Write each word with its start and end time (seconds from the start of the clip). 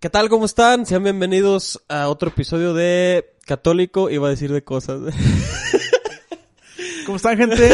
¿Qué 0.00 0.08
tal? 0.08 0.28
¿Cómo 0.30 0.46
están? 0.46 0.86
Sean 0.86 1.02
bienvenidos 1.04 1.82
a 1.88 2.08
otro 2.08 2.30
episodio 2.30 2.72
de 2.72 3.34
Católico. 3.44 4.08
Iba 4.08 4.28
a 4.28 4.30
decir 4.30 4.50
de 4.52 4.64
cosas. 4.64 5.00
¿Cómo 7.04 7.16
están, 7.16 7.36
gente? 7.36 7.68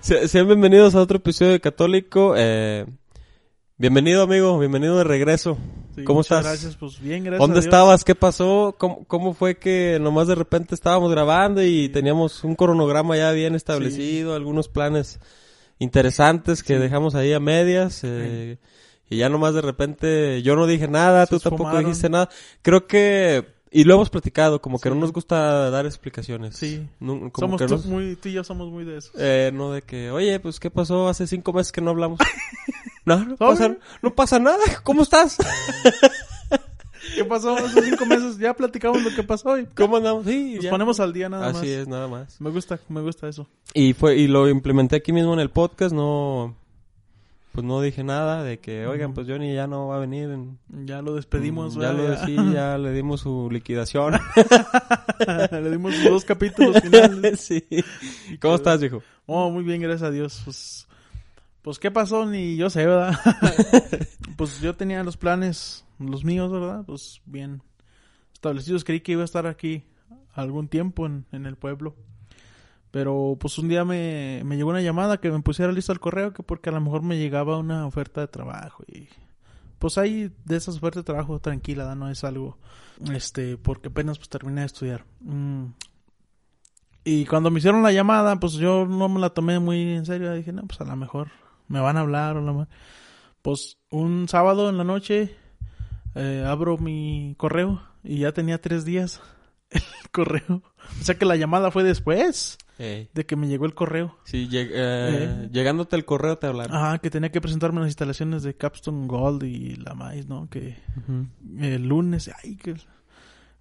Se- 0.00 0.28
Sean 0.28 0.46
bienvenidos 0.46 0.94
a 0.94 1.00
otro 1.00 1.16
episodio 1.18 1.52
de 1.52 1.60
Católico. 1.60 2.34
Eh, 2.36 2.86
bienvenido, 3.78 4.22
amigo. 4.22 4.58
Bienvenido 4.58 4.96
de 4.98 5.04
regreso. 5.04 5.56
Sí, 5.94 6.04
¿Cómo 6.04 6.20
estás? 6.20 6.44
Gracias, 6.44 6.76
pues 6.76 7.00
bien, 7.00 7.24
gracias. 7.24 7.40
¿Dónde 7.40 7.58
a 7.58 7.60
Dios. 7.60 7.66
estabas? 7.66 8.04
¿Qué 8.04 8.14
pasó? 8.14 8.74
¿Cómo, 8.78 9.04
¿Cómo 9.06 9.34
fue 9.34 9.58
que 9.58 9.98
nomás 10.00 10.28
de 10.28 10.34
repente 10.34 10.74
estábamos 10.74 11.10
grabando 11.10 11.62
y 11.62 11.88
teníamos 11.88 12.44
un 12.44 12.54
cronograma 12.54 13.16
ya 13.16 13.32
bien 13.32 13.54
establecido, 13.54 14.34
algunos 14.34 14.68
planes 14.68 15.20
interesantes 15.78 16.62
que 16.62 16.78
dejamos 16.78 17.14
ahí 17.14 17.32
a 17.32 17.40
medias? 17.40 18.00
eh, 18.04 18.58
Y 19.08 19.18
ya 19.18 19.28
nomás 19.28 19.54
de 19.54 19.62
repente 19.62 20.42
yo 20.42 20.54
no 20.56 20.66
dije 20.66 20.88
nada, 20.88 21.24
Se 21.26 21.30
tú 21.34 21.40
tampoco 21.40 21.78
dijiste 21.78 22.08
nada. 22.08 22.28
Creo 22.62 22.86
que... 22.86 23.54
Y 23.70 23.84
lo 23.84 23.94
hemos 23.94 24.10
platicado, 24.10 24.62
como 24.62 24.78
que 24.78 24.88
Sí. 24.88 24.94
no 24.94 25.00
nos 25.00 25.12
gusta 25.12 25.70
dar 25.70 25.86
explicaciones. 25.86 26.56
Sí. 26.56 26.88
No- 27.00 27.30
como 27.32 27.58
Somos 27.58 27.60
que 27.60 27.66
tú, 27.66 27.76
no- 27.76 27.90
muy, 27.94 28.16
tú 28.16 28.28
y 28.28 28.32
yo 28.32 28.44
somos 28.44 28.70
muy 28.70 28.84
de 28.84 28.98
eso. 28.98 29.10
eh, 29.18 29.50
no 29.52 29.72
de 29.72 29.82
que, 29.82 30.10
oye, 30.10 30.38
pues, 30.40 30.60
¿qué 30.60 30.70
pasó? 30.70 31.08
Hace 31.08 31.26
cinco 31.26 31.52
meses 31.52 31.72
que 31.72 31.80
no 31.80 31.90
hablamos. 31.90 32.18
no, 33.06 33.24
no 33.24 33.36
pasa, 33.36 33.76
no 34.02 34.14
pasa 34.14 34.38
nada. 34.38 34.58
¿Cómo 34.82 35.02
estás? 35.02 35.38
¿Qué 37.14 37.24
pasó 37.24 37.56
esos 37.56 37.84
cinco 37.84 38.04
meses? 38.04 38.36
Ya 38.38 38.52
platicamos 38.52 39.02
lo 39.02 39.14
que 39.14 39.22
pasó 39.22 39.56
y 39.58 39.66
¿Cómo 39.66 39.96
andamos? 39.96 40.26
Sí, 40.26 40.54
nos 40.56 40.64
ya. 40.64 40.70
ponemos 40.70 40.98
al 41.00 41.12
día 41.12 41.28
nada 41.28 41.46
más. 41.46 41.56
Así 41.56 41.70
es, 41.70 41.86
nada 41.88 42.08
más. 42.08 42.40
Me 42.40 42.50
gusta, 42.50 42.78
me 42.88 43.00
gusta 43.00 43.28
eso. 43.28 43.46
Y 43.72 43.92
fue, 43.94 44.16
y 44.16 44.26
lo 44.26 44.48
implementé 44.48 44.96
aquí 44.96 45.12
mismo 45.12 45.32
en 45.32 45.40
el 45.40 45.48
podcast, 45.50 45.94
no, 45.94 46.56
pues 47.52 47.64
no 47.64 47.80
dije 47.80 48.02
nada 48.02 48.42
de 48.42 48.58
que, 48.58 48.86
oigan, 48.86 49.14
pues 49.14 49.26
Johnny 49.28 49.54
ya 49.54 49.66
no 49.66 49.86
va 49.86 49.96
a 49.96 50.00
venir. 50.00 50.30
en- 50.30 50.58
Ya 50.84 51.00
lo 51.00 51.14
despedimos, 51.14 51.76
Mm, 51.76 51.80
ya 51.80 51.92
lo 51.92 52.26
sí, 52.26 52.36
ya 52.52 52.76
le 52.76 52.92
dimos 52.92 53.20
su 53.20 53.48
liquidación. 53.50 54.18
Le 55.52 55.70
dimos 55.70 55.94
dos 56.04 56.24
capítulos 56.24 56.80
finales. 56.82 57.40
sí. 57.40 57.64
¿Cómo 58.40 58.56
estás, 58.56 58.82
hijo? 58.82 59.02
Oh, 59.26 59.50
muy 59.50 59.64
bien, 59.64 59.80
gracias 59.80 60.02
a 60.02 60.10
Dios. 60.10 60.42
Pues, 60.44 60.86
pues 61.66 61.80
¿qué 61.80 61.90
pasó? 61.90 62.26
Ni 62.26 62.54
yo 62.54 62.70
sé, 62.70 62.86
¿verdad? 62.86 63.18
pues 64.36 64.60
yo 64.60 64.76
tenía 64.76 65.02
los 65.02 65.16
planes, 65.16 65.84
los 65.98 66.24
míos, 66.24 66.52
¿verdad? 66.52 66.84
Pues 66.86 67.22
bien 67.26 67.60
establecidos. 68.32 68.84
Creí 68.84 69.00
que 69.00 69.10
iba 69.10 69.22
a 69.22 69.24
estar 69.24 69.48
aquí 69.48 69.82
algún 70.32 70.68
tiempo 70.68 71.06
en, 71.06 71.26
en 71.32 71.44
el 71.44 71.56
pueblo. 71.56 71.96
Pero 72.92 73.36
pues 73.40 73.58
un 73.58 73.66
día 73.66 73.84
me, 73.84 74.42
me 74.44 74.56
llegó 74.56 74.70
una 74.70 74.80
llamada 74.80 75.16
que 75.16 75.28
me 75.28 75.42
pusiera 75.42 75.72
listo 75.72 75.90
al 75.90 75.98
correo 75.98 76.32
que 76.32 76.44
porque 76.44 76.68
a 76.68 76.72
lo 76.72 76.80
mejor 76.80 77.02
me 77.02 77.18
llegaba 77.18 77.58
una 77.58 77.84
oferta 77.84 78.20
de 78.20 78.28
trabajo 78.28 78.84
y 78.86 79.08
pues 79.80 79.98
ahí 79.98 80.32
de 80.44 80.56
esas 80.56 80.76
ofertas 80.76 81.02
de 81.02 81.06
trabajo 81.06 81.40
tranquila, 81.40 81.92
no 81.96 82.08
es 82.08 82.22
algo 82.22 82.58
este 83.12 83.56
porque 83.56 83.88
apenas 83.88 84.18
pues 84.18 84.28
terminé 84.28 84.60
de 84.60 84.66
estudiar. 84.68 85.04
Mm. 85.18 85.64
Y 87.02 87.26
cuando 87.26 87.50
me 87.50 87.58
hicieron 87.58 87.82
la 87.82 87.90
llamada, 87.90 88.38
pues 88.38 88.52
yo 88.52 88.86
no 88.86 89.08
me 89.08 89.18
la 89.18 89.30
tomé 89.30 89.58
muy 89.58 89.80
en 89.94 90.06
serio. 90.06 90.32
Dije, 90.32 90.52
no, 90.52 90.62
pues 90.62 90.80
a 90.80 90.84
lo 90.84 90.94
mejor 90.94 91.28
me 91.68 91.80
van 91.80 91.96
a 91.96 92.00
hablar 92.00 92.36
o 92.36 92.42
la 92.42 92.52
ma- 92.52 92.68
Pues 93.42 93.78
un 93.90 94.28
sábado 94.28 94.68
en 94.68 94.78
la 94.78 94.84
noche 94.84 95.34
eh, 96.14 96.44
abro 96.46 96.78
mi 96.78 97.34
correo 97.38 97.82
y 98.02 98.18
ya 98.18 98.32
tenía 98.32 98.60
tres 98.60 98.84
días 98.84 99.20
el 99.70 99.82
correo. 100.12 100.62
O 101.00 101.04
sea 101.04 101.16
que 101.16 101.24
la 101.24 101.36
llamada 101.36 101.70
fue 101.70 101.82
después 101.84 102.58
de 103.14 103.24
que 103.26 103.36
me 103.36 103.48
llegó 103.48 103.64
el 103.66 103.74
correo. 103.74 104.16
Sí, 104.24 104.48
lleg- 104.50 104.70
eh, 104.70 105.44
Eh. 105.44 105.48
llegándote 105.50 105.96
el 105.96 106.04
correo 106.04 106.36
te 106.38 106.46
hablaron. 106.46 106.76
Ajá, 106.76 106.98
que 106.98 107.08
tenía 107.10 107.32
que 107.32 107.40
presentarme 107.40 107.78
en 107.78 107.82
las 107.84 107.90
instalaciones 107.90 108.42
de 108.42 108.54
Capstone 108.54 109.06
Gold 109.06 109.42
y 109.44 109.76
la 109.76 109.94
maíz, 109.94 110.26
¿no? 110.28 110.48
Que 110.50 110.76
el 111.58 111.88
lunes, 111.88 112.30
ay, 112.44 112.56
que 112.56 112.74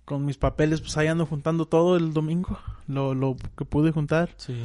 con 0.04 0.24
mis 0.26 0.38
papeles, 0.38 0.82
pues 0.82 0.98
ahí 0.98 1.08
ando 1.08 1.26
juntando 1.26 1.66
todo 1.68 1.96
el 1.98 2.14
domingo, 2.14 2.60
lo, 2.88 3.16
lo 3.16 3.38
que 3.58 3.66
pude 3.66 3.92
juntar. 3.92 4.30
Sí. 4.38 4.56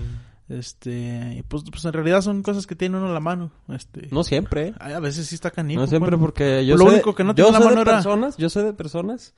Este, 0.50 1.34
y 1.38 1.42
pues, 1.42 1.62
pues 1.70 1.84
en 1.84 1.92
realidad 1.92 2.22
son 2.22 2.42
cosas 2.42 2.66
que 2.66 2.74
tiene 2.74 2.96
uno 2.98 3.06
a 3.08 3.12
la 3.14 3.20
mano. 3.20 3.52
Este, 3.68 4.08
No 4.10 4.24
siempre, 4.24 4.68
¿eh? 4.68 4.74
Ay, 4.80 4.94
a 4.94 5.00
veces 5.00 5.28
sí 5.28 5.36
está 5.36 5.50
canijo. 5.52 5.80
No 5.80 5.86
siempre 5.86 6.10
bueno. 6.16 6.20
porque 6.26 6.66
yo 6.66 6.76
Lo 6.76 6.86
sé, 6.86 6.94
único 6.94 7.14
que 7.14 7.22
no 7.24 7.34
tenía 7.34 7.52
la 7.52 7.60
mano 7.60 7.76
de 7.76 7.82
era- 7.82 7.92
personas, 7.92 8.36
yo 8.36 8.50
sé 8.50 8.62
de 8.64 8.72
personas 8.72 9.32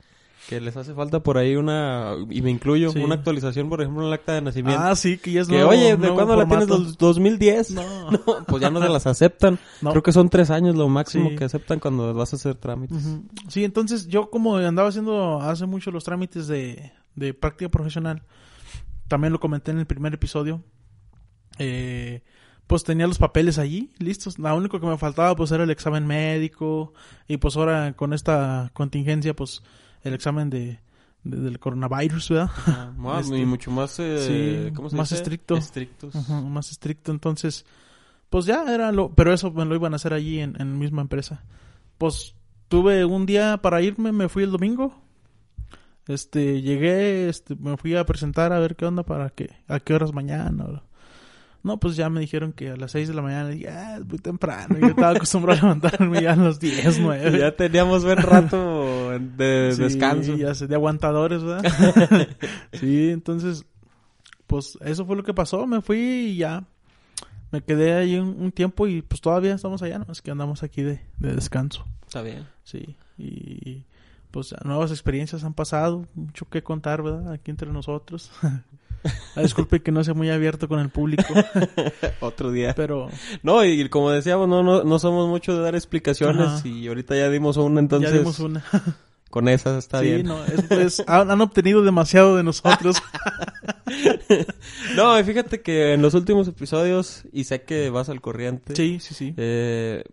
que 0.49 0.59
les 0.59 0.75
hace 0.75 0.93
falta 0.93 1.21
por 1.21 1.37
ahí 1.37 1.55
una 1.55 2.15
y 2.29 2.41
me 2.41 2.49
incluyo 2.51 2.89
Sí. 2.91 2.99
una 2.99 3.13
actualización, 3.15 3.69
por 3.69 3.79
ejemplo, 3.81 4.01
en 4.01 4.07
el 4.07 4.13
acta 4.13 4.33
de 4.33 4.41
nacimiento. 4.41 4.81
Ah, 4.83 4.95
sí, 4.95 5.17
que 5.19 5.31
ya 5.31 5.41
es 5.41 5.47
que 5.47 5.53
nuevo- 5.53 5.69
oye, 5.69 5.95
¿de 5.95 6.09
cuándo 6.09 6.35
la 6.35 6.47
tienes? 6.47 6.67
¿Dos- 6.67 6.97
2010? 6.97 7.71
No. 7.71 7.83
No, 8.11 8.45
pues 8.47 8.61
ya 8.61 8.69
no 8.71 8.81
se 8.81 8.89
las 8.89 9.05
aceptan. 9.07 9.59
No. 9.81 9.91
Creo 9.91 10.01
que 10.03 10.11
son 10.11 10.29
tres 10.29 10.49
años 10.49 10.75
lo 10.75 10.89
máximo 10.89 11.29
Sí. 11.29 11.35
que 11.35 11.43
aceptan 11.45 11.79
cuando 11.79 12.11
vas 12.15 12.33
a 12.33 12.37
hacer 12.37 12.55
trámites. 12.55 13.05
Ujú. 13.05 13.23
Sí, 13.49 13.63
entonces 13.63 14.07
yo 14.07 14.29
como 14.31 14.57
andaba 14.57 14.89
haciendo 14.89 15.39
hace 15.41 15.65
mucho 15.67 15.91
los 15.91 16.03
trámites 16.03 16.47
de, 16.47 16.91
de 17.15 17.33
práctica 17.35 17.69
profesional, 17.69 18.23
también 19.07 19.31
lo 19.31 19.39
comenté 19.39 19.71
en 19.71 19.79
el 19.79 19.85
primer 19.85 20.13
episodio, 20.15 20.61
eh, 21.59 22.21
pues 22.67 22.83
tenía 22.83 23.07
los 23.07 23.17
papeles 23.17 23.57
allí 23.59 23.91
listos. 23.99 24.39
Lo 24.39 24.55
único 24.55 24.79
que 24.79 24.85
me 24.87 24.97
faltaba 24.97 25.35
pues 25.35 25.51
era 25.51 25.63
el 25.63 25.69
examen 25.69 26.05
médico 26.07 26.93
y 27.27 27.37
pues 27.37 27.55
ahora 27.57 27.93
con 27.93 28.13
esta 28.13 28.71
contingencia 28.73 29.35
pues 29.35 29.61
el 30.01 30.13
examen 30.13 30.49
de, 30.49 30.79
de- 31.23 31.37
del 31.37 31.59
coronavirus, 31.59 32.29
¿verdad? 32.29 32.49
Ah, 32.67 32.91
más, 32.97 33.25
Este, 33.25 33.39
y 33.39 33.45
mucho 33.45 33.71
más, 33.71 33.99
eh, 33.99 34.65
sí, 34.67 34.73
¿cómo 34.75 34.89
se 34.89 34.95
más 34.95 35.09
dice? 35.09 35.21
estricto. 35.21 35.55
Estrictos. 35.55 36.15
Más 36.29 36.71
estricto. 36.71 37.11
Entonces, 37.11 37.65
pues 38.29 38.45
ya 38.45 38.63
era 38.73 38.91
lo, 38.91 39.13
pero 39.13 39.33
eso 39.33 39.51
me 39.51 39.65
lo 39.65 39.75
iban 39.75 39.93
a 39.93 39.97
hacer 39.97 40.13
allí 40.13 40.39
en, 40.39 40.59
en 40.59 40.71
la 40.71 40.77
misma 40.77 41.01
empresa. 41.01 41.43
Pues 41.97 42.35
tuve 42.69 43.05
un 43.05 43.25
día 43.25 43.57
para 43.61 43.81
irme, 43.81 44.11
me 44.11 44.29
fui 44.29 44.43
el 44.43 44.51
domingo. 44.51 44.99
Este, 46.07 46.61
llegué, 46.61 47.29
este, 47.29 47.55
me 47.55 47.77
fui 47.77 47.95
a 47.95 48.05
presentar 48.05 48.51
a 48.51 48.59
ver 48.59 48.75
qué 48.75 48.85
onda 48.85 49.03
para 49.03 49.29
que, 49.29 49.51
a 49.67 49.79
qué 49.79 49.93
horas 49.93 50.11
mañana. 50.13 50.83
No, 51.63 51.79
pues 51.79 51.95
ya 51.95 52.09
me 52.09 52.19
dijeron 52.19 52.51
que 52.51 52.71
a 52.71 52.75
las 52.75 52.91
6 52.91 53.07
de 53.07 53.13
la 53.13 53.21
mañana, 53.21 53.47
dije, 53.47 53.69
ah, 53.69 53.97
es 53.97 54.05
muy 54.05 54.19
temprano. 54.19 54.77
Yo 54.77 54.87
estaba 54.87 55.11
acostumbrado 55.11 55.59
a 55.59 55.63
levantarme 55.63 56.21
ya 56.21 56.33
a 56.33 56.35
las 56.35 56.59
10, 56.59 56.99
9. 56.99 57.39
Ya 57.39 57.55
teníamos 57.55 58.03
buen 58.03 58.17
rato 58.17 59.11
de 59.17 59.71
Sí, 59.75 59.81
descanso. 59.81 60.35
Ya 60.35 60.53
sé, 60.55 60.67
de 60.67 60.75
aguantadores, 60.75 61.41
¿verdad? 61.41 62.27
sí, 62.73 63.09
entonces, 63.11 63.65
pues 64.45 64.77
eso 64.81 65.05
fue 65.05 65.15
lo 65.15 65.23
que 65.23 65.33
pasó. 65.33 65.65
Me 65.65 65.81
fui 65.81 65.97
y 65.97 66.35
ya 66.35 66.65
me 67.51 67.61
quedé 67.61 67.93
ahí 67.93 68.17
un, 68.17 68.35
un 68.41 68.51
tiempo 68.51 68.85
y 68.87 69.01
pues 69.01 69.21
todavía 69.21 69.55
estamos 69.55 69.81
allá, 69.83 69.99
¿no? 69.99 70.11
Es 70.11 70.21
que 70.21 70.31
andamos 70.31 70.63
aquí 70.63 70.81
de, 70.81 70.99
de 71.19 71.33
descanso. 71.33 71.87
Está 72.05 72.21
bien. 72.21 72.45
Sí, 72.65 72.97
y 73.17 73.85
pues 74.31 74.53
nuevas 74.65 74.91
experiencias 74.91 75.43
han 75.43 75.53
pasado, 75.53 76.07
mucho 76.15 76.49
que 76.49 76.63
contar, 76.63 77.03
¿verdad? 77.03 77.31
Aquí 77.31 77.51
entre 77.51 77.71
nosotros. 77.71 78.31
Ah, 79.35 79.41
Disculpe 79.41 79.81
que 79.81 79.91
no 79.91 80.03
sea 80.03 80.13
muy 80.13 80.29
abierto 80.29 80.67
con 80.67 80.79
el 80.79 80.89
público, 80.89 81.25
Otro 82.21 82.51
día. 82.51 82.73
pero 82.75 83.09
No, 83.41 83.65
y 83.65 83.89
como 83.89 84.11
decíamos, 84.11 84.47
no, 84.47 84.63
no, 84.63 84.83
no 84.83 84.99
somos 84.99 85.27
mucho 85.27 85.55
de 85.55 85.61
dar 85.63 85.75
explicaciones 85.75 86.47
Ajá. 86.47 86.67
y 86.67 86.87
ahorita 86.87 87.15
ya 87.15 87.29
dimos 87.29 87.57
una, 87.57 87.79
entonces 87.79 88.11
ya 88.11 88.17
dimos 88.17 88.39
una. 88.39 88.63
con 89.29 89.49
esa 89.49 89.77
está 89.79 89.99
sí, 89.99 90.05
bien. 90.05 90.27
no, 90.27 90.43
es, 90.45 90.61
pues, 90.69 91.03
han, 91.07 91.31
han 91.31 91.41
obtenido 91.41 91.81
demasiado 91.83 92.35
de 92.37 92.43
nosotros. 92.43 92.97
No, 94.95 95.19
y 95.19 95.23
fíjate 95.23 95.61
que 95.61 95.93
en 95.93 96.01
los 96.01 96.13
últimos 96.13 96.47
episodios, 96.47 97.23
y 97.31 97.43
sé 97.43 97.61
que 97.63 97.89
vas 97.89 98.09
al 98.09 98.21
corriente, 98.21 98.75
sí, 98.75 98.99
sí, 98.99 99.13
sí. 99.13 99.33
eh, 99.37 100.03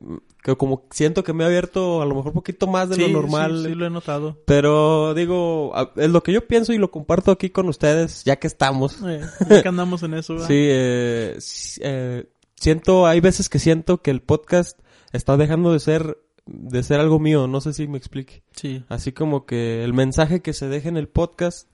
que 0.43 0.57
como 0.57 0.87
siento 0.91 1.23
que 1.23 1.33
me 1.33 1.45
he 1.45 1.47
abierto 1.47 2.01
a 2.03 2.07
lo 2.07 2.15
mejor 2.15 2.29
un 2.29 2.35
poquito 2.35 2.67
más 2.67 2.89
de 2.89 2.95
Sí, 2.97 3.01
lo 3.03 3.07
sí, 3.09 3.13
normal. 3.13 3.65
sí, 3.67 3.75
lo 3.75 3.87
he 3.87 3.91
notado. 3.91 4.39
Pero 4.47 5.15
digo, 5.15 5.73
es 5.97 6.11
lo 6.11 6.23
que 6.23 6.33
yo 6.33 6.47
pienso 6.47 6.73
y 6.73 6.79
lo 6.79 6.91
comparto 6.91 7.31
aquí 7.31 7.51
con 7.51 7.69
ustedes, 7.69 8.25
ya 8.25 8.37
que 8.37 8.47
estamos. 8.47 8.99
Eh, 9.07 9.21
ya 9.49 9.63
que 9.63 9.69
andamos 9.69 10.03
en 10.03 10.15
eso, 10.15 10.35
¿verdad? 10.35 10.49
Sí, 10.49 10.55
eh, 10.57 11.39
eh, 11.81 12.27
siento, 12.57 13.07
hay 13.07 13.21
veces 13.21 13.49
que 13.49 13.59
siento 13.59 14.03
que 14.03 14.11
el 14.11 14.21
podcast 14.23 14.79
está 15.13 15.37
dejando 15.37 15.73
de 15.73 15.81
ser, 15.81 16.19
de 16.47 16.83
ser 16.83 17.01
algo 17.01 17.19
mío, 17.19 17.47
no 17.47 17.61
sé 17.61 17.73
si 17.73 17.87
me 17.89 17.99
explique. 17.99 18.43
Sí. 18.55 18.85
Así 18.89 19.13
como 19.13 19.45
que 19.47 19.85
el 19.85 19.93
mensaje 19.93 20.41
que 20.41 20.53
se 20.53 20.69
deja 20.69 20.89
en 20.89 20.97
el 20.97 21.09
podcast, 21.09 21.69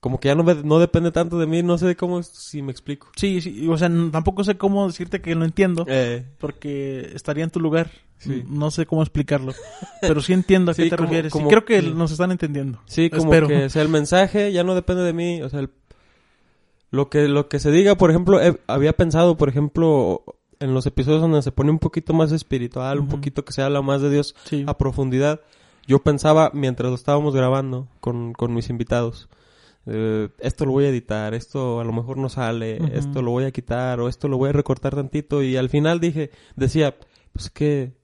como 0.00 0.18
que 0.18 0.28
ya 0.28 0.34
no, 0.34 0.42
me- 0.42 0.54
no 0.62 0.78
depende 0.78 1.12
tanto 1.12 1.38
de 1.38 1.46
mí, 1.46 1.62
no 1.62 1.76
sé 1.78 1.94
cómo, 1.96 2.22
si 2.22 2.62
me 2.62 2.72
explico. 2.72 3.08
Sí, 3.16 3.40
sí, 3.40 3.68
o 3.68 3.76
sea, 3.76 3.90
tampoco 4.10 4.44
sé 4.44 4.56
cómo 4.56 4.86
decirte 4.86 5.20
que 5.20 5.34
lo 5.34 5.44
entiendo, 5.44 5.84
Eh, 5.88 6.24
porque 6.38 7.10
estaría 7.14 7.44
en 7.44 7.50
tu 7.50 7.60
lugar. 7.60 7.90
Sí. 8.18 8.44
No 8.48 8.70
sé 8.70 8.84
cómo 8.84 9.00
explicarlo, 9.02 9.54
pero 10.02 10.20
sí 10.20 10.34
entiendo 10.34 10.72
a 10.72 10.74
qué 10.76 10.84
Sí, 10.84 10.90
te 10.90 10.96
como- 10.96 11.08
refieres. 11.08 11.32
como- 11.32 11.48
creo 11.48 11.64
que 11.64 11.80
nos 11.82 12.12
están 12.12 12.30
entendiendo. 12.30 12.78
sí, 12.84 13.08
como 13.08 13.24
Espero. 13.24 13.48
que, 13.48 13.64
o 13.64 13.70
sea, 13.70 13.80
el 13.82 13.88
mensaje 13.88 14.52
ya 14.52 14.62
no 14.62 14.74
depende 14.74 15.02
de 15.04 15.12
mí, 15.14 15.42
o 15.42 15.48
sea, 15.48 15.60
el- 15.60 15.70
lo 16.90 17.08
que, 17.08 17.28
lo 17.28 17.48
que 17.48 17.58
se 17.60 17.70
diga, 17.70 17.94
por 17.96 18.10
ejemplo, 18.10 18.40
eh, 18.42 18.60
había 18.66 18.92
pensado, 18.94 19.36
por 19.36 19.48
ejemplo, 19.48 20.24
en 20.58 20.74
los 20.74 20.84
episodios 20.86 21.22
donde 21.22 21.40
se 21.42 21.52
pone 21.52 21.70
un 21.70 21.78
poquito 21.78 22.12
más 22.12 22.32
espiritual, 22.32 22.98
un 23.00 23.08
poquito 23.08 23.44
que 23.44 23.52
se 23.52 23.62
habla 23.62 23.80
más 23.80 24.02
de 24.02 24.10
Dios 24.10 24.34
a 24.66 24.76
profundidad, 24.76 25.40
yo 25.86 26.00
pensaba 26.00 26.50
mientras 26.52 26.90
lo 26.90 26.94
estábamos 26.96 27.34
grabando 27.34 27.88
con, 28.00 28.32
con 28.34 28.52
mis 28.52 28.68
invitados, 28.70 29.28
eh, 29.86 30.28
esto 30.38 30.66
lo 30.66 30.72
voy 30.72 30.84
a 30.84 30.88
editar, 30.88 31.34
esto 31.34 31.80
a 31.80 31.84
lo 31.84 31.92
mejor 31.92 32.16
no 32.16 32.28
sale, 32.28 32.78
esto 32.96 33.22
lo 33.22 33.30
voy 33.30 33.44
a 33.44 33.50
quitar 33.50 34.00
o 34.00 34.08
esto 34.08 34.28
lo 34.28 34.38
voy 34.38 34.50
a 34.50 34.52
recortar 34.52 34.94
tantito. 34.94 35.42
Y 35.42 35.56
al 35.56 35.68
final 35.68 36.00
dije, 36.00 36.30
decía, 36.56 36.96
pues 37.32 37.50
que 37.50 37.99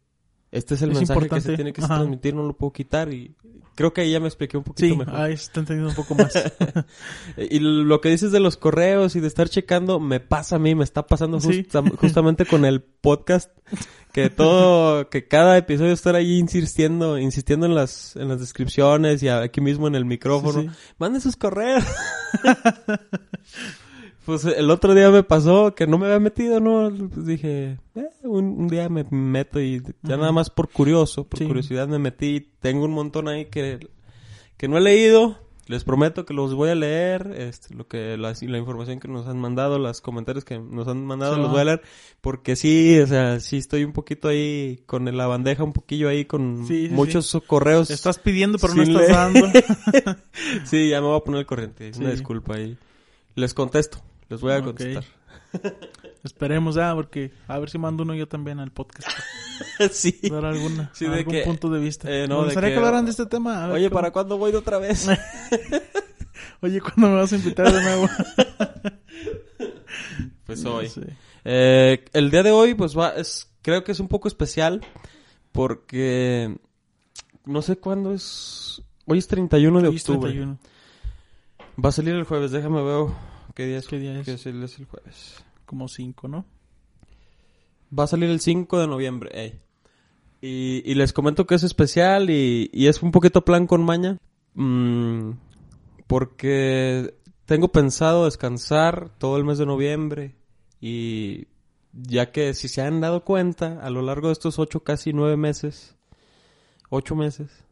este 0.52 0.74
es 0.74 0.82
el 0.82 0.92
Es 0.92 0.98
mensaje 0.98 1.28
que 1.28 1.40
se 1.40 1.56
tiene 1.56 1.72
que 1.72 1.82
Ajá. 1.82 1.96
transmitir, 1.96 2.34
no 2.34 2.44
lo 2.44 2.56
puedo 2.56 2.72
quitar 2.72 3.12
y 3.12 3.34
creo 3.74 3.92
que 3.92 4.00
ahí 4.02 4.12
ya 4.12 4.20
me 4.20 4.26
expliqué 4.26 4.56
un 4.56 4.64
poquito 4.64 4.86
Sí, 4.88 4.96
mejor. 4.96 5.14
ahí 5.16 5.36
se 5.36 5.44
está 5.44 5.60
entendiendo 5.60 5.90
un 5.90 5.96
poco 5.96 6.14
más. 6.14 6.32
Y 7.36 7.58
lo 7.58 8.00
que 8.00 8.08
dices 8.08 8.32
de 8.32 8.40
los 8.40 8.56
correos 8.56 9.16
y 9.16 9.20
de 9.20 9.28
estar 9.28 9.48
checando, 9.50 10.00
me 10.00 10.18
pasa 10.20 10.56
a 10.56 10.58
mí, 10.58 10.74
me 10.74 10.84
está 10.84 11.06
pasando 11.06 11.40
Sí. 11.40 11.62
justa- 11.64 11.82
justamente 11.98 12.46
con 12.46 12.64
el 12.64 12.80
podcast, 12.82 13.50
que 14.12 14.30
todo, 14.30 15.10
que 15.10 15.28
cada 15.28 15.58
episodio 15.58 15.92
estar 15.92 16.14
ahí 16.14 16.38
insistiendo, 16.38 17.18
insistiendo 17.18 17.66
en 17.66 17.74
las, 17.74 18.16
en 18.16 18.28
las 18.28 18.40
descripciones 18.40 19.22
y 19.22 19.28
aquí 19.28 19.60
mismo 19.60 19.88
en 19.88 19.94
el 19.94 20.06
micrófono. 20.06 20.62
Sí. 20.62 20.70
Manden 20.98 21.20
sus 21.20 21.36
correos. 21.36 21.84
pues 24.26 24.44
el 24.44 24.70
otro 24.70 24.94
día 24.94 25.10
me 25.10 25.22
pasó 25.22 25.74
que 25.74 25.86
no 25.86 25.96
me 25.96 26.06
había 26.06 26.20
metido, 26.20 26.60
¿no? 26.60 26.92
Pues 27.14 27.24
dije, 27.26 27.78
eh, 27.94 28.08
un, 28.24 28.44
un 28.58 28.68
día 28.68 28.88
me 28.90 29.04
meto 29.10 29.60
y 29.60 29.80
ya 30.02 30.16
nada 30.18 30.32
más 30.32 30.50
por 30.50 30.68
curioso, 30.68 31.24
por 31.24 31.38
Sí. 31.38 31.46
curiosidad 31.46 31.88
me 31.88 31.98
metí. 31.98 32.50
Tengo 32.60 32.84
un 32.84 32.92
montón 32.92 33.28
ahí 33.28 33.46
que, 33.46 33.88
que 34.58 34.68
no 34.68 34.76
he 34.76 34.80
leído. 34.82 35.38
Les 35.68 35.82
prometo 35.82 36.24
que 36.24 36.32
los 36.32 36.54
voy 36.54 36.70
a 36.70 36.76
leer, 36.76 37.34
este, 37.38 37.74
lo 37.74 37.88
que 37.88 38.16
la, 38.16 38.32
la 38.40 38.58
información 38.58 39.00
que 39.00 39.08
nos 39.08 39.26
han 39.26 39.36
mandado, 39.40 39.80
los 39.80 40.00
comentarios 40.00 40.44
que 40.44 40.60
nos 40.60 40.86
han 40.86 41.04
mandado 41.04 41.34
Sí, 41.34 41.40
los 41.40 41.50
voy 41.50 41.60
a 41.60 41.64
leer, 41.64 41.82
porque 42.20 42.54
sí, 42.54 42.96
o 43.00 43.06
sea, 43.08 43.40
sí 43.40 43.56
estoy 43.56 43.82
un 43.82 43.92
poquito 43.92 44.28
ahí 44.28 44.84
con 44.86 45.04
la 45.16 45.26
bandeja, 45.26 45.64
un 45.64 45.72
poquillo 45.72 46.08
ahí 46.08 46.24
con 46.24 46.66
Sí, 46.68 46.86
sí, 46.86 46.94
muchos 46.94 47.36
correos. 47.48 47.90
Estás 47.90 48.20
pidiendo, 48.20 48.58
pero 48.58 48.74
no 48.76 48.82
estás 48.84 48.96
leer. 49.02 49.12
dando. 49.12 49.40
Sí, 50.66 50.88
ya 50.90 51.00
me 51.00 51.08
voy 51.08 51.16
a 51.16 51.24
poner 51.24 51.40
al 51.40 51.46
corriente. 51.46 51.90
Una 51.98 52.12
disculpa 52.12 52.54
ahí. 52.54 52.78
Les 53.34 53.52
contesto. 53.52 53.98
Les 54.28 54.40
voy 54.40 54.52
a 54.52 54.62
contestar. 54.62 55.04
Esperemos 56.24 56.74
ya, 56.74 56.94
porque 56.94 57.32
a 57.46 57.58
ver 57.58 57.70
si 57.70 57.78
mando 57.78 58.02
uno 58.02 58.14
yo 58.14 58.26
también 58.26 58.58
al 58.58 58.72
podcast. 58.72 59.08
sí. 59.92 60.18
Dar 60.30 60.44
alguna, 60.44 60.90
Sí, 60.92 61.06
de 61.06 61.14
algún 61.18 61.32
que- 61.32 61.42
punto 61.42 61.70
de 61.70 61.80
vista. 61.80 62.10
eh, 62.10 62.26
no, 62.26 62.36
Me 62.36 62.40
de 62.40 62.44
gustaría 62.46 62.70
que- 62.70 62.74
que 62.74 62.78
hablaran 62.78 63.04
de 63.04 63.10
este 63.12 63.26
tema. 63.26 63.64
a 63.64 63.66
ver 63.68 63.76
Oye, 63.76 63.88
cómo- 63.88 64.00
¿para 64.00 64.10
cuándo 64.12 64.36
voy 64.38 64.50
de 64.52 64.58
otra 64.58 64.78
vez? 64.78 65.06
Oye, 66.60 66.80
¿cuándo 66.80 67.08
me 67.08 67.14
vas 67.14 67.32
a 67.32 67.36
invitar 67.36 67.72
de 67.72 67.82
nuevo? 67.82 68.08
pues 70.44 70.64
hoy. 70.64 70.90
Eh, 71.44 72.04
el 72.12 72.30
día 72.30 72.42
de 72.42 72.50
hoy, 72.50 72.74
pues 72.74 72.96
va, 72.98 73.10
es, 73.10 73.50
creo 73.62 73.84
que 73.84 73.92
es 73.92 74.00
un 74.00 74.08
poco 74.08 74.26
especial 74.28 74.80
porque 75.52 76.56
no 77.44 77.62
sé 77.62 77.76
cuándo 77.76 78.12
es. 78.12 78.82
Hoy 79.06 79.18
es 79.18 79.28
31 79.28 79.80
de 79.80 79.88
Hoy 79.88 79.96
es 79.96 80.08
octubre. 80.08 80.30
31. 80.32 80.58
Va 81.84 81.88
a 81.90 81.92
salir 81.92 82.14
el 82.14 82.24
jueves, 82.24 82.50
déjame 82.50 82.82
ver 82.82 83.06
qué 83.56 83.66
día 83.66 83.78
es. 83.78 83.88
¿Qué 83.88 83.98
día 83.98 84.20
es? 84.20 84.24
qué 84.24 84.34
es 84.34 84.46
el, 84.46 84.62
es 84.62 84.78
el 84.78 84.84
jueves. 84.84 85.44
Como 85.64 85.88
5, 85.88 86.28
¿no? 86.28 86.44
Va 87.96 88.04
a 88.04 88.06
salir 88.06 88.30
el 88.30 88.40
5 88.40 88.78
de 88.78 88.86
noviembre. 88.86 89.30
ey. 89.32 89.60
Y, 90.40 90.82
y 90.84 90.94
les 90.94 91.12
comento 91.12 91.46
que 91.46 91.56
es 91.56 91.64
especial 91.64 92.30
y, 92.30 92.70
y 92.72 92.86
es 92.86 93.02
un 93.02 93.10
poquito 93.10 93.44
plan 93.44 93.66
con 93.66 93.82
maña. 93.84 94.18
Mm, 94.54 95.32
porque 96.06 97.14
tengo 97.46 97.72
pensado 97.72 98.26
descansar 98.26 99.10
todo 99.18 99.38
el 99.38 99.44
mes 99.44 99.58
de 99.58 99.66
noviembre. 99.66 100.36
Y 100.80 101.48
ya 101.92 102.30
que 102.30 102.54
si 102.54 102.68
se 102.68 102.82
han 102.82 103.00
dado 103.00 103.24
cuenta, 103.24 103.80
a 103.82 103.90
lo 103.90 104.02
largo 104.02 104.28
de 104.28 104.34
estos 104.34 104.58
ocho, 104.58 104.80
casi 104.80 105.12
nueve 105.12 105.36
meses, 105.36 105.96
ocho 106.90 107.16
meses, 107.16 107.65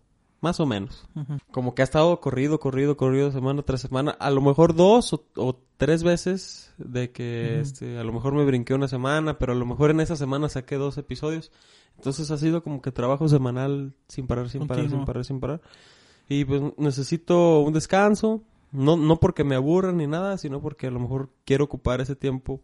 más 0.44 0.60
o 0.60 0.66
menos, 0.66 1.08
como 1.50 1.74
que 1.74 1.80
ha 1.80 1.84
estado 1.84 2.20
corrido, 2.20 2.60
corrido, 2.60 2.98
corrido 2.98 3.32
semana 3.32 3.62
tras 3.62 3.80
semana. 3.80 4.10
A 4.20 4.30
lo 4.30 4.42
mejor 4.42 4.74
dos 4.74 5.14
o, 5.14 5.24
o 5.36 5.56
tres 5.78 6.02
veces 6.02 6.74
de 6.76 7.10
que 7.12 7.60
este, 7.60 7.98
a 7.98 8.04
lo 8.04 8.12
mejor 8.12 8.34
me 8.34 8.44
brinqué 8.44 8.74
una 8.74 8.86
semana, 8.86 9.38
pero 9.38 9.54
a 9.54 9.56
lo 9.56 9.64
mejor 9.64 9.90
en 9.90 10.00
esa 10.00 10.16
semana 10.16 10.50
saqué 10.50 10.76
dos 10.76 10.98
episodios. 10.98 11.50
Entonces 11.96 12.30
ha 12.30 12.36
sido 12.36 12.62
como 12.62 12.82
que 12.82 12.92
trabajo 12.92 13.26
semanal 13.26 13.94
sin 14.06 14.26
parar, 14.26 14.50
sin 14.50 14.66
parar, 14.66 14.90
sin 14.90 15.06
parar, 15.06 15.24
sin 15.24 15.40
parar. 15.40 15.62
Y 16.28 16.44
pues 16.44 16.60
necesito 16.76 17.60
un 17.60 17.72
descanso. 17.72 18.42
No, 18.70 18.98
no 18.98 19.20
porque 19.20 19.44
me 19.44 19.54
aburra 19.54 19.92
ni 19.92 20.06
nada, 20.06 20.36
sino 20.36 20.60
porque 20.60 20.88
a 20.88 20.90
lo 20.90 21.00
mejor 21.00 21.30
quiero 21.46 21.64
ocupar 21.64 22.02
ese 22.02 22.16
tiempo 22.16 22.60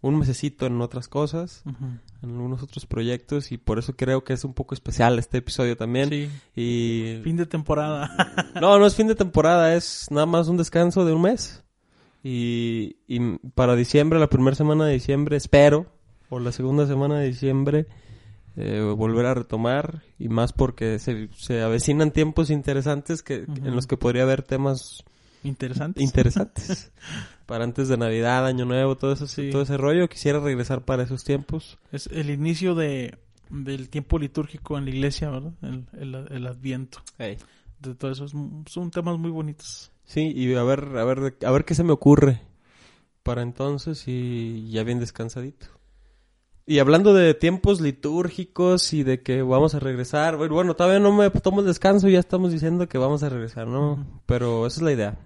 un 0.00 0.18
mesecito 0.18 0.66
en 0.66 0.80
otras 0.80 1.08
cosas, 1.08 1.62
en 1.66 2.30
algunos 2.30 2.62
otros 2.62 2.86
proyectos 2.86 3.50
y 3.52 3.58
por 3.58 3.78
eso 3.78 3.94
creo 3.96 4.24
que 4.24 4.34
es 4.34 4.44
un 4.44 4.54
poco 4.54 4.74
especial 4.74 5.18
este 5.18 5.38
episodio 5.38 5.76
también. 5.76 6.08
Sí. 6.08 6.30
Y 6.54 7.20
Fin 7.24 7.36
de 7.36 7.46
temporada. 7.46 8.10
no, 8.60 8.78
no 8.78 8.86
es 8.86 8.94
fin 8.94 9.08
de 9.08 9.14
temporada, 9.14 9.74
es 9.74 10.06
nada 10.10 10.26
más 10.26 10.48
un 10.48 10.56
descanso 10.56 11.04
de 11.04 11.12
un 11.12 11.22
mes. 11.22 11.62
Y, 12.22 12.96
y 13.06 13.20
para 13.54 13.76
diciembre, 13.76 14.18
la 14.18 14.28
primera 14.28 14.56
semana 14.56 14.84
de 14.86 14.94
diciembre, 14.94 15.36
espero, 15.36 15.86
o 16.28 16.40
la 16.40 16.50
segunda 16.50 16.86
semana 16.86 17.20
de 17.20 17.28
diciembre, 17.28 17.86
eh, 18.56 18.80
volver 18.80 19.26
a 19.26 19.34
retomar. 19.34 20.02
Y 20.18 20.28
más 20.28 20.52
porque 20.52 20.98
se, 20.98 21.28
se 21.36 21.62
avecinan 21.62 22.10
tiempos 22.10 22.50
interesantes 22.50 23.22
que, 23.22 23.44
en 23.46 23.76
los 23.76 23.86
que 23.86 23.96
podría 23.96 24.24
haber 24.24 24.42
temas 24.42 25.04
Interesante. 25.44 26.02
interesantes. 26.02 26.90
para 27.46 27.64
antes 27.64 27.88
de 27.88 27.96
Navidad, 27.96 28.46
Año 28.46 28.64
Nuevo, 28.64 28.96
todo, 28.96 29.12
eso, 29.12 29.26
Sí. 29.26 29.50
todo 29.50 29.62
ese 29.62 29.76
rollo. 29.76 30.08
Quisiera 30.08 30.40
regresar 30.40 30.84
para 30.84 31.02
esos 31.04 31.22
tiempos. 31.24 31.78
Es 31.92 32.06
el 32.08 32.30
inicio 32.30 32.74
de 32.74 33.18
del 33.48 33.88
tiempo 33.90 34.18
litúrgico 34.18 34.76
en 34.76 34.86
la 34.86 34.90
iglesia, 34.90 35.30
¿verdad? 35.30 35.52
El, 35.62 35.84
el, 36.00 36.14
el 36.32 36.46
adviento. 36.48 36.98
De 37.18 37.94
todo 37.94 38.10
eso 38.10 38.24
es- 38.24 38.32
son 38.66 38.90
temas 38.90 39.18
muy 39.18 39.30
bonitos. 39.30 39.92
Sí, 40.04 40.32
y 40.34 40.52
a 40.54 40.62
ver, 40.64 40.80
a 40.96 41.04
ver, 41.04 41.36
a 41.44 41.50
ver 41.52 41.64
qué 41.64 41.74
se 41.76 41.84
me 41.84 41.92
ocurre 41.92 42.40
para 43.22 43.42
entonces 43.42 44.02
y 44.08 44.68
ya 44.70 44.82
bien 44.82 44.98
descansadito. 44.98 45.66
Y 46.66 46.80
hablando 46.80 47.14
de 47.14 47.32
tiempos 47.34 47.80
litúrgicos 47.80 48.92
y 48.92 49.04
de 49.04 49.22
que 49.22 49.42
vamos 49.42 49.74
a 49.76 49.78
regresar, 49.78 50.36
bueno, 50.36 50.74
todavía 50.74 50.98
no 50.98 51.12
me 51.12 51.30
tomo 51.30 51.60
el 51.60 51.66
descanso, 51.66 52.08
ya 52.08 52.18
estamos 52.18 52.50
diciendo 52.50 52.88
que 52.88 52.98
vamos 52.98 53.22
a 53.22 53.28
regresar, 53.28 53.68
¿no? 53.68 54.04
Pero 54.26 54.66
esa 54.66 54.78
es 54.80 54.82
la 54.82 54.92
idea. 54.92 55.18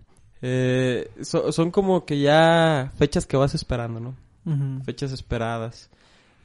Eh, 0.42 1.10
so- 1.22 1.50
son 1.52 1.70
como 1.70 2.04
que 2.04 2.20
ya 2.20 2.92
fechas 2.98 3.24
que 3.26 3.36
vas 3.38 3.54
esperando, 3.54 4.00
¿no? 4.00 4.14
Fechas 4.84 5.12
esperadas. 5.12 5.90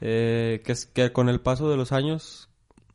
Eh, 0.00 0.62
que, 0.64 0.72
es, 0.72 0.86
que 0.86 1.12
con 1.12 1.28
el 1.28 1.40
paso 1.40 1.70
de 1.70 1.76
los 1.76 1.92
años 1.92 2.48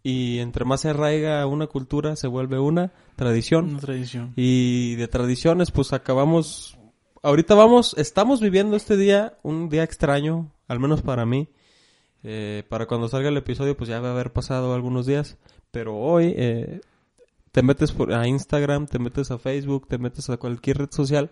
y 0.03 0.39
entre 0.39 0.65
más 0.65 0.81
se 0.81 0.89
arraiga 0.89 1.45
una 1.47 1.67
cultura, 1.67 2.15
se 2.15 2.27
vuelve 2.27 2.59
una 2.59 2.91
tradición. 3.15 3.69
Una 3.71 3.79
tradición. 3.79 4.33
Y 4.35 4.95
de 4.95 5.07
tradiciones, 5.07 5.69
pues 5.71 5.93
acabamos. 5.93 6.77
Ahorita 7.23 7.53
vamos, 7.53 7.93
estamos 7.97 8.41
viviendo 8.41 8.75
este 8.75 8.97
día, 8.97 9.37
un 9.43 9.69
día 9.69 9.83
extraño, 9.83 10.51
al 10.67 10.79
menos 10.79 11.03
para 11.03 11.25
mí. 11.27 11.49
Eh, 12.23 12.63
para 12.69 12.85
cuando 12.85 13.07
salga 13.07 13.29
el 13.29 13.37
episodio, 13.37 13.75
pues 13.75 13.89
ya 13.89 13.99
va 13.99 14.09
a 14.09 14.11
haber 14.11 14.31
pasado 14.31 14.73
algunos 14.73 15.05
días. 15.05 15.37
Pero 15.71 15.97
hoy 15.97 16.33
eh, 16.35 16.81
te 17.51 17.63
metes 17.63 17.91
por, 17.91 18.13
a 18.13 18.27
Instagram, 18.27 18.87
te 18.87 18.99
metes 18.99 19.31
a 19.31 19.37
Facebook, 19.37 19.87
te 19.87 19.97
metes 19.97 20.29
a 20.29 20.37
cualquier 20.37 20.79
red 20.79 20.91
social. 20.91 21.31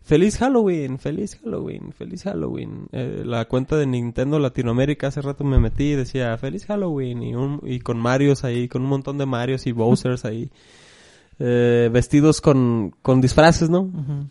Feliz 0.00 0.38
Halloween, 0.38 0.98
feliz 0.98 1.38
Halloween, 1.42 1.92
feliz 1.92 2.22
Halloween. 2.22 2.88
Eh, 2.92 3.22
la 3.26 3.44
cuenta 3.46 3.76
de 3.76 3.86
Nintendo 3.86 4.38
Latinoamérica 4.38 5.08
hace 5.08 5.20
rato 5.20 5.44
me 5.44 5.58
metí 5.58 5.92
y 5.92 5.96
decía 5.96 6.36
feliz 6.38 6.64
Halloween 6.66 7.22
y, 7.22 7.34
un, 7.34 7.60
y 7.64 7.80
con 7.80 7.98
Marios 7.98 8.44
ahí, 8.44 8.68
con 8.68 8.82
un 8.82 8.88
montón 8.88 9.18
de 9.18 9.26
Marios 9.26 9.66
y 9.66 9.72
Bowsers 9.72 10.24
ahí. 10.24 10.50
Eh, 11.38 11.90
vestidos 11.92 12.40
con, 12.40 12.94
con 13.02 13.20
disfraces, 13.20 13.68
¿no? 13.70 13.82
Ujú. 13.82 14.28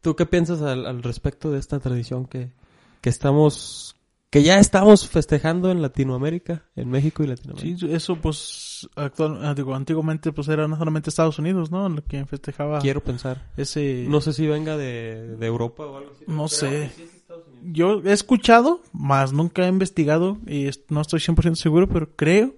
¿Tú 0.00 0.16
qué 0.16 0.24
piensas 0.24 0.62
al, 0.62 0.86
al 0.86 1.02
respecto 1.02 1.50
de 1.50 1.58
esta 1.58 1.78
tradición 1.78 2.26
que, 2.26 2.52
que 3.00 3.10
estamos, 3.10 3.95
que 4.36 4.42
ya 4.42 4.58
estamos 4.58 5.08
festejando 5.08 5.70
en 5.70 5.80
Latinoamérica, 5.80 6.62
en 6.76 6.90
México 6.90 7.24
y 7.24 7.26
Latinoamérica? 7.26 7.78
Sí, 7.78 7.86
eso 7.90 8.16
pues 8.16 8.86
actual, 8.94 9.54
digo, 9.54 9.74
antiguamente 9.74 10.30
pues 10.30 10.48
era 10.48 10.68
no 10.68 10.76
solamente 10.76 11.08
Estados 11.08 11.38
Unidos, 11.38 11.70
¿no? 11.70 11.88
Lo 11.88 12.04
que 12.04 12.22
festejaba 12.26 12.80
Quiero 12.80 13.02
pensar. 13.02 13.50
ese 13.56 14.04
No 14.06 14.20
sé 14.20 14.34
si 14.34 14.46
venga 14.46 14.76
de, 14.76 15.38
de 15.38 15.46
Europa 15.46 15.86
o 15.86 15.96
algo 15.96 16.10
así. 16.10 16.24
No 16.26 16.48
sé. 16.48 16.90
sí 16.94 17.04
es. 17.04 17.16
Yo 17.62 18.02
he 18.04 18.12
escuchado, 18.12 18.82
más 18.92 19.32
nunca 19.32 19.64
he 19.64 19.68
investigado 19.68 20.36
y 20.46 20.68
no 20.90 21.00
estoy 21.00 21.20
100% 21.20 21.54
seguro, 21.54 21.88
pero 21.88 22.14
creo, 22.14 22.56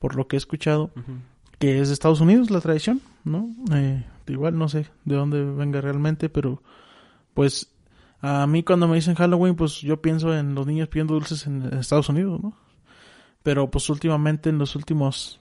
por 0.00 0.16
lo 0.16 0.26
que 0.26 0.34
he 0.34 0.38
escuchado, 0.38 0.90
que 1.60 1.80
es 1.80 1.86
de 1.86 1.94
Estados 1.94 2.20
Unidos 2.20 2.50
la 2.50 2.60
tradición, 2.60 3.00
¿no? 3.22 3.48
Eh, 3.72 4.04
igual 4.26 4.58
no 4.58 4.68
sé 4.68 4.88
de 5.04 5.14
dónde 5.14 5.44
venga 5.44 5.80
realmente, 5.80 6.28
pero 6.28 6.62
pues 7.32 7.68
a 8.20 8.46
mí 8.46 8.62
cuando 8.62 8.88
me 8.88 8.96
dicen 8.96 9.14
Halloween, 9.14 9.56
pues 9.56 9.80
yo 9.80 10.00
pienso 10.00 10.34
en 10.36 10.54
los 10.54 10.66
niños 10.66 10.88
pidiendo 10.88 11.14
dulces 11.14 11.46
en 11.46 11.62
Estados 11.74 12.08
Unidos, 12.08 12.40
¿no? 12.42 12.56
Pero 13.42 13.70
pues 13.70 13.88
últimamente 13.90 14.50
en 14.50 14.58
los 14.58 14.74
últimos 14.76 15.40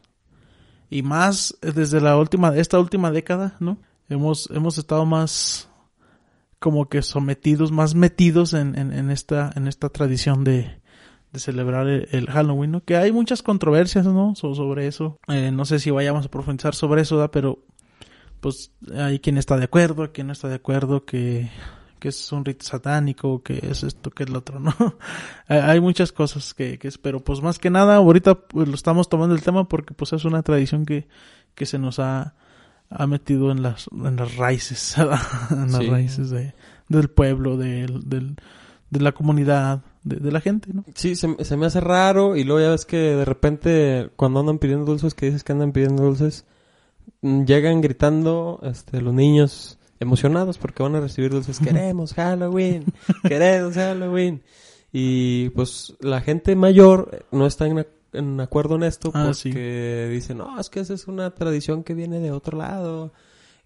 y 0.89 1.01
más 1.01 1.57
eh, 1.61 1.71
desde 1.71 2.01
la 2.01 2.17
última 2.17 2.55
esta 2.55 2.79
última 2.79 3.11
década, 3.11 3.55
¿no? 3.59 3.77
Hemos 4.09 4.49
hemos 4.51 4.77
estado 4.77 5.05
más 5.05 5.69
como 6.59 6.87
que 6.89 7.01
sometidos, 7.01 7.71
más 7.71 7.95
metidos 7.95 8.53
en, 8.53 8.77
en, 8.77 8.93
en 8.93 9.09
esta 9.11 9.51
en 9.55 9.67
esta 9.67 9.89
tradición 9.89 10.43
de 10.43 10.79
de 11.35 11.39
celebrar 11.39 11.87
el, 11.87 12.27
Halloween, 12.27 12.71
¿no? 12.71 12.83
Que 12.83 12.95
hay 12.95 13.11
muchas 13.11 13.43
controversias, 13.43 14.05
¿no? 14.05 14.35
So- 14.35 14.55
sobre 14.55 14.87
eso. 14.87 15.19
Eh, 15.27 15.51
no 15.51 15.65
sé 15.65 15.79
si 15.79 15.91
vayamos 15.91 16.25
a 16.25 16.31
profundizar 16.31 16.73
sobre 16.75 17.01
eso, 17.01 17.17
¿da? 17.17 17.29
Pero, 17.29 17.59
pues, 18.39 18.71
hay 18.95 19.19
quien 19.19 19.37
está 19.37 19.57
de 19.57 19.65
acuerdo, 19.65 20.13
quien 20.13 20.27
no 20.27 20.33
está 20.33 20.47
de 20.47 20.55
acuerdo, 20.55 21.03
que, 21.03 21.49
que 22.05 22.09
es 22.09 22.31
un 22.31 22.45
rito 22.45 22.63
satánico, 22.63 23.41
que 23.41 23.57
es 23.63 23.81
esto, 23.81 24.11
que 24.11 24.25
es 24.25 24.29
lo 24.29 24.37
otro, 24.37 24.59
¿no? 24.59 24.71
hay, 25.47 25.57
hay 25.71 25.79
muchas 25.79 26.11
cosas 26.11 26.53
que, 26.53 26.77
que 26.77 26.87
es, 26.89 26.99
pero 26.99 27.19
pues 27.23 27.41
más 27.41 27.57
que 27.57 27.71
nada, 27.71 27.95
ahorita 27.95 28.35
pues, 28.47 28.67
lo 28.67 28.75
estamos 28.75 29.09
tomando 29.09 29.33
el 29.33 29.41
tema 29.41 29.67
porque 29.67 29.95
pues 29.95 30.13
es 30.13 30.23
una 30.23 30.43
tradición 30.43 30.85
que, 30.85 31.07
que 31.55 31.65
se 31.65 31.79
nos 31.79 31.97
ha, 31.97 32.35
ha 32.91 33.07
metido 33.07 33.49
en 33.49 33.63
las, 33.63 33.87
en 33.91 34.17
las 34.17 34.35
raíces, 34.37 34.95
en 35.49 35.71
las 35.71 35.83
Sí. 35.83 35.89
raíces 35.89 36.29
de, 36.29 36.53
del 36.89 37.09
pueblo, 37.09 37.57
del, 37.57 38.07
del, 38.07 38.35
de 38.91 38.99
la 38.99 39.11
comunidad, 39.13 39.81
de, 40.03 40.17
de 40.17 40.31
la 40.31 40.41
gente, 40.41 40.69
¿no? 40.71 40.85
Sí, 40.93 41.15
se, 41.15 41.43
se 41.43 41.57
me 41.57 41.65
hace 41.65 41.79
raro 41.81 42.35
y 42.35 42.43
luego 42.43 42.61
ya 42.61 42.69
ves 42.69 42.85
que 42.85 42.97
de 42.97 43.25
repente 43.25 44.11
cuando 44.15 44.41
andan 44.41 44.59
pidiendo 44.59 44.85
dulces, 44.85 45.15
que 45.15 45.25
dices 45.25 45.43
que 45.43 45.53
andan 45.53 45.71
pidiendo 45.71 46.03
dulces, 46.03 46.45
mm, 47.21 47.45
llegan 47.45 47.81
gritando 47.81 48.59
este, 48.61 49.01
los 49.01 49.15
niños 49.15 49.79
emocionados 49.99 50.57
porque 50.57 50.83
van 50.83 50.95
a 50.95 50.99
recibir 51.01 51.31
dulces. 51.31 51.59
Queremos 51.59 52.13
Halloween, 52.13 52.85
queremos 53.23 53.75
Halloween. 53.75 54.41
Y 54.91 55.49
pues 55.49 55.93
la 55.99 56.21
gente 56.21 56.55
mayor 56.55 57.25
no 57.31 57.45
está 57.45 57.67
en, 57.67 57.85
en 58.13 58.39
acuerdo 58.39 58.75
en 58.75 58.83
esto 58.83 59.11
Ah, 59.13 59.25
porque 59.49 60.07
dice, 60.11 60.33
no, 60.35 60.59
es 60.59 60.69
que 60.69 60.79
esa 60.79 60.93
es 60.93 61.07
una 61.07 61.31
tradición 61.35 61.83
que 61.83 61.93
viene 61.93 62.19
de 62.19 62.31
otro 62.31 62.57
lado. 62.57 63.11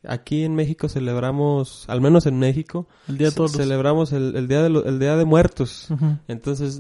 Aquí 0.08 0.44
en 0.46 0.56
México 0.56 0.88
celebramos, 0.88 1.84
al 1.90 2.00
menos 2.02 2.26
en 2.26 2.40
México, 2.40 2.88
El 3.08 3.18
día 3.18 3.32
todos 3.32 3.52
celebramos 3.52 4.14
el, 4.14 4.36
el 4.38 4.48
día 4.48 4.64
de 4.64 4.70
lo- 4.70 4.86
el 4.86 4.98
día 4.98 5.18
de 5.18 5.26
muertos. 5.26 5.90
Entonces, 6.28 6.80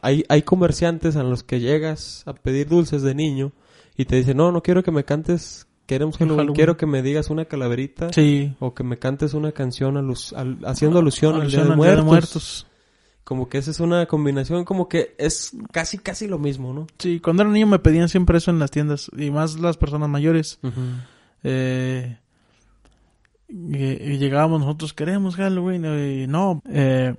hay, 0.00 0.24
hay 0.28 0.42
comerciantes 0.42 1.16
a 1.16 1.22
los 1.24 1.42
que 1.42 1.58
llegas 1.60 2.22
a 2.26 2.34
pedir 2.34 2.68
dulces 2.68 3.02
de 3.02 3.14
niño 3.16 3.52
y 3.96 4.04
te 4.04 4.16
dicen, 4.16 4.36
no, 4.36 4.52
no 4.52 4.62
quiero 4.62 4.82
que 4.84 4.90
me 4.92 5.04
cantes, 5.04 5.66
queremos 5.86 6.16
Halloween, 6.18 6.54
quiero 6.54 6.76
que 6.76 6.86
me 6.86 7.02
digas 7.02 7.30
una 7.30 7.44
calaverita 7.44 8.12
Sí. 8.12 8.54
o 8.60 8.74
que 8.74 8.82
me 8.84 8.98
cantes 8.98 9.34
una 9.34 9.52
canción 9.52 9.96
alus- 9.96 10.32
al- 10.36 10.58
haciendo 10.64 10.98
alusión, 10.98 11.34
al 11.40 11.48
Día 11.50 11.64
de 11.64 11.72
al 11.72 11.78
Día 11.80 11.96
de 11.96 12.02
Muertos. 12.02 12.66
Como 13.24 13.48
que 13.48 13.58
esa 13.58 13.70
es 13.70 13.78
una 13.80 14.06
combinación, 14.06 14.64
como 14.64 14.88
que 14.88 15.14
es 15.16 15.52
casi, 15.70 15.98
casi 15.98 16.26
lo 16.26 16.38
mismo, 16.38 16.72
¿no? 16.72 16.86
Sí, 16.98 17.20
cuando 17.20 17.42
era 17.44 17.52
niño 17.52 17.68
me 17.68 17.78
pedían 17.78 18.08
siempre 18.08 18.38
eso 18.38 18.50
en 18.50 18.58
las 18.58 18.70
tiendas, 18.72 19.10
y 19.16 19.30
más 19.30 19.58
las 19.60 19.76
personas 19.76 20.08
mayores. 20.08 20.58
Eh, 21.44 22.18
y, 23.48 23.76
y 23.76 24.18
llegábamos 24.18 24.60
nosotros, 24.60 24.92
queremos 24.92 25.36
Halloween, 25.36 25.84
y 25.84 26.26
no, 26.26 26.62
eh, 26.68 27.14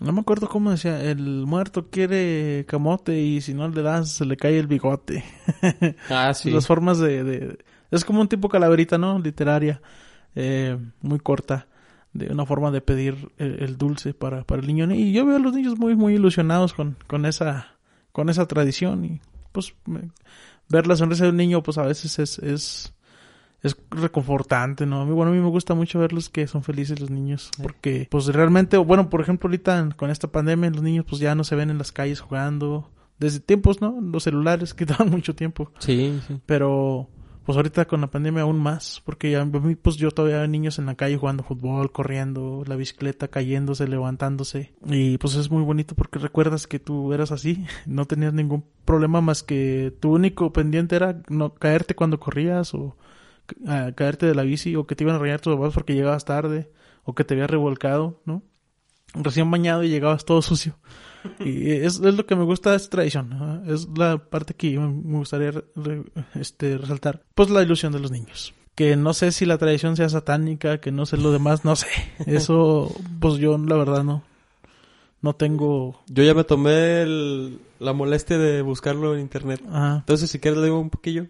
no 0.00 0.12
me 0.12 0.20
acuerdo 0.20 0.48
cómo 0.48 0.70
decía, 0.70 1.02
el 1.02 1.46
muerto 1.46 1.88
quiere 1.90 2.64
camote 2.66 3.20
y 3.20 3.40
si 3.40 3.54
no 3.54 3.68
le 3.68 3.82
das 3.82 4.10
se 4.12 4.24
le 4.24 4.36
cae 4.36 4.58
el 4.58 4.66
bigote. 4.66 5.24
Ah, 6.10 6.32
sí. 6.34 6.50
Las 6.50 6.66
formas 6.66 6.98
de, 6.98 7.22
de- 7.24 7.58
Es 7.90 8.04
como 8.04 8.20
un 8.20 8.28
tipo 8.28 8.48
calaverita, 8.48 8.98
¿no? 8.98 9.18
Literaria, 9.18 9.80
eh, 10.34 10.78
muy 11.02 11.18
corta, 11.20 11.66
de 12.12 12.28
una 12.32 12.46
forma 12.46 12.70
de 12.70 12.80
pedir 12.80 13.30
el, 13.38 13.62
el 13.62 13.76
dulce 13.78 14.14
para, 14.14 14.44
para 14.44 14.60
el 14.60 14.66
niño. 14.66 14.92
Y 14.92 15.12
yo 15.12 15.24
veo 15.26 15.36
a 15.36 15.40
los 15.40 15.52
niños 15.54 15.78
muy, 15.78 15.94
muy 15.96 16.14
ilusionados 16.14 16.72
con, 16.72 16.96
con 17.06 17.26
esa 17.26 17.76
con 18.12 18.28
esa 18.28 18.46
tradición 18.46 19.04
y 19.04 19.20
pues 19.52 19.74
me- 19.86 20.10
ver 20.68 20.86
la 20.86 20.96
sonrisa 20.96 21.24
de 21.24 21.30
un 21.30 21.36
niño 21.36 21.62
pues 21.62 21.78
a 21.78 21.82
veces 21.84 22.18
es, 22.18 22.38
es, 22.40 22.92
es 23.62 23.76
reconfortante, 23.90 24.86
¿no? 24.86 25.04
Bueno, 25.06 25.32
a 25.32 25.34
mí 25.34 25.40
me 25.40 25.48
gusta 25.48 25.74
mucho 25.74 25.98
verlos 25.98 26.28
que 26.28 26.46
son 26.46 26.62
felices 26.62 27.00
los 27.00 27.10
niños 27.10 27.50
porque 27.62 28.08
pues 28.10 28.26
realmente, 28.26 28.76
bueno, 28.76 29.10
por 29.10 29.20
ejemplo 29.20 29.48
ahorita 29.48 29.90
con 29.96 30.10
esta 30.10 30.28
pandemia 30.28 30.70
los 30.70 30.82
niños 30.82 31.04
pues 31.08 31.20
ya 31.20 31.34
no 31.34 31.44
se 31.44 31.56
ven 31.56 31.70
en 31.70 31.78
las 31.78 31.92
calles 31.92 32.20
jugando 32.20 32.88
desde 33.20 33.38
tiempos, 33.38 33.80
¿no? 33.80 34.00
Los 34.00 34.24
celulares 34.24 34.74
quitaban 34.74 35.10
mucho 35.10 35.36
tiempo. 35.36 35.70
Sí, 35.78 36.18
sí. 36.26 36.40
Pero, 36.46 37.08
pues 37.44 37.54
ahorita 37.56 37.84
con 37.84 38.00
la 38.00 38.10
pandemia 38.10 38.42
aún 38.42 38.58
más, 38.58 39.02
porque 39.04 39.36
a 39.36 39.44
mí, 39.44 39.76
pues 39.76 39.96
yo 39.96 40.10
todavía 40.10 40.38
veo 40.38 40.48
niños 40.48 40.78
en 40.78 40.86
la 40.86 40.96
calle 40.96 41.18
jugando 41.18 41.44
fútbol, 41.44 41.92
corriendo, 41.92 42.64
la 42.66 42.76
bicicleta 42.76 43.28
cayéndose, 43.28 43.86
levantándose. 43.86 44.72
Y 44.86 45.18
pues 45.18 45.34
es 45.36 45.50
muy 45.50 45.62
bonito 45.62 45.94
porque 45.94 46.18
recuerdas 46.18 46.66
que 46.66 46.78
tú 46.80 47.12
eras 47.12 47.30
así, 47.30 47.64
no 47.86 48.06
tenías 48.06 48.32
ningún 48.32 48.64
problema 48.84 49.20
más 49.20 49.42
que 49.42 49.94
tu 50.00 50.14
único 50.14 50.52
pendiente 50.52 50.96
era 50.96 51.22
no 51.28 51.54
caerte 51.54 51.94
cuando 51.94 52.18
corrías 52.18 52.74
o 52.74 52.96
ah, 53.66 53.90
caerte 53.94 54.26
de 54.26 54.34
la 54.34 54.42
bici 54.42 54.76
o 54.76 54.86
que 54.86 54.94
te 54.96 55.04
iban 55.04 55.16
a 55.16 55.18
regañar 55.18 55.40
tus 55.40 55.54
papás 55.56 55.74
porque 55.74 55.94
llegabas 55.94 56.24
tarde 56.24 56.70
o 57.04 57.14
que 57.14 57.24
te 57.24 57.34
habías 57.34 57.50
revolcado, 57.50 58.20
¿no? 58.24 58.42
Recién 59.14 59.50
bañado 59.50 59.82
y 59.82 59.88
llegabas 59.88 60.24
todo 60.24 60.40
sucio. 60.42 60.78
Y 61.40 61.70
es, 61.72 62.00
es 62.00 62.14
lo 62.14 62.26
que 62.26 62.36
me 62.36 62.44
gusta 62.44 62.70
de 62.70 62.76
esta 62.76 62.90
tradición. 62.90 63.28
¿no? 63.30 63.64
Es 63.72 63.88
la 63.96 64.18
parte 64.18 64.54
que 64.54 64.78
me 64.78 65.18
gustaría 65.18 65.50
re- 65.50 66.04
este, 66.34 66.78
resaltar. 66.78 67.24
Pues 67.34 67.50
la 67.50 67.62
ilusión 67.62 67.92
de 67.92 67.98
los 68.00 68.10
niños. 68.12 68.54
Que 68.76 68.94
no 68.96 69.12
sé 69.12 69.32
si 69.32 69.46
la 69.46 69.58
tradición 69.58 69.96
sea 69.96 70.08
satánica, 70.08 70.78
que 70.80 70.92
no 70.92 71.06
sé 71.06 71.16
lo 71.16 71.32
demás, 71.32 71.64
no 71.64 71.74
sé. 71.76 71.88
Eso, 72.26 72.94
pues 73.18 73.34
yo 73.38 73.58
la 73.58 73.76
verdad 73.76 74.04
no. 74.04 74.22
No 75.22 75.34
tengo... 75.34 76.00
Yo 76.06 76.22
ya 76.22 76.32
me 76.32 76.44
tomé 76.44 77.02
el- 77.02 77.58
la 77.80 77.92
molestia 77.92 78.38
de 78.38 78.62
buscarlo 78.62 79.14
en 79.14 79.20
internet. 79.20 79.60
Ajá. 79.68 79.96
Entonces, 79.98 80.30
si 80.30 80.38
quieres, 80.38 80.58
le 80.60 80.66
digo 80.66 80.78
un 80.78 80.88
poquillo 80.90 81.26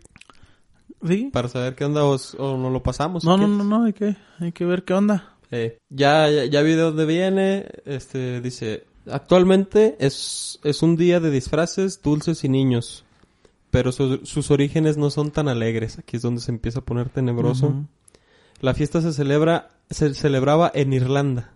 ¿Sí? 1.06 1.30
para 1.32 1.48
saber 1.48 1.74
qué 1.74 1.84
onda 1.84 2.04
o, 2.04 2.16
o 2.38 2.56
no 2.58 2.70
lo 2.70 2.82
pasamos. 2.82 3.24
No, 3.24 3.36
no, 3.36 3.48
no, 3.48 3.64
no, 3.64 3.84
hay 3.84 3.92
que, 3.92 4.16
hay 4.38 4.52
que 4.52 4.64
ver 4.64 4.84
qué 4.84 4.94
onda. 4.94 5.36
Eh, 5.50 5.78
ya, 5.88 6.28
ya, 6.30 6.44
ya 6.44 6.62
vi 6.62 6.72
de 6.72 6.82
dónde 6.82 7.06
viene. 7.06 7.66
Este 7.84 8.40
dice: 8.40 8.84
Actualmente 9.10 9.96
es, 9.98 10.60
es 10.62 10.82
un 10.82 10.96
día 10.96 11.18
de 11.20 11.30
disfraces, 11.30 12.02
dulces 12.02 12.44
y 12.44 12.48
niños. 12.48 13.04
Pero 13.70 13.92
su- 13.92 14.24
sus 14.26 14.50
orígenes 14.50 14.96
no 14.96 15.10
son 15.10 15.30
tan 15.30 15.48
alegres. 15.48 15.98
Aquí 15.98 16.16
es 16.16 16.22
donde 16.22 16.40
se 16.40 16.50
empieza 16.50 16.80
a 16.80 16.84
poner 16.84 17.08
tenebroso. 17.08 17.74
La 18.60 18.74
fiesta 18.74 19.00
se 19.00 19.12
celebra, 19.12 19.68
se 19.88 20.12
celebraba 20.14 20.70
en 20.74 20.92
Irlanda. 20.92 21.52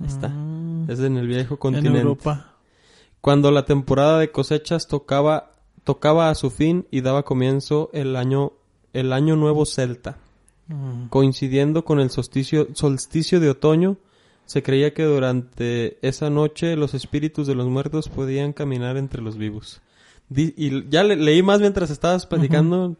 Ahí 0.00 0.06
está. 0.06 0.28
Mm. 0.28 0.90
Es 0.90 0.98
en 1.00 1.16
el 1.18 1.26
viejo 1.26 1.54
En 1.54 1.58
continente. 1.58 1.98
Europa. 2.00 2.54
Cuando 3.20 3.50
la 3.50 3.64
temporada 3.64 4.18
de 4.18 4.30
cosechas 4.30 4.88
tocaba, 4.88 5.52
tocaba 5.84 6.30
a 6.30 6.34
su 6.34 6.50
fin 6.50 6.86
y 6.90 7.00
daba 7.02 7.24
comienzo 7.24 7.90
el 7.92 8.16
año, 8.16 8.52
el 8.92 9.12
año 9.12 9.36
nuevo 9.36 9.64
celta. 9.66 10.16
Mm. 10.68 11.06
Coincidiendo 11.08 11.84
con 11.84 11.98
el 12.00 12.10
solsticio, 12.10 12.68
solsticio 12.74 13.40
de 13.40 13.50
otoño, 13.50 13.96
se 14.44 14.62
creía 14.62 14.94
que 14.94 15.04
durante 15.04 15.98
esa 16.06 16.30
noche 16.30 16.76
los 16.76 16.94
espíritus 16.94 17.46
de 17.46 17.54
los 17.54 17.66
muertos 17.68 18.08
podían 18.08 18.52
caminar 18.52 18.96
entre 18.96 19.22
los 19.22 19.36
vivos. 19.38 19.80
Di- 20.28 20.54
y 20.56 20.88
ya 20.90 21.04
le- 21.04 21.16
leí 21.16 21.42
más 21.42 21.60
mientras 21.60 21.90
estabas 21.90 22.26
platicando. 22.26 22.96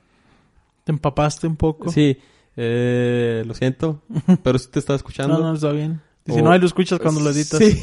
Te 0.85 0.93
empapaste 0.93 1.47
un 1.47 1.57
poco. 1.57 1.91
Sí, 1.93 2.17
eh, 2.57 3.45
lo 3.47 3.53
siento, 3.55 4.01
pero 4.43 4.59
sí 4.59 4.69
te 4.71 4.79
estaba 4.79 4.97
escuchando. 4.97 5.35
No, 5.39 5.49
no, 5.49 5.55
está 5.55 5.71
bien. 5.73 6.01
Y 6.27 6.33
si 6.33 6.41
O- 6.41 6.43
no, 6.45 6.51
ahí 6.53 6.59
lo 6.61 6.67
escuchas 6.67 6.99
cuando 7.01 7.21
lo 7.21 7.31
editas. 7.31 7.59
Sí. 7.59 7.79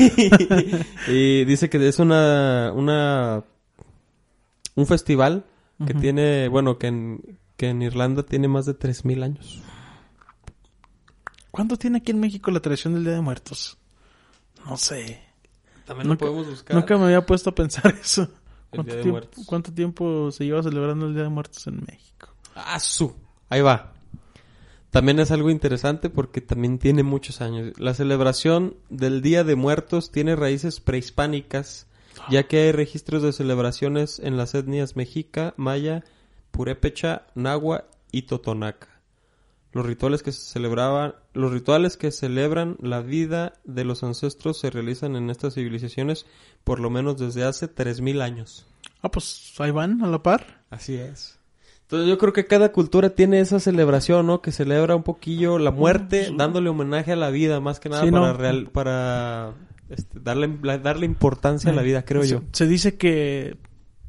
y 1.11 1.45
dice 1.45 1.69
que 1.69 1.87
es 1.87 1.99
una, 1.99 2.71
una, 2.75 3.43
un 4.75 4.85
festival 4.87 5.45
que 5.85 5.93
tiene, 5.93 6.47
bueno, 6.47 6.77
que 6.77 6.87
en, 6.87 7.37
que 7.57 7.69
en 7.69 7.81
Irlanda 7.81 8.23
tiene 8.23 8.47
más 8.47 8.65
de 8.65 8.73
3000 8.73 9.23
años. 9.23 9.61
¿Cuánto 11.51 11.77
tiene 11.77 11.99
aquí 11.99 12.11
en 12.11 12.19
México 12.19 12.51
la 12.51 12.59
tradición 12.59 12.93
del 12.93 13.03
Día 13.05 13.13
de 13.13 13.21
Muertos? 13.21 13.77
No 14.65 14.77
sé. 14.77 15.21
También 15.85 16.07
Nunca- 16.09 16.25
lo 16.25 16.31
podemos 16.31 16.49
buscar. 16.51 16.75
Nunca 16.75 16.97
me 16.97 17.05
había 17.05 17.25
puesto 17.25 17.49
a 17.51 17.55
pensar 17.55 17.95
eso. 18.01 18.23
El 18.23 18.29
¿Cuánto, 18.71 18.83
Día 18.91 18.95
de 18.97 19.01
tiempo, 19.03 19.19
Muertos. 19.19 19.45
cuánto 19.45 19.73
tiempo 19.73 20.31
se 20.31 20.43
lleva 20.45 20.63
celebrando 20.63 21.05
el 21.07 21.13
Día 21.13 21.23
de 21.23 21.29
Muertos 21.29 21.65
en 21.67 21.81
México? 21.87 22.27
Ah, 22.55 22.79
su. 22.79 23.15
Ahí 23.49 23.61
va. 23.61 23.93
También 24.89 25.19
es 25.19 25.31
algo 25.31 25.49
interesante 25.49 26.09
porque 26.09 26.41
también 26.41 26.79
tiene 26.79 27.03
muchos 27.03 27.41
años. 27.41 27.73
La 27.79 27.93
celebración 27.93 28.75
del 28.89 29.21
Día 29.21 29.43
de 29.43 29.55
Muertos 29.55 30.09
tiene 30.11 30.35
raíces 30.35 30.79
prehispánicas, 30.79 31.87
ya 32.29 32.47
que 32.47 32.59
hay 32.59 32.71
registros 32.71 33.21
de 33.21 33.33
celebraciones 33.33 34.19
en 34.19 34.37
las 34.37 34.55
etnias 34.55 34.95
mexica, 34.95 35.53
maya, 35.57 36.03
purépecha, 36.55 37.23
nahua 37.35 37.85
y 38.11 38.23
totonaca. 38.23 38.87
Los 39.73 39.85
rituales 39.85 40.23
que 40.23 40.31
se 40.31 40.39
celebraban, 40.41 41.15
los 41.33 41.51
rituales 41.51 41.97
que 41.97 42.09
celebran 42.11 42.77
la 42.81 43.01
vida 43.01 43.53
de 43.65 43.83
los 43.83 44.03
ancestros 44.03 44.57
se 44.57 44.69
realizan 44.69 45.17
en 45.17 45.29
estas 45.29 45.55
civilizaciones 45.55 46.25
por 46.63 46.79
lo 46.79 46.89
menos 46.89 47.17
desde 47.19 47.43
hace 47.43 47.67
3000 47.67 48.21
años. 48.21 48.65
Ah, 49.01 49.11
pues 49.11 49.53
ahí 49.59 49.71
van, 49.71 50.01
a 50.01 50.07
la 50.07 50.23
par. 50.23 50.63
Así 50.69 50.95
es. 50.95 51.39
Entonces 51.81 52.07
yo 52.07 52.17
creo 52.17 52.31
que 52.31 52.45
cada 52.47 52.71
cultura 52.71 53.09
tiene 53.09 53.41
esa 53.41 53.59
celebración, 53.59 54.25
¿no? 54.25 54.41
Que 54.41 54.53
celebra 54.53 54.95
un 54.95 55.03
poquillo 55.03 55.59
la 55.59 55.71
muerte, 55.71 56.31
dándole 56.35 56.69
homenaje 56.69 57.11
a 57.11 57.15
la 57.17 57.29
vida, 57.29 57.59
más 57.59 57.79
que 57.81 57.89
nada 57.89 58.03
Sí, 58.03 58.11
para 58.11 58.27
no. 58.27 58.33
real, 58.33 58.69
para 58.71 59.53
este, 59.89 60.19
darle 60.21 60.47
darle 60.81 61.05
importancia 61.05 61.69
a 61.69 61.73
la 61.75 61.81
Eh, 61.81 61.85
vida, 61.85 62.05
creo 62.05 62.23
se, 62.23 62.29
yo. 62.29 62.41
Se 62.53 62.65
dice 62.65 62.95
que 62.97 63.57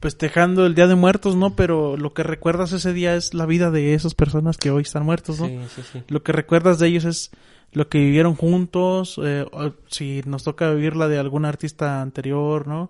festejando 0.06 0.66
el 0.66 0.76
Día 0.76 0.86
de 0.86 0.94
Muertos, 0.94 1.34
¿no? 1.34 1.56
Pero 1.56 1.96
lo 1.96 2.14
que 2.14 2.22
recuerdas 2.22 2.70
ese 2.72 2.92
día 2.92 3.16
es 3.16 3.34
la 3.34 3.44
vida 3.44 3.72
de 3.72 3.94
esas 3.94 4.14
personas 4.14 4.56
que 4.56 4.70
hoy 4.70 4.82
están 4.82 5.04
muertos, 5.04 5.40
¿no? 5.40 5.46
Sí, 5.46 5.58
sí, 5.74 5.82
sí. 5.92 6.02
Lo 6.06 6.22
que 6.22 6.30
recuerdas 6.30 6.78
de 6.78 6.86
ellos 6.86 7.04
es 7.04 7.32
lo 7.72 7.88
que 7.88 7.98
vivieron 7.98 8.36
juntos, 8.36 9.20
eh, 9.20 9.44
si 9.88 10.22
nos 10.24 10.44
toca 10.44 10.70
vivir 10.70 10.94
la 10.94 11.08
de 11.08 11.18
algún 11.18 11.44
artista 11.44 12.00
anterior, 12.02 12.68
¿no? 12.68 12.88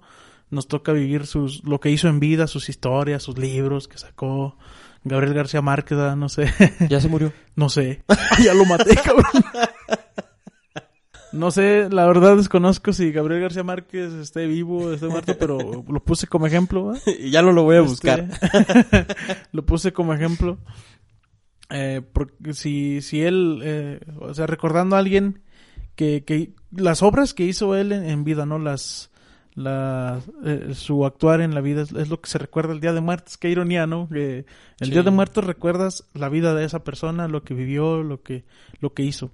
nos 0.51 0.69
toca 0.69 0.93
vivir 0.93 1.27
sus, 1.27 1.65
lo 1.65 1.81
que 1.81 1.91
hizo 1.91 2.09
en 2.09 2.21
vida, 2.21 2.47
sus 2.47 2.69
historias, 2.69 3.23
sus 3.23 3.39
libros 3.39 3.89
que 3.89 3.97
sacó. 3.97 4.57
Gabriel 5.05 5.33
García 5.33 5.63
Márquez, 5.63 5.99
no 6.17 6.29
sé. 6.29 6.53
Ya 6.91 7.01
se 7.01 7.09
murió. 7.09 7.33
No 7.57 7.71
sé. 7.71 8.03
ya 8.45 8.53
lo 8.53 8.67
maté, 8.67 8.95
cabrón. 8.97 9.25
No 11.37 11.51
sé, 11.51 11.89
la 11.91 12.07
verdad 12.07 12.37
desconozco 12.37 12.93
si 12.93 13.13
Gabriel 13.13 13.43
García 13.43 13.63
Márquez 13.63 14.13
esté 14.15 14.47
vivo, 14.47 14.93
esté 14.93 15.07
muerto, 15.09 15.37
pero 15.39 15.59
lo 15.89 16.01
puse 16.03 16.27
como 16.27 16.47
ejemplo. 16.47 16.93
y 17.19 17.31
ya 17.31 17.43
no 17.43 17.53
lo 17.53 17.63
voy 17.65 17.77
a 17.77 17.81
Este, 17.81 17.91
buscar. 17.91 18.29
lo 19.53 19.65
puse 19.67 19.93
como 19.93 20.15
ejemplo. 20.15 20.59
Eh, 21.71 22.01
porque 22.13 22.55
si, 22.55 23.01
si 23.03 23.23
él, 23.23 23.61
eh, 23.65 24.01
o 24.21 24.33
sea, 24.35 24.47
recordando 24.47 24.97
a 24.97 25.01
alguien 25.01 25.43
que, 25.97 26.25
que 26.25 26.53
las 26.71 27.03
obras 27.03 27.35
que 27.35 27.45
hizo 27.45 27.75
él 27.75 27.93
en, 27.93 28.05
en 28.09 28.23
vida, 28.25 28.47
¿no? 28.47 28.59
Las, 28.59 29.11
la, 29.55 30.21
eh, 30.45 30.73
su 30.75 31.05
actuar 31.07 31.41
en 31.41 31.55
la 31.55 31.61
vida 31.61 31.83
es, 31.83 31.91
es 31.93 32.09
lo 32.09 32.21
que 32.21 32.31
se 32.31 32.39
recuerda 32.39 32.73
el 32.73 32.81
Día 32.81 32.93
de 32.93 33.01
Muertos. 33.01 33.37
Qué 33.37 33.51
ironía, 33.51 33.87
¿no? 33.87 34.09
Que 34.09 34.45
el 34.81 34.87
Sí. 34.89 34.91
Día 34.93 35.03
de 35.03 35.11
Muertos 35.11 35.45
recuerdas 35.45 36.05
la 36.15 36.29
vida 36.29 36.55
de 36.55 36.65
esa 36.65 36.85
persona, 36.85 37.27
lo 37.27 37.43
que 37.43 37.55
vivió, 37.55 38.03
lo 38.03 38.23
que, 38.23 38.45
lo 38.81 38.93
que 38.95 39.03
hizo, 39.03 39.33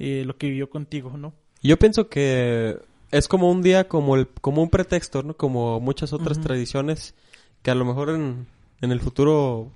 eh, 0.00 0.24
lo 0.26 0.36
que 0.36 0.48
vivió 0.48 0.68
contigo, 0.68 1.16
¿no? 1.16 1.32
Yo 1.62 1.78
pienso 1.78 2.08
que 2.08 2.78
es 3.12 3.28
como 3.28 3.50
un 3.50 3.62
día 3.62 3.86
como 3.86 4.16
el 4.16 4.26
como 4.26 4.62
un 4.62 4.70
pretexto, 4.70 5.22
¿no? 5.22 5.36
Como 5.36 5.78
muchas 5.78 6.12
otras 6.12 6.40
tradiciones 6.40 7.14
que 7.62 7.70
a 7.70 7.74
lo 7.74 7.84
mejor 7.84 8.10
en, 8.10 8.46
en 8.80 8.90
el 8.92 9.00
futuro 9.00 9.70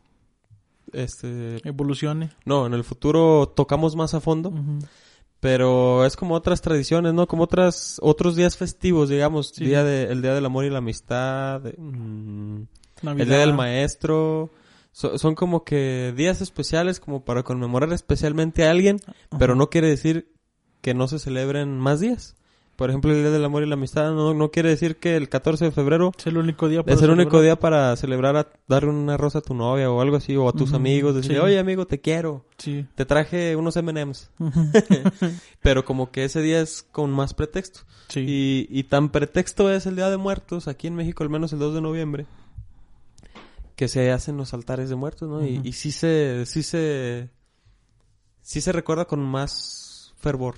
este 0.92 1.56
Evolucione. 1.68 2.30
no, 2.44 2.66
en 2.66 2.74
el 2.74 2.84
futuro 2.84 3.48
tocamos 3.54 3.96
más 3.96 4.14
a 4.14 4.20
fondo, 4.20 4.52
pero 5.40 6.04
es 6.06 6.16
como 6.16 6.34
otras 6.34 6.62
tradiciones, 6.62 7.12
¿no? 7.14 7.26
Como 7.26 7.42
otras 7.44 7.98
otros 8.02 8.36
días 8.36 8.56
festivos, 8.56 9.08
digamos, 9.08 9.48
Sí. 9.48 9.64
día 9.66 9.84
de 9.84 10.04
el 10.04 10.22
día 10.22 10.34
del 10.34 10.46
amor 10.46 10.64
y 10.64 10.70
la 10.70 10.78
amistad, 10.78 11.60
de- 11.60 11.74
mm, 11.76 12.66
el 13.18 13.28
día 13.28 13.38
del 13.40 13.54
maestro, 13.54 14.50
So- 14.96 15.18
son 15.18 15.34
como 15.34 15.64
que 15.64 16.14
días 16.16 16.40
especiales 16.40 17.00
como 17.00 17.24
para 17.24 17.42
conmemorar 17.42 17.92
especialmente 17.92 18.64
a 18.66 18.70
alguien, 18.70 19.00
pero 19.38 19.54
no 19.56 19.68
quiere 19.68 19.88
decir 19.88 20.30
que 20.80 20.94
no 20.94 21.08
se 21.08 21.18
celebren 21.18 21.78
más 21.80 21.98
días. 21.98 22.36
Por 22.76 22.90
ejemplo, 22.90 23.12
el 23.12 23.18
Día 23.22 23.30
del 23.30 23.44
Amor 23.44 23.62
y 23.62 23.66
la 23.66 23.74
Amistad 23.74 24.12
no, 24.14 24.34
no 24.34 24.50
quiere 24.50 24.68
decir 24.68 24.96
que 24.96 25.16
el 25.16 25.28
14 25.28 25.66
de 25.66 25.70
febrero 25.70 26.10
Es 26.18 26.26
el 26.26 26.36
único 26.36 26.68
día 26.68 26.82
para 26.82 26.94
es 26.96 27.02
el 27.02 27.10
único 27.10 27.30
celebrar. 27.30 27.42
día 27.44 27.60
para 27.60 27.96
celebrar, 27.96 28.36
a, 28.36 28.48
darle 28.66 28.90
una 28.90 29.16
rosa 29.16 29.38
a 29.38 29.42
tu 29.42 29.54
novia 29.54 29.90
o 29.90 30.00
algo 30.00 30.16
así, 30.16 30.36
o 30.36 30.48
a 30.48 30.52
tus 30.52 30.72
amigos, 30.72 31.14
decirle, 31.14 31.36
sí. 31.38 31.42
oye 31.44 31.58
amigo, 31.60 31.86
te 31.86 32.00
quiero, 32.00 32.44
Sí. 32.58 32.84
te 32.96 33.04
traje 33.04 33.54
unos 33.54 33.76
M&M's. 33.76 34.28
Pero 35.62 35.84
como 35.84 36.10
que 36.10 36.24
ese 36.24 36.40
día 36.42 36.60
es 36.60 36.82
con 36.90 37.10
más 37.10 37.34
pretexto. 37.34 37.80
sí. 38.08 38.20
Y, 38.26 38.66
y 38.70 38.84
tan 38.84 39.10
pretexto 39.10 39.70
es 39.72 39.86
el 39.86 39.96
Día 39.96 40.10
de 40.10 40.16
Muertos, 40.16 40.68
aquí 40.68 40.86
en 40.86 40.94
México 40.96 41.22
al 41.22 41.30
menos 41.30 41.52
el 41.52 41.58
2 41.60 41.74
de 41.74 41.80
noviembre, 41.80 42.26
que 43.76 43.88
se 43.88 44.10
hacen 44.12 44.36
los 44.36 44.54
altares 44.54 44.88
de 44.88 44.96
muertos, 44.96 45.28
¿no? 45.28 45.44
Y, 45.44 45.72
sí 45.72 45.90
se, 45.92 46.44
sí 46.46 46.62
se, 46.62 47.30
sí 48.40 48.60
se 48.60 48.72
recuerda 48.72 49.04
con 49.06 49.20
más 49.20 50.14
fervor. 50.16 50.54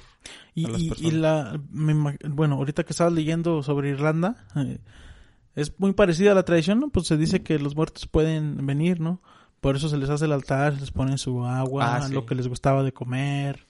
Y, 0.54 0.66
a 0.66 0.68
las 0.70 0.80
y- 0.80 0.86
y 0.86 0.88
personas. 0.88 1.14
la, 1.14 1.60
me 1.70 2.16
bueno, 2.28 2.56
ahorita 2.56 2.84
que 2.84 2.92
estabas 2.92 3.12
leyendo 3.12 3.62
sobre 3.62 3.90
Irlanda, 3.90 4.46
eh, 4.56 4.78
es 5.54 5.78
muy 5.78 5.92
parecida 5.92 6.32
a 6.32 6.34
la 6.34 6.44
tradición, 6.44 6.80
¿no? 6.80 6.88
Pues 6.90 7.06
se 7.06 7.16
dice 7.16 7.42
que 7.42 7.58
los 7.58 7.76
muertos 7.76 8.06
pueden 8.06 8.66
venir, 8.66 9.00
¿no? 9.00 9.22
Por 9.60 9.76
eso 9.76 9.88
se 9.88 9.96
les 9.96 10.10
hace 10.10 10.26
el 10.26 10.32
altar, 10.32 10.74
se 10.74 10.80
les 10.80 10.90
ponen 10.90 11.18
su 11.18 11.44
agua, 11.44 11.96
Ah, 11.96 12.02
sí. 12.02 12.12
lo 12.12 12.26
que 12.26 12.34
les 12.34 12.48
gustaba 12.48 12.82
de 12.82 12.92
comer, 12.92 13.66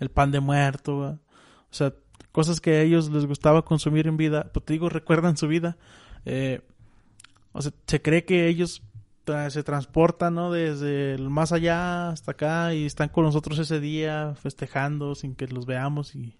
el 0.00 0.10
pan 0.10 0.30
de 0.32 0.40
muerto, 0.40 0.98
¿va? 0.98 1.10
o 1.10 1.74
sea, 1.74 1.92
cosas 2.32 2.60
que 2.60 2.72
a 2.72 2.82
ellos 2.82 3.08
les 3.10 3.26
gustaba 3.26 3.64
consumir 3.64 4.06
en 4.08 4.16
vida, 4.16 4.50
pues 4.52 4.64
te 4.64 4.72
digo, 4.72 4.88
recuerdan 4.88 5.36
su 5.36 5.46
vida. 5.48 5.76
Eh, 6.24 6.60
o 7.52 7.62
sea, 7.62 7.72
se 7.86 8.02
cree 8.02 8.24
que 8.24 8.48
ellos 8.48 8.82
tra- 9.28 9.50
se 9.50 9.62
transportan, 9.62 10.34
¿no? 10.34 10.50
Desde 10.50 11.14
el 11.14 11.28
más 11.30 11.52
allá 11.52 12.10
hasta 12.10 12.32
acá 12.32 12.74
y 12.74 12.86
están 12.86 13.08
con 13.08 13.24
nosotros 13.24 13.58
ese 13.58 13.80
día 13.80 14.34
festejando 14.40 15.14
sin 15.14 15.34
que 15.34 15.46
los 15.48 15.66
veamos 15.66 16.14
y 16.14 16.34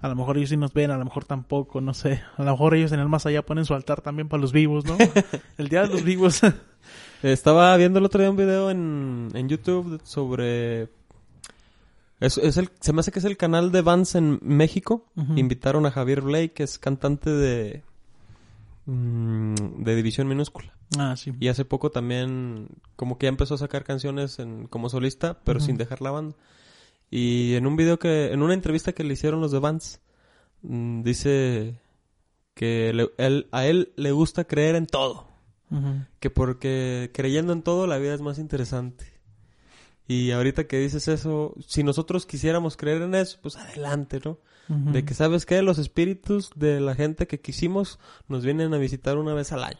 a 0.00 0.08
lo 0.08 0.14
mejor 0.14 0.36
ellos 0.36 0.50
sí 0.50 0.56
nos 0.56 0.72
ven, 0.72 0.90
a 0.90 0.98
lo 0.98 1.04
mejor 1.04 1.24
tampoco, 1.24 1.80
no 1.80 1.94
sé. 1.94 2.22
A 2.36 2.42
lo 2.44 2.50
mejor 2.52 2.74
ellos 2.74 2.92
en 2.92 3.00
el 3.00 3.08
más 3.08 3.24
allá 3.26 3.42
ponen 3.42 3.64
su 3.64 3.74
altar 3.74 4.00
también 4.02 4.28
para 4.28 4.40
los 4.40 4.52
vivos, 4.52 4.84
¿no? 4.84 4.96
el 5.58 5.68
día 5.68 5.82
de 5.82 5.88
los 5.88 6.04
vivos. 6.04 6.40
Estaba 7.22 7.76
viendo 7.76 7.98
el 7.98 8.04
otro 8.04 8.20
día 8.20 8.30
un 8.30 8.36
video 8.36 8.70
en, 8.70 9.30
en 9.34 9.48
YouTube 9.48 10.00
sobre... 10.04 10.88
Es, 12.20 12.38
es 12.38 12.56
el, 12.56 12.70
se 12.80 12.92
me 12.92 13.00
hace 13.00 13.10
que 13.12 13.18
es 13.18 13.24
el 13.24 13.36
canal 13.36 13.72
de 13.72 13.82
Vance 13.82 14.18
en 14.18 14.38
México. 14.42 15.06
Invitaron 15.34 15.84
a 15.86 15.90
Javier 15.90 16.20
Blake, 16.20 16.52
que 16.52 16.62
es 16.62 16.78
cantante 16.78 17.30
de... 17.30 17.82
mm, 18.86 19.82
de 19.84 19.94
División 19.96 20.28
Minúscula. 20.28 20.72
ah, 20.98 21.16
sí. 21.16 21.32
Y 21.40 21.48
hace 21.48 21.64
poco 21.64 21.90
también 21.90 22.68
como 22.96 23.18
que 23.18 23.26
ya 23.26 23.28
empezó 23.28 23.54
a 23.54 23.58
sacar 23.58 23.84
canciones 23.84 24.38
en, 24.38 24.66
como 24.66 24.88
solista, 24.88 25.40
pero 25.44 25.60
sin 25.60 25.76
dejar 25.76 26.00
la 26.02 26.10
banda. 26.10 26.36
Y 27.10 27.54
en 27.54 27.66
un 27.66 27.76
video 27.76 27.98
que, 27.98 28.32
en 28.32 28.42
una 28.42 28.54
entrevista 28.54 28.92
que 28.92 29.04
le 29.04 29.12
hicieron 29.14 29.40
los 29.40 29.52
de 29.52 29.58
Vance, 29.60 29.98
mm, 30.62 31.02
dice 31.02 31.78
que 32.54 32.92
le- 32.94 33.10
él, 33.18 33.46
a 33.52 33.66
él 33.66 33.92
le 33.96 34.12
gusta 34.12 34.44
creer 34.44 34.74
en 34.76 34.86
todo. 34.86 35.28
Que 36.20 36.30
porque 36.30 37.10
creyendo 37.12 37.52
en 37.52 37.62
todo 37.62 37.86
la 37.88 37.98
vida 37.98 38.14
es 38.14 38.20
más 38.20 38.38
interesante. 38.38 39.04
Y 40.08 40.30
ahorita 40.30 40.68
que 40.68 40.78
dices 40.78 41.08
eso, 41.08 41.54
si 41.66 41.82
nosotros 41.82 42.24
quisiéramos 42.26 42.76
creer 42.76 43.02
en 43.02 43.14
eso, 43.16 43.38
pues 43.42 43.56
adelante, 43.56 44.20
¿no? 44.24 44.38
De 44.68 45.04
que 45.04 45.14
sabes 45.14 45.46
que 45.46 45.62
los 45.62 45.78
espíritus 45.78 46.50
de 46.56 46.80
la 46.80 46.94
gente 46.94 47.26
que 47.28 47.40
quisimos 47.40 47.98
nos 48.28 48.44
vienen 48.44 48.74
a 48.74 48.78
visitar 48.78 49.16
una 49.16 49.32
vez 49.34 49.52
al 49.52 49.62
año. 49.62 49.78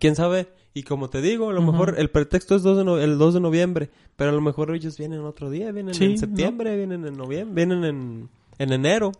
¿Quién 0.00 0.16
sabe? 0.16 0.48
Y 0.74 0.82
como 0.82 1.08
te 1.08 1.20
digo, 1.22 1.50
a 1.50 1.52
lo 1.52 1.62
mejor 1.62 1.94
el 1.98 2.10
pretexto 2.10 2.56
es 2.56 2.62
2 2.64 2.78
de 2.78 2.84
no- 2.84 2.98
el 2.98 3.16
2 3.18 3.34
de 3.34 3.40
noviembre, 3.40 3.90
pero 4.16 4.30
a 4.30 4.32
lo 4.34 4.40
mejor 4.40 4.74
ellos 4.74 4.98
vienen 4.98 5.20
otro 5.20 5.48
día, 5.50 5.70
vienen 5.70 5.94
Sí, 5.94 6.04
en 6.04 6.12
¿no? 6.12 6.18
septiembre, 6.18 6.76
vienen 6.76 7.06
en 7.06 7.16
noviembre, 7.16 7.54
vienen 7.64 7.84
en, 7.84 8.28
en 8.58 8.72
enero, 8.72 9.12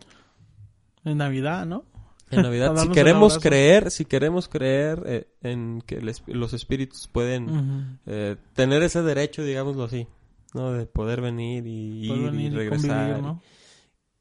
En 1.05 1.19
Navidad, 1.19 1.67
¿no? 1.67 1.85
en 2.31 2.43
Navidad. 2.43 2.75
Si 2.83 2.89
queremos 2.89 3.39
creer, 3.39 3.91
si 3.93 4.05
queremos 4.05 4.49
creer 4.49 5.03
eh, 5.07 5.29
en 5.43 5.83
que 5.87 6.01
los 6.27 6.53
espíritus 6.53 7.07
pueden 7.07 7.99
eh, 8.07 8.37
tener 8.55 8.83
ese 8.83 9.03
derecho, 9.03 9.45
digámoslo 9.45 9.85
así, 9.85 10.09
¿no? 10.55 10.73
De 10.73 10.87
poder 10.87 11.21
venir 11.21 11.65
y, 11.67 12.11
ir 12.13 12.23
venir 12.31 12.53
y 12.53 12.55
y 12.55 12.59
regresar. 12.59 12.91
convivir, 13.13 13.23
¿no? 13.23 13.43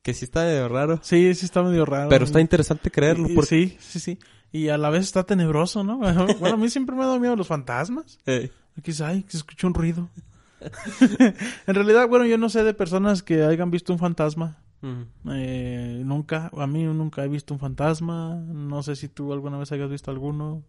Que 0.04 0.14
sí 0.14 0.26
está 0.26 0.44
medio 0.44 0.68
raro, 0.70 1.00
Sí, 1.02 1.34
sí 1.34 1.46
está 1.46 1.64
medio 1.64 1.86
raro. 1.86 2.10
pero 2.10 2.26
está 2.26 2.40
interesante 2.42 2.92
creerlo. 2.92 3.28
Porque, 3.34 3.48
Sí, 3.50 3.78
sí, 3.80 4.00
sí. 4.00 4.20
Y 4.52 4.68
a 4.70 4.78
la 4.78 4.92
vez 4.92 5.02
está 5.06 5.24
tenebroso, 5.24 5.84
¿no? 5.84 5.98
Bueno, 6.40 6.56
a 6.56 6.58
mí 6.58 6.70
siempre 6.70 6.96
me 6.96 7.02
ha 7.04 7.08
dado 7.08 7.20
miedo 7.20 7.36
los 7.36 7.48
fantasmas. 7.48 8.20
eh, 8.28 8.52
Aquí 8.78 8.92
ay, 9.04 9.26
se 9.28 9.38
escucha 9.38 9.66
un 9.66 9.74
ruido. 9.74 10.10
en 11.68 11.76
realidad, 11.76 12.08
bueno, 12.08 12.26
yo 12.26 12.38
no 12.38 12.50
sé 12.50 12.64
de 12.64 12.74
personas 12.74 13.24
que 13.24 13.44
hayan 13.44 13.72
visto 13.72 13.92
un 13.94 14.00
fantasma. 14.00 14.58
Eh, 15.30 16.02
nunca, 16.04 16.52
a 16.58 16.68
mí 16.68 16.84
nunca 16.84 17.24
he 17.24 17.28
visto 17.30 17.54
un 17.54 17.60
fantasma. 17.60 18.36
No 18.36 18.84
sé 18.84 18.96
si 18.96 19.08
tú 19.08 19.32
alguna 19.32 19.58
vez 19.58 19.72
hayas 19.72 19.90
visto 19.90 20.12
alguno. 20.12 20.64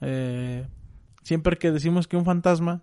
Eh, 0.00 0.66
siempre 1.22 1.56
que 1.56 1.70
decimos 1.72 2.06
que 2.08 2.16
un 2.16 2.24
fantasma 2.24 2.82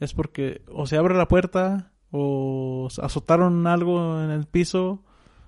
es 0.00 0.12
porque 0.12 0.62
o 0.68 0.86
se 0.86 0.96
abre 0.96 1.14
la 1.16 1.28
puerta 1.28 1.90
o 2.10 2.88
azotaron 3.02 3.66
algo 3.66 4.22
en 4.22 4.30
el 4.30 4.46
piso, 4.46 5.00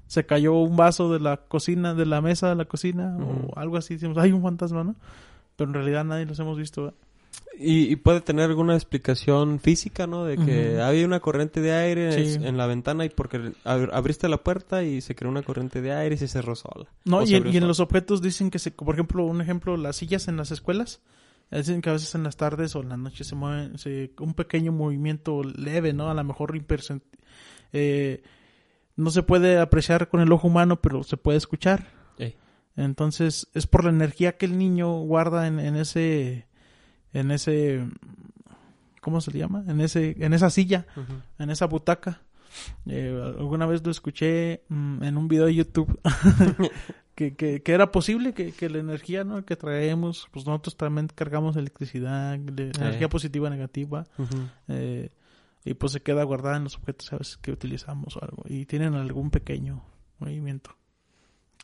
se 0.07 0.27
cayó 0.27 0.55
un 0.55 0.77
vaso 0.77 1.13
de 1.13 1.21
la 1.21 1.37
cocina, 1.39 1.95
de 1.95 2.07
la 2.07 2.21
mesa 2.21 2.49
de 2.49 2.57
la 2.57 2.65
cocina 2.65 3.17
o 3.19 3.59
algo 3.59 3.77
así. 3.77 3.95
Decimos, 3.95 4.19
hay 4.19 4.33
un 4.33 4.43
fantasma, 4.43 4.85
¿no? 4.85 4.97
Pero 5.57 5.71
en 5.71 5.75
realidad 5.75 6.05
nadie 6.05 6.27
los 6.27 6.39
hemos 6.39 6.59
visto. 6.59 6.95
Y, 7.59 7.93
y 7.93 7.97
puede 7.97 8.21
tener 8.23 8.49
alguna 8.49 8.75
explicación 8.75 9.61
física, 9.61 10.07
¿no? 10.07 10.25
De 10.25 10.37
que 10.37 10.81
había 10.81 11.05
una 11.07 11.21
corriente 11.21 11.61
de 11.61 11.73
aire 11.73 12.13
Sí. 12.13 12.39
en 12.45 12.57
la 12.57 12.67
ventana 12.67 13.05
y 13.05 13.11
porque 13.11 13.39
ab- 13.65 13.91
abriste 13.93 14.29
la 14.29 14.39
puerta 14.39 14.83
y 14.83 15.01
se 15.01 15.15
creó 15.15 15.31
una 15.31 15.43
corriente 15.43 15.81
de 15.83 15.93
aire 15.93 16.15
y 16.15 16.19
se 16.19 16.27
cerró 16.29 16.57
sola. 16.57 16.87
No, 17.05 17.23
y 17.23 17.31
y 17.35 17.57
en 17.57 17.69
los 17.69 17.79
objetos 17.81 18.21
dicen 18.23 18.51
que, 18.51 18.59
se, 18.59 18.71
por 18.71 18.95
ejemplo, 18.95 19.25
un 19.25 19.41
ejemplo, 19.41 19.77
las 19.77 19.97
sillas 19.97 20.27
en 20.29 20.37
las 20.39 20.51
escuelas, 20.51 21.01
dicen 21.59 21.83
que 21.83 21.91
a 21.91 21.95
veces 21.95 22.15
en 22.15 22.23
las 22.23 22.37
tardes 22.37 22.77
o 22.77 22.81
en 22.81 22.91
las 22.91 22.99
noches 22.99 23.27
se 23.27 23.35
mueven, 23.35 23.79
se, 23.79 24.13
un 24.21 24.35
pequeño 24.35 24.73
movimiento 24.73 25.43
leve, 25.43 25.93
¿no? 25.93 26.11
A 26.11 26.15
lo 26.15 26.25
mejor 26.25 26.53
eh, 27.73 28.23
no 28.97 29.11
se 29.11 29.23
puede 29.23 29.59
apreciar 29.59 30.09
con 30.09 30.21
el 30.21 30.33
ojo 30.33 30.49
humano, 30.49 30.81
pero 30.81 31.03
se 31.03 31.17
puede 31.17 31.39
escuchar. 31.39 31.99
Entonces, 32.77 33.49
es 33.53 33.67
por 33.67 33.85
la 33.85 33.91
energía 33.91 34.37
que 34.39 34.47
el 34.47 34.57
niño 34.57 35.01
guarda 35.01 35.49
en, 35.49 35.59
en 35.59 35.77
ese, 35.77 36.47
en 37.13 37.31
ese, 37.31 37.85
¿cómo 39.01 39.21
se 39.21 39.33
le 39.33 39.41
llama? 39.41 39.65
En 39.67 39.81
ese, 39.81 40.17
en 40.25 40.33
esa 40.33 40.51
silla 40.51 40.87
en 41.39 41.51
esa 41.51 41.67
butaca. 41.67 42.23
Eh, 42.87 43.35
alguna 43.39 43.67
vez 43.67 43.85
lo 43.85 43.91
escuché 43.91 44.65
mm, 44.69 45.03
en 45.03 45.17
un 45.17 45.29
video 45.29 45.47
de 45.47 45.55
YouTube 45.55 46.01
que, 47.15 47.35
que, 47.35 47.63
que 47.63 47.73
era 47.73 47.91
posible 47.93 48.33
que, 48.33 48.53
que 48.53 48.71
la 48.71 48.79
energía 48.79 49.25
¿no? 49.25 49.45
que 49.45 49.57
traemos, 49.57 50.29
pues 50.33 50.47
nosotros 50.47 50.77
también 50.77 51.09
cargamos 51.15 51.57
electricidad, 51.57 52.35
energía 52.35 53.09
positiva, 53.09 53.51
negativa, 53.51 54.07
eh, 54.69 55.11
y 55.65 55.75
pues 55.75 55.93
se 55.93 56.01
queda 56.01 56.25
guardada 56.25 56.57
en 56.57 56.65
los 56.65 56.77
objetos 56.77 57.13
a 57.13 57.19
veces 57.19 57.37
que 57.37 57.53
utilizamos 57.53 58.17
o 58.17 58.25
algo, 58.25 58.45
y 58.49 58.65
tienen 58.67 58.95
algún 58.95 59.31
pequeño 59.31 59.83
movimiento. 60.19 60.71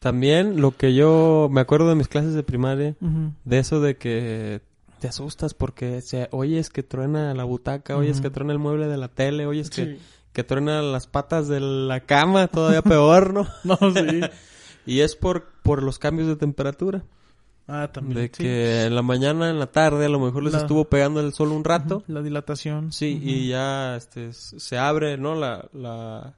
También 0.01 0.61
lo 0.61 0.77
que 0.77 0.95
yo 0.95 1.49
me 1.51 1.63
acuerdo 1.63 1.89
de 1.89 1.95
mis 1.95 2.09
clases 2.09 2.35
de 2.35 2.43
primaria, 2.43 2.97
de 3.45 3.59
eso 3.59 3.81
de 3.81 3.97
que 3.97 4.61
te 5.01 5.09
asustas 5.09 5.55
porque 5.55 6.01
se, 6.03 6.29
oyes 6.33 6.71
que 6.71 6.83
truena 6.83 7.33
la 7.35 7.45
butaca, 7.45 7.97
oyes 7.97 8.21
que 8.21 8.31
truena 8.31 8.53
el 8.53 8.59
mueble 8.59 8.89
de 8.89 8.97
la 8.99 9.09
tele, 9.09 9.47
oyes 9.47 9.71
que, 9.71 9.99
que 10.33 10.45
truena 10.45 10.83
las 10.83 11.07
patas 11.07 11.49
de 11.49 11.61
la 11.61 12.01
cama, 12.01 12.49
todavía 12.49 12.83
peor, 12.83 13.33
¿no? 13.33 13.47
No, 13.65 13.79
sí. 13.95 14.21
Y 14.87 15.01
es 15.01 15.17
por, 15.17 15.53
por 15.63 15.83
los 15.83 15.99
cambios 15.99 16.29
de 16.29 16.37
temperatura. 16.37 17.05
Ah, 17.69 17.91
también. 17.93 18.15
De 18.17 18.27
sí. 18.27 18.45
que 18.45 18.85
en 18.85 18.95
la 18.95 19.03
mañana, 19.03 19.51
en 19.51 19.59
la 19.59 19.67
tarde, 19.67 20.07
a 20.07 20.09
lo 20.09 20.21
mejor 20.21 20.45
les 20.45 20.53
La- 20.53 20.61
estuvo 20.61 20.85
pegando 20.85 21.21
el 21.21 21.33
sol 21.33 21.49
un 21.51 21.65
rato. 21.65 22.05
La 22.07 22.23
dilatación. 22.23 22.93
Sí, 22.93 23.21
y 23.23 23.49
ya 23.49 23.97
este, 23.97 24.33
se 24.33 24.79
abre, 24.79 25.19
¿no? 25.19 25.35
La, 25.35 25.69
la, 25.73 26.37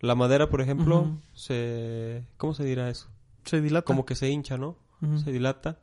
la 0.00 0.14
madera, 0.14 0.48
por 0.48 0.60
ejemplo, 0.60 1.18
se... 1.32 2.24
¿Cómo 2.36 2.54
se 2.54 2.64
dirá 2.64 2.88
eso? 2.88 3.08
Se 3.44 3.60
dilata. 3.60 3.84
Como 3.84 4.06
que 4.06 4.14
se 4.14 4.28
hincha, 4.30 4.56
¿no? 4.56 4.78
Se 5.24 5.32
dilata. 5.32 5.80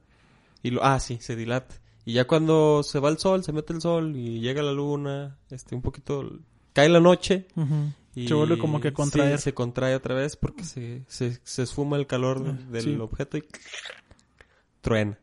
Y 0.63 0.71
lo, 0.71 0.83
ah, 0.83 0.99
sí, 0.99 1.17
se 1.19 1.35
dilata. 1.35 1.75
Y 2.05 2.13
ya 2.13 2.25
cuando 2.25 2.81
se 2.81 2.99
va 2.99 3.09
el 3.09 3.17
sol, 3.19 3.43
se 3.43 3.51
mete 3.51 3.73
el 3.73 3.81
sol 3.81 4.15
y 4.15 4.39
llega 4.39 4.63
la 4.63 4.71
luna, 4.71 5.37
este, 5.49 5.75
un 5.75 5.81
poquito... 5.81 6.27
Cae 6.73 6.87
la 6.87 7.01
noche. 7.01 7.47
Y... 8.15 8.27
Se 8.27 8.33
vuelve 8.33 8.57
como 8.57 8.79
que. 8.81 8.91
Sí, 8.91 9.37
se 9.37 9.53
contrae 9.53 9.95
otra 9.95 10.15
vez 10.15 10.35
porque 10.35 10.63
se, 10.63 11.03
se, 11.07 11.39
se 11.43 11.63
esfuma 11.63 11.97
el 11.97 12.07
calor 12.07 12.43
de- 12.43 12.51
Ah, 12.51 12.71
del 12.71 12.83
sí. 12.83 12.95
objeto 12.99 13.37
y 13.37 13.43
truena. 14.81 15.17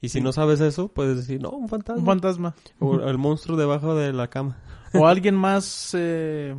Y 0.00 0.08
si 0.10 0.18
Sí. 0.18 0.24
no 0.24 0.32
sabes 0.32 0.60
eso, 0.60 0.88
puedes 0.88 1.16
decir, 1.16 1.40
no, 1.40 1.50
un 1.50 1.68
fantasma. 1.68 2.00
Un 2.00 2.06
fantasma. 2.06 2.54
o 2.78 3.00
el 3.00 3.18
monstruo 3.18 3.56
debajo 3.56 3.94
de 3.94 4.12
la 4.12 4.28
cama. 4.28 4.58
O 4.94 5.06
alguien 5.06 5.34
más, 5.34 5.90
eh, 5.94 6.54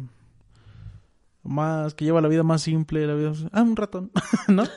más, 1.44 1.94
que 1.94 2.06
lleva 2.06 2.22
la 2.22 2.28
vida 2.28 2.44
más 2.44 2.62
simple, 2.62 3.06
la 3.08 3.14
vida, 3.14 3.32
ah, 3.52 3.62
un 3.62 3.76
ratón, 3.76 4.12
¿no? 4.48 4.64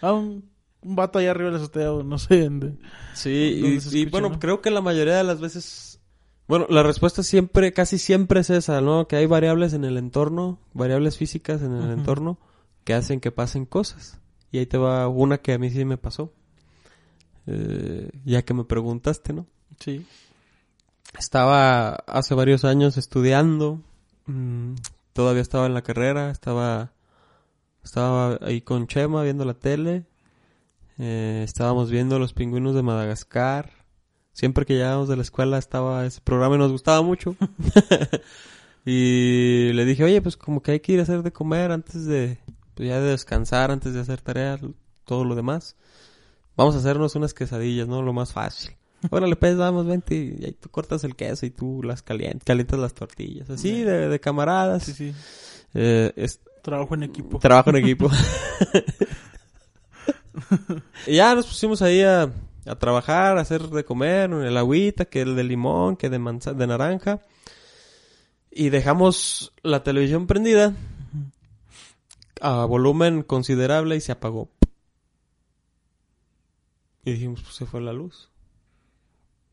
Ah, 0.00 0.12
un, 0.14 0.50
un 0.82 0.96
vato 0.96 1.20
allá 1.20 1.30
arriba 1.30 1.54
azotea, 1.54 1.92
o 1.92 2.02
no 2.02 2.18
sé, 2.18 2.48
de- 2.50 2.76
Sí, 3.14 3.78
y, 3.92 4.06
bueno, 4.06 4.30
¿no? 4.30 4.38
creo 4.40 4.60
que 4.60 4.70
la 4.70 4.80
mayoría 4.80 5.16
de 5.16 5.22
las 5.24 5.40
veces... 5.40 5.91
Bueno, 6.48 6.66
la 6.68 6.82
respuesta 6.82 7.22
siempre, 7.22 7.72
casi 7.72 7.98
siempre 7.98 8.40
es 8.40 8.50
esa, 8.50 8.80
¿no? 8.80 9.06
Que 9.06 9.16
hay 9.16 9.26
variables 9.26 9.72
en 9.72 9.84
el 9.84 9.96
entorno, 9.96 10.58
variables 10.74 11.16
físicas 11.16 11.62
en 11.62 11.72
el 11.72 11.90
entorno 11.90 12.38
que 12.84 12.94
hacen 12.94 13.20
que 13.20 13.30
pasen 13.30 13.64
cosas. 13.64 14.18
Y 14.50 14.58
ahí 14.58 14.66
te 14.66 14.76
va 14.76 15.08
una 15.08 15.38
que 15.38 15.52
a 15.52 15.58
mí 15.58 15.70
sí 15.70 15.84
me 15.84 15.96
pasó. 15.96 16.32
Eh, 17.46 18.10
ya 18.24 18.42
que 18.42 18.54
me 18.54 18.64
preguntaste, 18.64 19.32
¿no? 19.32 19.46
sí. 19.78 20.06
Estaba 21.18 21.94
hace 22.06 22.34
varios 22.34 22.64
años 22.64 22.96
estudiando, 22.96 23.82
mm, 24.26 24.74
todavía 25.12 25.42
estaba 25.42 25.66
en 25.66 25.74
la 25.74 25.82
carrera, 25.82 26.30
estaba, 26.30 26.92
estaba 27.84 28.38
ahí 28.40 28.62
con 28.62 28.86
Chema 28.86 29.22
viendo 29.22 29.44
la 29.44 29.52
tele, 29.52 30.06
eh, 30.98 31.42
estábamos 31.44 31.90
viendo 31.90 32.18
los 32.18 32.32
pingüinos 32.32 32.74
de 32.74 32.82
Madagascar, 32.82 33.81
siempre 34.32 34.66
que 34.66 34.74
llegábamos 34.74 35.08
de 35.08 35.16
la 35.16 35.22
escuela 35.22 35.58
estaba 35.58 36.06
ese 36.06 36.20
programa 36.20 36.56
y 36.56 36.58
nos 36.58 36.72
gustaba 36.72 37.02
mucho. 37.02 37.36
y 38.84 39.72
le 39.72 39.84
dije, 39.84 40.04
oye, 40.04 40.22
pues 40.22 40.36
como 40.36 40.62
que 40.62 40.72
hay 40.72 40.80
que 40.80 40.92
ir 40.92 41.00
a 41.00 41.04
hacer 41.04 41.22
de 41.22 41.32
comer 41.32 41.72
antes 41.72 42.06
de, 42.06 42.38
pues 42.74 42.88
ya 42.88 43.00
de 43.00 43.10
descansar, 43.10 43.70
antes 43.70 43.94
de 43.94 44.00
hacer 44.00 44.20
tareas, 44.20 44.60
todo 45.04 45.24
lo 45.24 45.34
demás. 45.34 45.76
Vamos 46.56 46.74
a 46.74 46.78
hacernos 46.78 47.14
unas 47.14 47.34
quesadillas, 47.34 47.88
¿no? 47.88 48.02
Lo 48.02 48.12
más 48.12 48.32
fácil. 48.32 48.76
Órale, 49.10 49.36
pues, 49.36 49.56
vamos, 49.56 49.86
vente. 49.86 50.14
Y 50.14 50.44
ahí 50.44 50.52
tú 50.52 50.68
cortas 50.70 51.04
el 51.04 51.16
queso 51.16 51.46
y 51.46 51.50
tú 51.50 51.82
las 51.82 52.02
calientas, 52.02 52.44
calientas 52.44 52.78
las 52.78 52.94
tortillas. 52.94 53.50
Así, 53.50 53.82
de, 53.82 54.08
de 54.08 54.20
camaradas. 54.20 54.84
Sí, 54.84 54.92
sí. 54.92 55.14
Eh, 55.74 56.12
es 56.16 56.40
Trabajo 56.62 56.94
en 56.94 57.02
equipo. 57.02 57.40
trabajo 57.40 57.70
en 57.70 57.76
equipo. 57.76 58.08
y 61.08 61.16
ya 61.16 61.34
nos 61.34 61.46
pusimos 61.46 61.82
ahí 61.82 62.02
a, 62.02 62.30
a 62.66 62.76
trabajar, 62.76 63.38
a 63.38 63.40
hacer 63.40 63.68
de 63.68 63.84
comer, 63.84 64.30
el 64.30 64.56
agüita, 64.56 65.04
que 65.06 65.22
el 65.22 65.36
de 65.36 65.44
limón, 65.44 65.96
que 65.96 66.10
de 66.10 66.18
manza 66.18 66.52
de 66.54 66.66
naranja. 66.66 67.20
Y 68.50 68.68
dejamos 68.68 69.52
la 69.62 69.82
televisión 69.82 70.26
prendida 70.26 70.74
a 72.40 72.64
volumen 72.64 73.22
considerable 73.22 73.96
y 73.96 74.00
se 74.00 74.12
apagó. 74.12 74.50
Y 77.04 77.12
dijimos, 77.12 77.42
pues 77.42 77.54
se 77.56 77.66
fue 77.66 77.80
la 77.80 77.92
luz. 77.92 78.30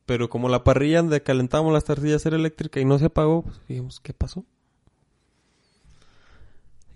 Pero 0.06 0.30
como 0.30 0.50
la 0.50 0.64
parrilla 0.64 1.02
donde 1.02 1.24
calentamos 1.24 1.72
las 1.72 1.86
tortillas 1.86 2.26
era 2.26 2.36
eléctrica 2.36 2.80
y 2.80 2.86
no 2.86 3.00
se 3.00 3.06
apagó, 3.06 3.44
pues 3.44 3.62
dijimos, 3.68 4.00
¿qué 4.00 4.14
pasó? 4.14 4.46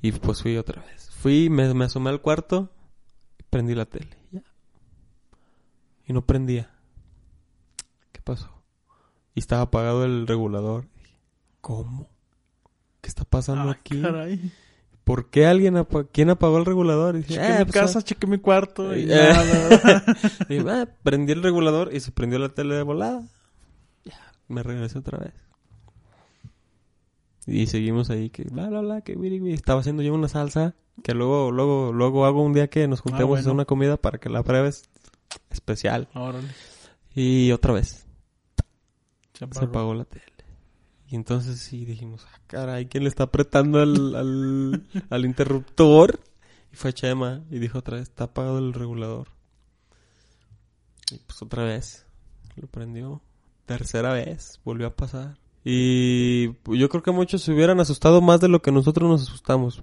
Y 0.02 0.12
pues 0.12 0.41
fui 0.41 0.58
otra 0.58 0.82
vez. 0.82 1.10
Fui, 1.12 1.49
me, 1.49 1.73
me 1.73 1.86
asomé 1.86 2.10
al 2.10 2.21
cuarto, 2.21 2.69
prendí 3.49 3.73
la 3.73 3.86
tele. 3.86 4.17
Ya. 4.32 4.43
Y 6.06 6.13
no 6.13 6.26
prendía. 6.26 6.70
¿Qué 8.12 8.22
pasó? 8.22 8.50
Y 9.36 9.39
estaba 9.39 9.63
apagado 9.63 10.04
el 10.06 10.28
regulador. 10.28 10.86
¿Cómo? 11.62 12.10
¿Qué 13.02 13.08
está 13.10 13.24
pasando 13.26 13.70
Ah, 13.70 13.74
aquí? 13.80 14.02
caray. 14.02 14.52
¿Por 15.04 15.30
qué 15.30 15.46
alguien 15.48 15.76
apa- 15.76 16.06
quién 16.12 16.30
apagó 16.30 16.58
el 16.58 16.66
regulador? 16.66 17.16
Y 17.16 17.20
dije, 17.20 17.34
Chequé 17.36 17.46
"Ah, 17.46 17.60
mi 17.60 17.66
pues, 17.66 17.74
casa, 17.74 18.02
chequé 18.02 18.28
mi 18.28 18.38
cuarto 18.38 18.96
y 18.96 19.04
Eh. 19.04 19.08
nada. 19.08 20.04
Y 20.50 20.60
ah, 20.70 20.88
prendí 21.04 21.34
el 21.34 21.44
regulador 21.44 21.94
y 21.94 22.00
se 22.00 22.12
prendió 22.12 22.39
la 22.39 22.50
tele 22.50 22.76
de 22.76 22.84
volada. 22.84 23.22
Ya, 24.06 24.20
me 24.48 24.63
regresé 24.63 25.00
otra 25.00 25.18
vez. 25.18 25.34
Y 27.46 27.66
seguimos 27.68 28.10
ahí 28.10 28.30
que 28.30 28.44
bla 28.44 28.68
bla 28.70 28.80
bla 28.82 29.02
que 29.02 29.16
wiri. 29.16 29.52
estaba 29.52 29.82
haciendo 29.82 30.02
yo 30.02 30.13
una 30.13 30.30
salsa 30.30 30.76
que 31.04 31.13
luego 31.13 31.52
luego 31.52 31.92
luego 31.92 32.26
hago 32.26 32.42
un 32.42 32.54
día 32.54 32.70
que 32.70 32.88
nos 32.88 33.02
juntemos 33.02 33.24
a 33.24 33.28
bueno. 33.28 33.39
hacer 33.42 33.52
una 33.52 33.66
comida 33.66 33.98
para 33.98 34.20
que 34.20 34.30
la 34.30 34.44
pruebes 34.44 34.89
especial. 35.49 36.07
Órale. 36.13 36.47
Y 37.15 37.51
otra 37.51 37.73
vez 37.73 38.05
Se 39.33 39.45
se 39.51 39.65
apagó. 39.65 39.93
la 39.93 40.05
tele. 40.05 40.23
Y 41.07 41.15
entonces 41.15 41.59
sí 41.59 41.86
dijimos, 41.86 42.25
ah, 42.33 42.39
caray, 42.47 42.88
¿quién 42.88 43.03
le 43.03 43.09
está 43.09 43.23
apretando 43.25 43.79
al, 43.79 44.15
al, 44.15 44.88
al 45.09 45.25
interruptor? 45.25 46.19
Y 46.71 46.75
fue 46.75 46.91
Chema 46.93 47.43
y 47.51 47.59
dijo 47.59 47.77
otra 47.79 47.97
vez, 47.97 48.09
está 48.09 48.23
apagado 48.25 48.57
el 48.57 48.73
regulador. 48.73 49.27
Y 51.12 51.19
pues 51.19 51.41
otra 51.41 51.63
vez 51.63 52.05
lo 52.55 52.67
prendió. 52.67 53.21
Tercera 53.65 54.12
vez, 54.13 54.59
volvió 54.65 54.88
a 54.88 54.95
pasar. 54.95 55.38
Y 55.63 56.47
yo 56.65 56.89
creo 56.89 57.03
que 57.03 57.12
muchos 57.12 57.41
se 57.41 57.53
hubieran 57.53 57.79
asustado 57.79 58.19
más 58.21 58.41
de 58.41 58.49
lo 58.49 58.62
que 58.62 58.71
nosotros 58.71 59.09
nos 59.09 59.21
asustamos. 59.21 59.81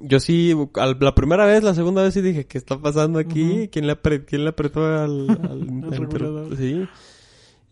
Yo 0.00 0.20
sí, 0.20 0.54
al- 0.76 0.96
la 1.00 1.14
primera 1.14 1.44
vez, 1.44 1.62
la 1.62 1.74
segunda 1.74 2.02
vez 2.02 2.14
sí 2.14 2.22
dije, 2.22 2.46
¿qué 2.46 2.56
está 2.58 2.78
pasando 2.78 3.18
aquí? 3.18 3.68
¿Quién, 3.70 3.86
le 3.86 3.96
¿Quién 4.24 4.44
le 4.44 4.50
apretó 4.50 4.84
al? 4.86 5.26
Sí. 6.58 6.88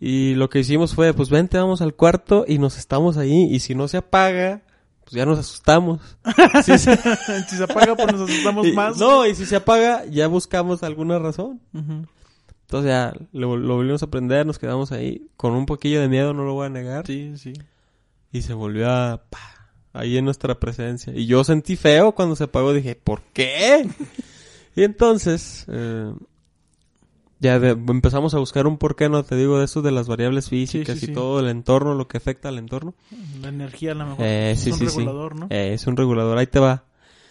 Y 0.01 0.35
lo 0.35 0.49
que 0.49 0.61
hicimos 0.61 0.95
fue, 0.95 1.13
pues 1.13 1.29
vente, 1.31 1.59
vamos 1.59 1.83
al 1.83 1.95
cuarto 1.95 2.45
y 2.49 2.59
nos 2.59 2.79
estamos 2.79 3.17
ahí. 3.17 3.49
Y 3.51 3.61
si 3.61 3.75
no 3.75 3.87
se 3.89 3.99
apaga, 3.99 4.63
pues 5.05 5.13
ya 5.13 5.27
nos 5.27 5.39
asustamos. 5.39 6.01
Si 6.65 6.79
se 6.79 7.65
apaga, 7.65 7.95
pues 7.97 8.13
nos 8.13 8.31
asustamos 8.31 8.67
Y- 8.67 8.73
más. 8.73 8.97
No, 8.99 9.27
y 9.27 9.35
si 9.35 9.45
se 9.47 9.57
apaga, 9.57 10.05
ya 10.07 10.27
buscamos 10.27 10.83
alguna 10.83 11.19
razón. 11.19 11.61
Entonces 11.73 12.89
ya 12.91 13.13
lo, 13.33 13.57
lo 13.57 13.77
volvimos 13.77 14.03
a 14.03 14.07
aprender, 14.07 14.47
nos 14.47 14.59
quedamos 14.59 14.93
ahí 14.93 15.27
con 15.37 15.53
un 15.53 15.67
poquillo 15.67 16.01
de 16.01 16.09
miedo, 16.09 16.33
no 16.35 16.45
lo 16.45 16.55
voy 16.55 16.67
a 16.67 16.71
negar. 16.71 17.07
Sí, 17.07 17.33
sí. 17.37 17.53
Y 18.33 18.43
se 18.43 18.55
volvió 18.55 18.89
a... 18.91 19.23
pa, 19.29 19.39
ahí 19.93 20.17
en 20.19 20.25
nuestra 20.25 20.59
presencia. 20.61 21.13
Y 21.15 21.27
yo 21.27 21.45
sentí 21.45 21.77
feo 21.77 22.13
cuando 22.13 22.37
se 22.37 22.45
apagó, 22.45 22.73
dije, 22.73 22.95
¿por 22.97 23.23
qué? 23.33 23.89
y 24.77 24.83
entonces... 24.85 25.65
eh, 25.69 26.13
ya 27.43 27.59
de- 27.59 27.71
empezamos 27.71 28.35
a 28.35 28.39
buscar 28.39 28.67
un 28.67 28.77
porqué, 28.77 29.09
no 29.09 29.23
te 29.25 29.35
digo 29.35 29.59
de 29.59 29.65
eso 29.65 29.81
de 29.81 29.91
las 29.93 30.09
variables 30.09 30.51
físicas 30.51 30.99
sí, 30.99 31.07
y 31.07 31.09
sí. 31.09 31.15
todo 31.15 31.41
el 31.41 31.49
entorno, 31.49 31.95
lo 31.95 32.07
que 32.07 32.19
afecta 32.19 32.51
al 32.51 32.59
entorno. 32.59 32.93
La 33.41 33.49
energía 33.49 33.93
a 33.93 33.95
lo 33.95 34.05
mejor. 34.09 34.27
Eh, 34.27 34.51
es 34.51 34.67
un 34.67 34.79
regulador, 34.79 35.37
¿no? 35.37 35.47
Eh, 35.49 35.73
es 35.73 35.87
un 35.87 35.97
regulador, 35.97 36.37
ahí 36.37 36.47
te 36.47 36.59
va. 36.59 36.85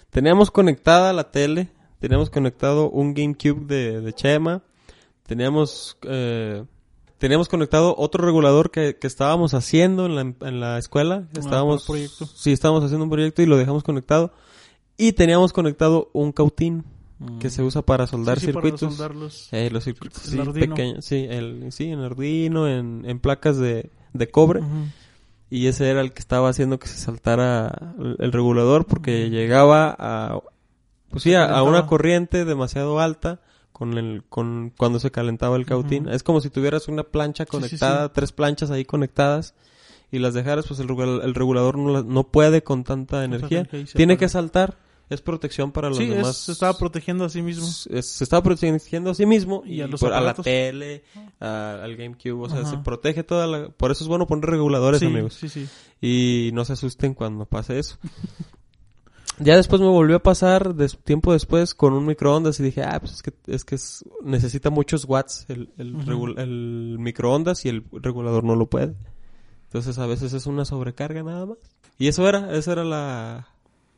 Teníamos 0.09 0.49
conectada 0.49 1.13
la 1.13 1.29
tele, 1.29 1.69
teníamos 1.99 2.31
conectado 2.31 2.89
un 2.89 3.13
GameCube 3.13 3.67
de, 3.67 4.01
de 4.01 4.13
Chema, 4.13 4.63
teníamos, 5.27 5.95
eh, 6.01 6.63
teníamos 7.19 7.47
conectado 7.49 7.93
otro 7.97 8.25
regulador 8.25 8.71
que, 8.71 8.97
que 8.97 9.05
estábamos 9.05 9.53
haciendo 9.53 10.07
en 10.07 10.15
la, 10.15 10.21
en 10.21 10.59
la 10.59 10.77
escuela. 10.79 11.27
Estábamos, 11.37 11.83
por 11.85 11.95
proyecto. 11.97 12.25
Sí, 12.25 12.51
estábamos 12.51 12.83
haciendo 12.83 13.03
un 13.03 13.11
proyecto 13.11 13.41
y 13.43 13.45
lo 13.45 13.57
dejamos 13.57 13.83
conectado. 13.83 14.33
Y 14.97 15.11
teníamos 15.13 15.53
conectado 15.53 16.09
un 16.13 16.31
cautín 16.31 16.83
que 17.39 17.49
se 17.49 17.61
usa 17.61 17.81
para 17.81 18.07
soldar 18.07 18.39
Sí, 18.39 18.47
sí, 18.47 18.53
para 18.53 18.63
circuitos. 18.65 18.95
soldarlos. 18.95 19.49
Eh, 19.51 19.69
los 19.69 19.83
circuitos 19.83 20.23
El 20.25 20.31
sí, 20.31 20.39
Arduino. 20.39 20.75
pequeños, 20.75 21.05
sí, 21.05 21.27
el, 21.29 21.71
sí, 21.71 21.85
en 21.91 21.99
Arduino, 21.99 22.67
en, 22.67 23.03
en 23.05 23.19
placas 23.19 23.57
de, 23.57 23.91
de 24.13 24.29
cobre. 24.31 24.61
Y 25.49 25.67
ese 25.67 25.89
era 25.89 25.99
el 26.01 26.13
que 26.13 26.19
estaba 26.19 26.47
haciendo 26.49 26.79
que 26.79 26.87
se 26.87 26.97
saltara 26.97 27.93
el, 27.99 28.15
el 28.19 28.31
regulador 28.31 28.85
porque 28.85 29.29
llegaba 29.29 29.93
a, 29.99 30.39
pues 31.09 31.23
sí, 31.23 31.33
a, 31.33 31.61
una 31.63 31.87
corriente 31.87 32.45
demasiado 32.45 32.99
alta 33.01 33.41
con 33.79 33.97
el, 33.97 34.23
con, 34.29 34.71
cuando 34.77 34.99
se 34.99 35.09
calentaba 35.09 35.55
el 35.55 35.65
cautín. 35.65 36.07
Es 36.09 36.21
como 36.21 36.41
si 36.41 36.49
tuvieras 36.51 36.87
una 36.89 37.03
plancha 37.03 37.45
Sí, 37.45 37.47
sí, 37.49 37.57
conectada, 37.57 38.05
sí. 38.07 38.11
tres 38.13 38.31
planchas 38.33 38.69
ahí 38.71 38.83
conectadas 38.85 39.55
y 40.11 40.19
las 40.19 40.33
dejaras, 40.33 40.67
pues 40.67 40.79
el, 40.81 40.87
regula- 40.89 41.23
el 41.23 41.33
regulador 41.33 41.77
no, 41.77 42.03
no 42.03 42.23
puede 42.27 42.61
con 42.61 42.83
tanta 42.83 43.23
energía. 43.23 43.67
Tiene 43.95 44.17
que 44.17 44.27
saltar, 44.27 44.77
es 45.09 45.21
protección 45.21 45.71
para 45.71 45.89
los 45.89 45.99
es- 45.99 46.09
demás. 46.09 46.35
se 46.37 46.51
estaba 46.51 46.77
protegiendo 46.77 47.23
a 47.25 47.29
sí 47.29 47.41
mismo. 47.41 47.65
es- 47.65 48.05
se 48.05 48.23
estaba 48.23 48.43
protegiendo 48.43 49.11
a 49.11 49.13
sí 49.15 49.25
mismo 49.25 49.63
Y 49.65 49.75
y, 49.75 49.81
a 49.81 49.87
los 49.87 50.01
por- 50.01 50.13
a 50.13 50.19
la 50.21 50.33
tele, 50.33 51.03
a- 51.39 51.79
al 51.81 51.95
GameCube, 51.95 52.41
o 52.45 52.49
sea, 52.49 52.65
se 52.65 52.77
protege 52.79 53.23
toda 53.23 53.47
la... 53.47 53.69
Por 53.69 53.91
eso 53.91 54.03
es 54.03 54.07
bueno 54.09 54.27
poner 54.27 54.45
reguladores, 54.49 54.99
sí, 54.99 55.05
amigos. 55.05 55.35
sí, 55.35 55.47
sí. 55.47 55.67
Y 56.01 56.51
no 56.53 56.65
se 56.65 56.73
asusten 56.73 57.13
cuando 57.13 57.45
pase 57.45 57.79
eso. 57.79 57.97
ya 59.39 59.55
después 59.55 59.81
me 59.81 59.87
volvió 59.87 60.17
a 60.17 60.23
pasar, 60.23 60.73
tiempo 61.03 61.33
después, 61.33 61.73
con 61.73 61.93
un 61.93 62.05
microondas 62.05 62.59
y 62.59 62.63
dije, 62.63 62.83
ah, 62.83 62.99
pues 62.99 63.13
es 63.13 63.21
que, 63.23 63.33
es 63.47 63.63
que 63.65 63.75
es- 63.75 64.05
necesita 64.23 64.69
muchos 64.69 65.05
watts 65.05 65.45
el, 65.49 65.69
microondas 66.99 67.65
y 67.65 67.69
el 67.69 67.83
regulador 67.91 68.43
no 68.43 68.55
lo 68.55 68.67
puede. 68.67 68.95
Entonces 69.65 69.97
a 69.99 70.07
veces 70.07 70.33
es 70.33 70.45
una 70.47 70.65
sobrecarga 70.65 71.23
nada 71.23 71.45
más. 71.45 71.57
Y 71.97 72.07
eso 72.07 72.27
era, 72.27 72.53
esa 72.55 72.71
era 72.71 72.83
la, 72.83 73.47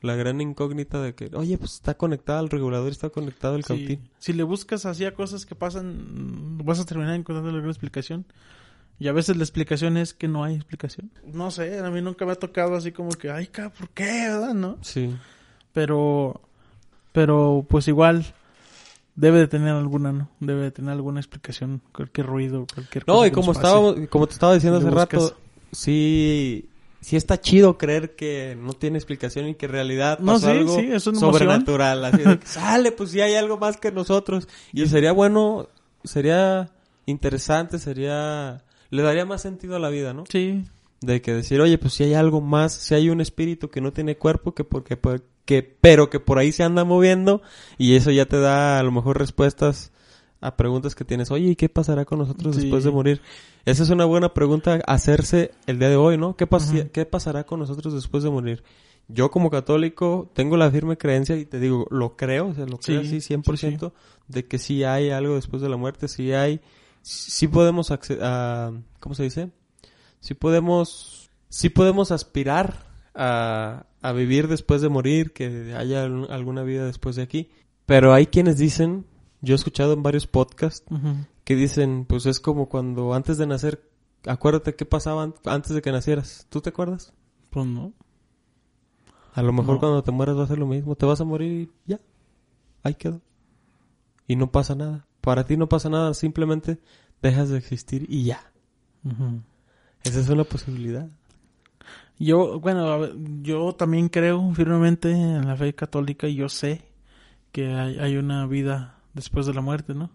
la 0.02 0.16
gran 0.16 0.42
incógnita 0.42 1.02
de 1.02 1.14
que, 1.16 1.30
oye, 1.34 1.58
pues 1.58 1.74
está 1.76 1.94
conectado 1.96 2.44
el 2.44 2.50
regulador 2.50 2.88
y 2.88 2.92
está 2.92 3.10
conectado 3.10 3.56
el 3.56 3.64
Sí. 3.64 3.68
cautín. 3.68 4.10
Si 4.20 4.34
le 4.34 4.44
buscas 4.44 4.86
así 4.86 5.06
a 5.06 5.14
cosas 5.14 5.46
que 5.46 5.56
pasan, 5.56 6.58
vas 6.64 6.80
a 6.80 6.86
terminar 6.86 7.16
encontrando 7.16 7.50
alguna 7.52 7.72
explicación. 7.72 8.26
Y 9.02 9.08
a 9.08 9.14
veces 9.14 9.36
la 9.36 9.44
explicación 9.44 9.98
es 9.98 10.14
que 10.14 10.28
no 10.28 10.44
hay 10.44 10.54
explicación. 10.54 11.10
No 11.26 11.50
sé, 11.50 11.80
a 11.80 11.90
mí 11.90 12.04
nunca 12.04 12.24
me 12.24 12.34
ha 12.34 12.36
tocado 12.36 12.76
así 12.76 12.92
como 12.92 13.10
que, 13.10 13.32
ay, 13.32 13.48
ca, 13.48 13.72
¿por 13.72 13.90
qué? 13.90 14.28
¿Verdad? 14.30 14.54
¿No? 14.54 14.78
Sí. 14.82 15.12
Pero, 15.74 16.40
pero 17.12 17.66
pues 17.68 17.88
igual 17.88 18.28
debe 19.16 19.40
de 19.40 19.48
tener 19.48 19.70
alguna, 19.70 20.12
¿no? 20.12 20.30
Debe 20.40 20.62
de 20.62 20.72
tener 20.72 20.92
alguna 20.92 21.20
explicación, 21.20 21.82
cualquier 21.92 22.28
ruido, 22.28 22.68
cualquier 22.72 23.04
No, 23.08 23.16
cosa 23.16 23.26
y 23.26 23.30
que 23.32 23.34
como 23.34 23.52
estábamos, 23.54 23.96
como 24.08 24.28
te 24.28 24.34
estaba 24.34 24.54
diciendo 24.54 24.78
hace 24.78 24.92
rato, 24.92 25.36
sí, 25.72 26.70
sí 27.00 27.16
está 27.16 27.42
chido 27.42 27.80
creer 27.80 28.16
que 28.16 28.56
no 28.56 28.74
tiene 28.74 29.00
explicación 29.00 29.48
y 29.48 29.56
que 29.56 29.66
en 29.66 29.72
realidad 29.72 30.20
No, 30.20 30.38
sí, 30.38 30.46
algo 30.46 30.80
sí, 30.80 30.92
es 30.92 31.02
sobrenatural. 31.02 32.06
Así 32.06 32.18
de 32.20 32.38
que, 32.38 32.46
sale, 32.46 32.92
pues 32.92 33.10
sí 33.10 33.20
hay 33.20 33.34
algo 33.34 33.58
más 33.58 33.78
que 33.78 33.92
nosotros. 33.92 34.48
Y 34.74 34.86
sería 34.86 35.12
bueno, 35.12 35.70
sería 36.04 36.70
interesante, 37.08 37.80
sería, 37.80 38.64
le 38.92 39.02
daría 39.02 39.26
más 39.26 39.42
sentido 39.42 39.76
a 39.76 39.80
la 39.80 39.90
vida, 39.90 40.14
¿no? 40.14 40.24
Sí, 40.30 40.64
De 41.02 41.20
que 41.24 41.34
decir, 41.34 41.60
oye, 41.62 41.80
pues 41.80 41.94
si 41.94 42.04
hay 42.04 42.14
algo 42.14 42.42
más, 42.42 42.74
si 42.74 42.94
hay 42.94 43.10
un 43.10 43.22
espíritu 43.22 43.70
que 43.72 43.82
no 43.82 43.92
tiene 43.92 44.18
cuerpo, 44.18 44.54
que 44.54 44.64
porque, 44.64 44.96
por- 44.98 45.24
que, 45.46 45.64
pero 45.64 46.12
que 46.12 46.20
por 46.20 46.38
ahí 46.38 46.52
se 46.52 46.62
anda 46.64 46.84
moviendo, 46.84 47.42
y 47.80 47.96
eso 47.96 48.12
ya 48.12 48.28
te 48.28 48.40
da 48.40 48.78
a 48.78 48.84
lo 48.84 48.92
mejor 48.92 49.18
respuestas 49.18 49.92
a 50.42 50.56
preguntas 50.58 50.94
que 50.94 51.04
tienes. 51.06 51.32
Oye, 51.32 51.48
¿y 51.50 51.56
qué 51.56 51.70
pasará 51.70 52.06
con 52.06 52.20
nosotros 52.20 52.56
Sí. 52.56 52.62
después 52.62 52.84
de 52.84 52.92
morir? 52.92 53.22
Esa 53.66 53.82
es 53.84 53.90
una 53.90 54.06
buena 54.06 54.34
pregunta 54.36 54.80
hacerse 54.88 55.52
el 55.68 55.80
día 55.80 55.90
de 55.90 55.96
hoy, 55.96 56.18
¿no? 56.20 56.36
¿Qué, 56.36 56.48
pas-. 56.48 56.90
¿Qué 56.92 57.06
pasará 57.06 57.46
con 57.46 57.60
nosotros 57.60 57.94
después 57.96 58.24
de 58.24 58.30
morir? 58.30 58.64
Yo 59.08 59.30
como 59.32 59.50
católico 59.50 60.30
tengo 60.34 60.56
la 60.58 60.70
firme 60.72 60.98
creencia 60.98 61.36
y 61.36 61.46
te 61.46 61.60
digo, 61.60 61.86
lo 61.90 62.16
creo, 62.16 62.48
o 62.50 62.54
sea, 62.54 62.66
lo 62.66 62.78
creo 62.78 63.02
Sí, 63.02 63.08
así 63.08 63.22
sí, 63.22 63.34
100% 63.34 63.94
de 64.28 64.46
que 64.46 64.58
sí 64.60 64.84
hay 64.84 65.10
algo 65.10 65.36
después 65.36 65.62
de 65.62 65.70
la 65.70 65.78
muerte, 65.78 66.08
sí 66.08 66.32
hay, 66.32 66.62
sí 67.02 67.48
podemos 67.48 67.92
a, 67.92 68.72
¿cómo 69.00 69.16
se 69.16 69.24
dice? 69.24 69.52
sí 70.20 70.34
podemos, 70.36 71.30
sí 71.50 71.70
podemos 71.70 72.12
aspirar 72.12 72.86
a, 73.16 73.86
a 74.02 74.12
vivir 74.14 74.48
después 74.48 74.82
de 74.82 74.90
morir, 74.90 75.34
que 75.34 75.74
haya 75.76 76.04
alguna 76.04 76.64
vida 76.64 76.86
después 76.86 77.16
de 77.16 77.24
aquí. 77.24 77.50
Pero 77.86 78.14
hay 78.14 78.28
quienes 78.28 78.58
dicen, 78.58 79.06
yo 79.42 79.54
he 79.54 79.56
escuchado 79.56 79.94
en 79.94 80.04
varios 80.04 80.28
podcasts, 80.28 80.86
que 81.44 81.56
dicen, 81.56 82.06
pues 82.08 82.26
es 82.28 82.40
como 82.40 82.70
cuando 82.70 83.14
antes 83.16 83.38
de 83.38 83.48
nacer, 83.48 83.90
acuérdate 84.28 84.76
qué 84.76 84.86
pasaba 84.86 85.24
an- 85.24 85.34
antes 85.46 85.74
de 85.74 85.82
que 85.82 85.92
nacieras. 85.92 86.46
¿Tú 86.50 86.62
te 86.62 86.70
acuerdas? 86.70 87.14
pues 87.50 87.66
no. 87.66 87.92
A 89.34 89.42
lo 89.42 89.52
mejor 89.54 89.76
No. 89.76 89.80
cuando 89.80 90.04
te 90.04 90.12
mueras 90.12 90.38
va 90.38 90.44
a 90.44 90.48
ser 90.48 90.60
lo 90.60 90.68
mismo, 90.68 90.96
te 90.96 91.06
vas 91.06 91.20
a 91.20 91.26
morir 91.26 91.52
y 91.52 91.72
ya, 91.90 92.00
ahí 92.84 92.94
quedó. 92.96 93.22
Y 94.28 94.36
no 94.36 94.52
pasa 94.52 94.76
nada. 94.76 95.06
Para 95.22 95.46
ti 95.46 95.58
no 95.58 95.70
pasa 95.70 95.90
nada, 95.90 96.14
simplemente 96.14 96.80
dejas 97.22 97.50
de 97.50 97.58
existir 97.58 98.06
y 98.10 98.26
ya. 98.26 98.42
Esa 100.04 100.20
es 100.20 100.30
una 100.30 100.44
posibilidad. 100.44 101.08
Yo, 102.20 102.60
bueno, 102.60 103.10
yo 103.42 103.74
también 103.74 104.10
creo 104.10 104.54
firmemente 104.54 105.12
en 105.12 105.48
la 105.48 105.56
fe 105.56 105.74
católica 105.74 106.28
y 106.28 106.36
yo 106.36 106.50
sé 106.50 106.82
que 107.52 107.74
hay, 107.74 107.98
hay 107.98 108.18
una 108.18 108.46
vida 108.46 109.00
después 109.14 109.46
de 109.46 109.54
la 109.54 109.62
muerte, 109.62 109.94
¿no? 109.94 110.12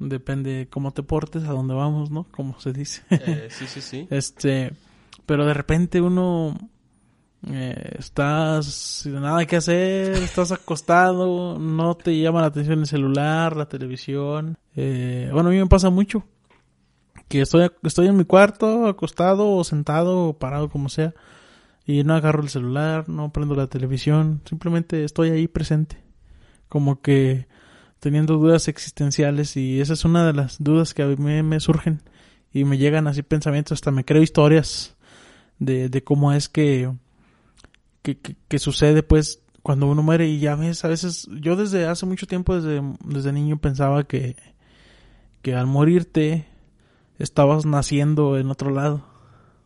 Depende 0.00 0.68
cómo 0.70 0.92
te 0.92 1.02
portes, 1.02 1.44
a 1.44 1.52
dónde 1.52 1.74
vamos, 1.74 2.10
¿no? 2.10 2.24
Como 2.24 2.58
se 2.58 2.72
dice. 2.72 3.02
Eh, 3.10 3.48
sí, 3.50 3.66
sí, 3.66 3.80
sí. 3.80 4.08
Este, 4.10 4.72
pero 5.26 5.44
de 5.44 5.54
repente 5.54 6.00
uno 6.00 6.56
eh, 7.48 7.96
estás 7.98 8.66
sin 8.66 9.20
nada 9.20 9.46
que 9.46 9.56
hacer, 9.56 10.12
estás 10.14 10.52
acostado, 10.52 11.58
no 11.58 11.96
te 11.96 12.18
llama 12.18 12.42
la 12.42 12.48
atención 12.48 12.80
el 12.80 12.86
celular, 12.86 13.56
la 13.56 13.66
televisión. 13.66 14.58
Eh, 14.76 15.30
bueno, 15.32 15.48
a 15.48 15.52
mí 15.52 15.58
me 15.58 15.66
pasa 15.66 15.90
mucho 15.90 16.24
que 17.28 17.40
estoy 17.40 17.70
estoy 17.82 18.08
en 18.08 18.16
mi 18.16 18.24
cuarto, 18.24 18.86
acostado 18.86 19.50
o 19.52 19.64
sentado 19.64 20.28
o 20.28 20.38
parado 20.38 20.68
como 20.68 20.88
sea 20.88 21.14
y 21.86 22.04
no 22.04 22.14
agarro 22.14 22.42
el 22.42 22.50
celular, 22.50 23.08
no 23.08 23.32
prendo 23.32 23.54
la 23.54 23.68
televisión, 23.68 24.42
simplemente 24.44 25.04
estoy 25.04 25.30
ahí 25.30 25.48
presente, 25.48 26.02
como 26.68 27.00
que 27.00 27.46
teniendo 28.00 28.36
dudas 28.36 28.68
existenciales 28.68 29.56
y 29.56 29.80
esa 29.80 29.94
es 29.94 30.04
una 30.04 30.26
de 30.26 30.32
las 30.32 30.62
dudas 30.62 30.94
que 30.94 31.02
a 31.02 31.06
mí 31.06 31.42
me 31.42 31.60
surgen 31.60 32.02
y 32.52 32.64
me 32.64 32.78
llegan 32.78 33.06
así 33.06 33.22
pensamientos, 33.22 33.76
hasta 33.76 33.90
me 33.90 34.04
creo 34.04 34.22
historias 34.22 34.96
de, 35.58 35.88
de 35.88 36.04
cómo 36.04 36.32
es 36.32 36.48
que, 36.48 36.92
que, 38.02 38.18
que, 38.18 38.36
que 38.48 38.58
sucede 38.58 39.02
pues 39.02 39.40
cuando 39.62 39.86
uno 39.86 40.02
muere 40.02 40.26
y 40.28 40.40
ya 40.40 40.54
ves, 40.56 40.84
a 40.84 40.88
veces 40.88 41.28
yo 41.40 41.54
desde 41.56 41.86
hace 41.86 42.06
mucho 42.06 42.26
tiempo, 42.26 42.54
desde, 42.58 42.82
desde 43.04 43.32
niño 43.32 43.58
pensaba 43.58 44.04
que, 44.04 44.36
que 45.42 45.54
al 45.54 45.66
morirte 45.66 46.46
estabas 47.18 47.66
naciendo 47.66 48.38
en 48.38 48.50
otro 48.50 48.70
lado. 48.70 49.04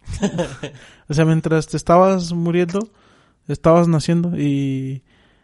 o 1.08 1.14
sea, 1.14 1.24
mientras 1.24 1.68
te 1.68 1.76
estabas 1.76 2.32
muriendo, 2.32 2.88
estabas 3.48 3.88
naciendo 3.88 4.36
y 4.38 5.02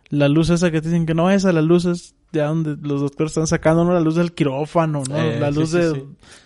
la 0.09 0.29
luz 0.29 0.50
esa 0.50 0.70
que 0.70 0.81
te 0.83 0.88
dicen 0.88 1.07
que 1.07 1.14
no, 1.14 1.31
esa 1.31 1.53
la 1.53 1.62
luz 1.62 1.85
es 1.85 2.14
de 2.33 2.40
donde 2.42 2.76
los 2.87 3.00
doctores 3.00 3.31
están 3.33 3.46
sacando, 3.46 3.85
¿no? 3.85 3.92
La 3.92 4.00
luz 4.00 4.14
del 4.16 4.33
quirófano, 4.33 5.03
¿no? 5.09 5.16
Eh, 5.16 5.38
la 5.40 5.50
luz 5.50 5.70
sí, 5.70 5.79
de, 5.79 5.94
sí. 5.94 6.05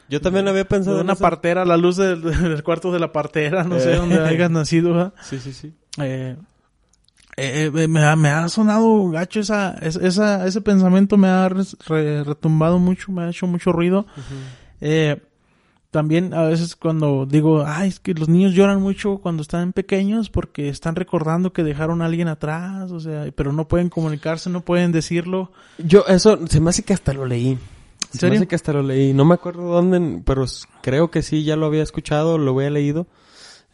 Yo 0.08 0.20
también 0.20 0.48
había 0.48 0.66
pensado 0.66 0.96
de 0.96 1.02
una 1.02 1.14
partera, 1.14 1.64
la 1.64 1.76
luz 1.76 1.96
del, 1.96 2.20
del 2.22 2.62
cuarto 2.62 2.92
de 2.92 3.00
la 3.00 3.12
partera, 3.12 3.64
no 3.64 3.78
sé 3.80 3.94
Eh. 3.94 3.96
dónde 3.96 4.18
hayas 4.20 4.50
nacido, 4.50 4.92
¿verdad? 4.94 5.14
Sí, 5.22 5.38
sí, 5.38 5.52
sí. 5.52 5.74
Eh, 5.98 6.36
eh, 7.36 7.70
eh, 7.74 7.88
me, 7.88 8.04
ha, 8.04 8.14
me 8.16 8.28
ha 8.28 8.48
sonado 8.48 9.08
gacho 9.10 9.40
esa, 9.40 9.72
es- 9.80 9.96
esa, 9.96 10.46
ese 10.46 10.60
pensamiento 10.60 11.16
me 11.16 11.28
ha 11.28 11.48
re- 11.48 12.22
retumbado 12.24 12.78
mucho, 12.78 13.10
me 13.12 13.22
ha 13.24 13.28
hecho 13.30 13.46
mucho 13.46 13.72
ruido. 13.72 14.06
Eh, 14.80 15.20
también 15.90 16.34
a 16.34 16.42
veces 16.42 16.74
cuando 16.74 17.24
digo, 17.24 17.64
ay, 17.66 17.88
es 17.88 18.00
que 18.00 18.14
los 18.14 18.28
niños 18.28 18.52
lloran 18.52 18.80
mucho 18.82 19.18
cuando 19.18 19.42
están 19.42 19.72
pequeños 19.72 20.28
porque 20.28 20.68
están 20.68 20.96
recordando 20.96 21.52
que 21.52 21.62
dejaron 21.62 22.02
a 22.02 22.06
alguien 22.06 22.26
atrás, 22.26 22.90
o 22.90 22.98
sea, 22.98 23.26
pero 23.34 23.52
no 23.52 23.68
pueden 23.68 23.90
comunicarse, 23.90 24.50
no 24.50 24.60
pueden 24.62 24.90
decirlo. 24.90 25.52
Yo, 25.78 26.04
eso, 26.08 26.38
se 26.48 26.60
me 26.60 26.70
hace 26.70 26.82
que 26.82 26.94
hasta 26.94 27.12
lo 27.12 27.26
leí. 27.26 27.58
Se 28.12 28.26
me 28.26 28.36
hace 28.36 28.46
que 28.48 28.54
hasta 28.56 28.72
lo 28.72 28.82
leí. 28.82 29.12
No 29.12 29.24
me 29.24 29.34
acuerdo 29.34 29.62
dónde, 29.62 30.20
pero 30.24 30.44
creo 30.82 31.10
que 31.12 31.22
sí, 31.22 31.44
ya 31.44 31.54
lo 31.56 31.66
había 31.66 31.82
escuchado, 31.84 32.38
lo 32.38 32.52
había 32.56 32.70
leído. 32.70 33.06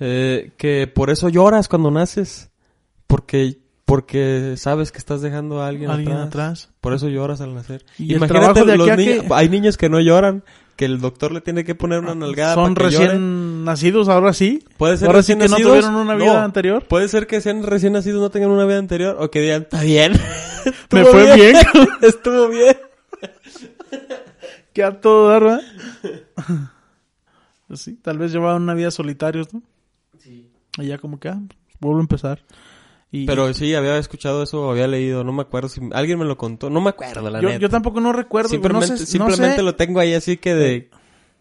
Eh, 0.00 0.52
que 0.56 0.86
por 0.86 1.10
eso 1.10 1.28
lloras 1.28 1.68
cuando 1.68 1.90
naces. 1.90 2.50
Porque, 3.06 3.58
porque 3.84 4.54
sabes 4.56 4.92
que 4.92 4.98
estás 4.98 5.20
dejando 5.20 5.60
a 5.62 5.68
alguien, 5.68 5.90
alguien 5.90 6.12
atrás. 6.16 6.64
atrás. 6.64 6.68
Por 6.80 6.94
eso 6.94 7.08
lloras 7.08 7.40
al 7.40 7.54
nacer. 7.54 7.84
Y 7.98 8.14
el 8.14 8.20
trabajo 8.26 8.64
de 8.64 8.76
los 8.76 8.96
niños- 8.96 9.24
que- 9.24 9.34
hay 9.34 9.48
niños 9.48 9.76
que 9.76 9.88
no 9.88 10.00
lloran, 10.00 10.42
que 10.76 10.84
el 10.86 11.00
doctor 11.00 11.32
le 11.32 11.40
tiene 11.42 11.64
que 11.64 11.74
poner 11.74 11.98
una 11.98 12.14
nalgada 12.14 12.54
Son 12.54 12.74
para 12.74 12.88
que 12.88 12.96
recién 12.96 13.08
lloren. 13.08 13.64
nacidos, 13.64 14.08
ahora 14.08 14.32
sí. 14.32 14.64
Puede 14.78 14.96
ser 14.96 15.08
ahora 15.08 15.22
sí 15.22 15.34
recién 15.34 15.38
que 15.40 15.44
no 15.46 15.50
nacidos. 15.50 15.72
tuvieron 15.72 15.94
una 15.96 16.14
vida 16.14 16.32
No. 16.34 16.38
anterior. 16.40 16.84
Puede 16.86 17.08
ser 17.08 17.26
que 17.26 17.40
sean 17.42 17.62
recién 17.64 17.92
nacidos, 17.92 18.20
no 18.20 18.30
tengan 18.30 18.50
una 18.50 18.64
vida 18.64 18.78
anterior, 18.78 19.16
o 19.20 19.30
que 19.30 19.40
digan, 19.42 19.62
está 19.62 19.82
bien. 19.82 20.12
Me 20.92 21.04
fue 21.04 21.34
bien. 21.34 21.56
Estuvo 22.00 22.48
bien. 22.48 22.76
que 24.72 24.82
a 24.84 25.00
todo 25.00 25.28
dar, 25.28 25.42
¿verdad? 25.42 25.60
Pues 27.68 27.82
sí, 27.82 27.94
tal 28.02 28.18
vez 28.18 28.32
llevaban 28.32 28.62
una 28.62 28.74
vida 28.74 28.90
solitarios, 28.90 29.52
¿no? 29.54 29.62
Y 30.78 30.87
ya 30.87 30.98
como 30.98 31.18
que, 31.18 31.28
ah, 31.28 31.40
vuelvo 31.80 31.98
a 31.98 32.02
empezar. 32.02 32.44
Y 33.12 33.26
Pero 33.26 33.52
sí, 33.54 33.74
había 33.74 33.98
escuchado 33.98 34.42
eso, 34.44 34.70
había 34.70 34.87
leído, 34.87 35.24
no 35.24 35.33
me 35.33 35.42
acuerdo 35.42 35.68
si 35.68 35.80
alguien 35.92 36.18
me 36.18 36.24
lo 36.24 36.37
contó, 36.37 36.70
no 36.70 36.80
me 36.80 36.90
acuerdo 36.90 37.28
la 37.28 37.40
yo, 37.40 37.48
neta. 37.48 37.61
yo 37.61 37.68
tampoco 37.68 38.00
no 38.00 38.12
recuerdo, 38.12 38.50
pero 38.61 38.74
no 38.74 38.80
simplemente 38.83 39.06
sé, 39.06 39.18
no 39.18 39.24
simplemente 39.26 39.56
sé. 39.56 39.62
lo 39.64 39.74
tengo 39.74 39.98
ahí 39.98 40.14
así 40.14 40.37
que 40.37 40.54
de 40.54 40.90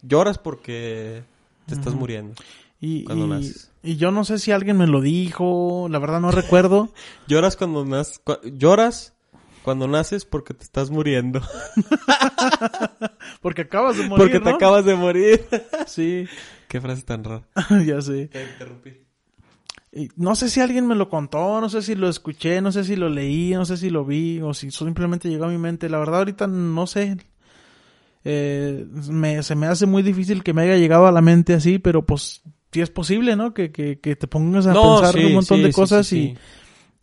lloras 0.01 0.39
porque 0.39 1.21
te 1.67 1.73
estás 1.75 1.89
Ujú. 1.93 1.99
muriendo. 1.99 2.33
y, 2.81 3.03
cuando 3.03 3.25
y- 3.25 3.29
naces. 3.29 3.71
y 3.83 3.97
yo 3.97 4.09
no 4.09 4.23
sé 4.23 4.39
si 4.39 4.51
alguien 4.51 4.77
me 4.77 4.87
lo 4.87 4.99
dijo, 5.01 5.87
la 5.91 5.99
verdad 5.99 6.21
no 6.21 6.31
recuerdo. 6.31 6.91
Lloras 7.27 7.55
cuando 7.55 7.85
naces, 7.85 8.19
lloras 8.53 9.13
cuando 9.61 9.87
naces 9.87 10.25
porque 10.25 10.55
te 10.55 10.63
estás 10.63 10.89
muriendo, 10.89 11.39
Porque 13.41 13.61
acabas 13.61 13.97
de 13.97 14.03
morir, 14.07 14.17
porque 14.25 14.39
te 14.39 14.49
¿no? 14.49 14.55
acabas 14.55 14.85
de 14.85 14.95
morir. 14.95 15.45
Sí, 15.87 16.25
Qué 16.67 16.81
frase 16.81 17.03
tan 17.03 17.23
rara. 17.23 17.47
ya 17.85 18.01
sé. 18.01 18.27
Te 18.27 18.43
interrumpí. 18.43 18.91
No 20.15 20.35
sé 20.35 20.49
si 20.49 20.59
alguien 20.61 20.87
me 20.87 20.95
lo 20.95 21.09
contó, 21.09 21.59
no 21.61 21.69
sé 21.69 21.81
si 21.81 21.95
lo 21.95 22.09
escuché, 22.09 22.61
no 22.61 22.71
sé 22.71 22.83
si 22.83 22.95
lo 22.95 23.09
leí, 23.09 23.51
no 23.53 23.65
sé 23.65 23.77
si 23.77 23.89
lo 23.89 24.05
vi 24.05 24.39
o 24.41 24.53
si 24.53 24.71
simplemente 24.71 25.29
llegó 25.29 25.45
a 25.45 25.49
mi 25.49 25.57
mente. 25.57 25.89
La 25.89 25.97
verdad 25.99 26.19
ahorita 26.19 26.47
no 26.47 26.85
sé. 26.87 27.17
Eh, 28.23 28.85
me, 29.09 29.41
se 29.43 29.55
me 29.55 29.67
hace 29.67 29.85
muy 29.85 30.03
difícil 30.03 30.43
que 30.43 30.53
me 30.53 30.63
haya 30.63 30.75
llegado 30.77 31.07
a 31.07 31.11
la 31.11 31.21
mente 31.21 31.53
así, 31.53 31.79
pero 31.79 32.05
pues 32.05 32.41
si 32.71 32.81
es 32.81 32.89
posible, 32.89 33.35
¿no? 33.35 33.53
Que, 33.53 33.71
que, 33.71 33.99
que 33.99 34.15
te 34.15 34.27
pongas 34.27 34.67
a 34.67 34.73
No, 34.73 34.97
pensar 34.97 35.15
sí, 35.15 35.25
un 35.25 35.33
montón 35.33 35.57
sí, 35.57 35.63
de 35.63 35.69
sí, 35.69 35.73
cosas 35.73 36.07
sí, 36.07 36.15
y 36.17 36.27
sí. 36.33 36.37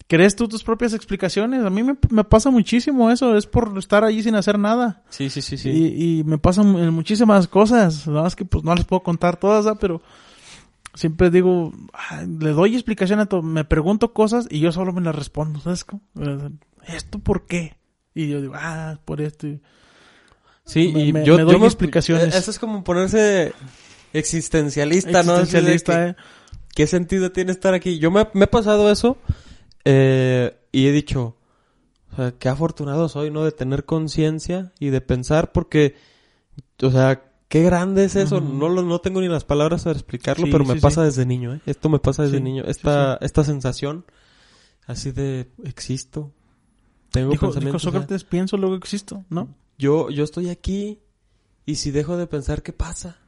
crees 0.06 0.36
tú 0.36 0.46
tus 0.46 0.62
propias 0.62 0.92
explicaciones. 0.94 1.64
A 1.64 1.70
mí 1.70 1.82
me, 1.82 1.96
me 2.10 2.24
pasa 2.24 2.50
muchísimo 2.50 3.10
eso, 3.10 3.36
es 3.36 3.46
por 3.46 3.76
estar 3.78 4.04
allí 4.04 4.22
sin 4.22 4.34
hacer 4.36 4.58
nada. 4.58 5.02
Sí, 5.08 5.30
sí, 5.30 5.42
sí, 5.42 5.56
sí. 5.56 5.70
Y, 5.70 6.18
y 6.20 6.24
me 6.24 6.38
pasan 6.38 6.92
muchísimas 6.94 7.48
cosas. 7.48 8.06
Nada 8.06 8.22
más 8.22 8.36
que 8.36 8.44
pues 8.44 8.62
no 8.62 8.74
las 8.74 8.84
puedo 8.84 9.02
contar 9.02 9.36
todas, 9.38 9.64
¿verdad? 9.64 9.78
pero 9.80 10.02
siempre 10.96 11.30
digo, 11.30 11.72
le 12.40 12.50
doy 12.50 12.74
explicación 12.74 13.20
a 13.20 13.26
todo. 13.26 13.42
Me 13.42 13.64
pregunto 13.64 14.12
cosas 14.12 14.48
y 14.50 14.58
yo 14.58 14.72
solo 14.72 14.92
me 14.92 15.00
las 15.00 15.14
respondo. 15.14 15.60
¿Sabes 15.60 15.84
cómo? 15.84 16.02
¿Esto 16.88 17.18
por 17.20 17.46
qué? 17.46 17.76
Y 18.14 18.28
yo 18.28 18.40
digo, 18.40 18.54
ah, 18.56 18.98
por 19.04 19.20
esto. 19.20 19.46
Sí, 20.64 20.90
Me- 20.92 21.04
y 21.04 21.12
me- 21.12 21.24
yo, 21.24 21.36
me 21.36 21.44
doy 21.44 21.60
yo 21.60 21.64
explicaciones. 21.66 22.34
Eso 22.34 22.50
es 22.50 22.58
como 22.58 22.82
ponerse 22.82 23.52
existencialista, 24.12 25.22
¿no? 25.22 25.38
Existencialista, 25.38 26.08
¿eh? 26.08 26.16
¿Qué 26.74 26.86
sentido 26.86 27.32
tiene 27.32 27.52
estar 27.52 27.74
aquí? 27.74 27.98
Yo 27.98 28.10
me, 28.10 28.26
me 28.34 28.44
he 28.44 28.48
pasado 28.48 28.90
eso 28.90 29.16
eh, 29.84 30.56
y 30.72 30.86
he 30.88 30.92
dicho, 30.92 31.36
o 32.12 32.16
sea, 32.16 32.32
qué 32.32 32.48
afortunado 32.48 33.08
soy, 33.08 33.30
¿no? 33.30 33.44
De 33.44 33.52
tener 33.52 33.84
conciencia 33.84 34.72
y 34.78 34.90
de 34.90 35.00
pensar 35.00 35.52
porque, 35.52 35.94
o 36.82 36.90
sea, 36.90 37.22
qué 37.56 37.62
grande 37.64 38.04
es 38.04 38.16
eso. 38.16 38.36
Ujú. 38.38 38.52
No 38.54 38.68
lo, 38.68 38.82
no 38.82 38.98
tengo 39.00 39.20
ni 39.20 39.28
las 39.28 39.44
palabras 39.44 39.84
para 39.84 39.94
explicarlo, 39.96 40.44
Sí, 40.46 40.52
pero 40.52 40.64
me 40.64 40.74
sí, 40.74 40.80
pasa 40.80 41.00
sí. 41.02 41.06
desde 41.06 41.26
niño, 41.26 41.54
¿eh? 41.54 41.60
Esto 41.66 41.88
me 41.88 41.98
pasa 41.98 42.22
desde 42.24 42.40
niño. 42.40 42.64
Esta, 42.66 43.16
esta 43.20 43.44
sensación 43.44 44.04
así 44.86 45.10
de 45.12 45.50
existo. 45.64 46.32
Tengo 47.10 47.30
Dijo, 47.30 47.46
dijo 47.46 47.52
pensamientos. 47.54 47.82
o 47.82 47.90
sea, 47.90 47.92
Sócrates, 48.00 48.24
pienso, 48.24 48.56
luego 48.56 48.74
existo, 48.74 49.24
¿no? 49.30 49.48
yo, 49.78 50.10
yo 50.10 50.24
estoy 50.24 50.48
aquí 50.50 51.00
y 51.64 51.76
si 51.76 51.90
dejo 51.90 52.16
de 52.16 52.26
pensar, 52.26 52.62
¿qué 52.62 52.72
pasa? 52.72 53.18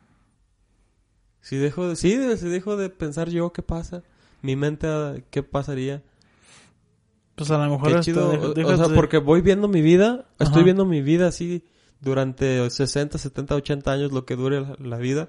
Si 1.41 1.57
dejo 1.57 1.89
de, 1.89 1.97
sí, 1.97 2.19
si 2.37 2.49
dejo 2.49 2.77
de 2.77 2.91
pensar 2.91 3.31
yo, 3.31 3.53
¿qué 3.53 3.63
pasa? 3.63 4.03
Mi 4.43 4.57
mente, 4.57 4.87
¿qué 5.31 5.43
pasaría? 5.43 6.03
Pues 7.35 7.51
a 7.51 7.59
lo 7.65 7.71
mejor 7.71 7.95
Qué 7.95 8.01
chido. 8.01 8.31
deja- 8.31 8.47
o- 8.49 8.55
dejas 8.55 8.73
o 8.73 8.77
sea, 8.77 8.89
de- 8.89 8.95
porque 8.95 9.19
voy 9.19 9.41
viendo 9.41 9.69
mi 9.69 9.81
vida, 9.81 10.27
estoy 10.39 10.57
Ajá. 10.59 10.65
viendo 10.65 10.85
mi 10.85 11.01
vida 11.03 11.29
así 11.29 11.65
durante 12.01 12.69
60, 12.71 13.19
70, 13.19 13.55
80 13.57 13.91
años, 13.93 14.13
lo 14.13 14.25
que 14.25 14.37
dure 14.37 14.61
la, 14.61 14.77
la 14.79 14.97
vida, 14.99 15.29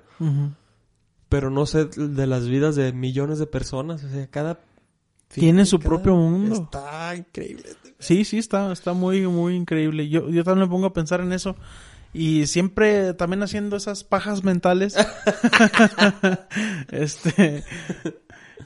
pero 1.30 1.50
no 1.50 1.66
sé 1.66 1.86
de 1.86 2.28
las 2.28 2.48
vidas 2.48 2.76
de 2.76 2.92
millones 2.94 3.40
de 3.40 3.48
personas, 3.48 4.04
o 4.04 4.10
sea, 4.10 4.28
cada... 4.28 4.60
Tiene 5.30 5.66
su 5.66 5.78
cada- 5.78 5.90
propio 5.90 6.16
mundo. 6.16 6.56
Está 6.56 7.16
increíble. 7.16 7.64
Sí, 8.00 8.26
sí, 8.26 8.38
está, 8.40 8.72
está 8.72 8.94
muy, 8.94 9.28
muy 9.28 9.56
increíble. 9.56 10.10
Yo, 10.10 10.28
yo 10.30 10.44
también 10.44 10.68
me 10.68 10.72
pongo 10.72 10.88
a 10.88 10.94
pensar 10.94 11.22
en 11.22 11.34
eso. 11.34 11.56
Y 12.14 12.48
siempre 12.48 13.14
también 13.14 13.44
haciendo 13.44 13.76
esas 13.76 14.04
pajas 14.04 14.44
mentales. 14.44 14.96
este. 16.92 17.64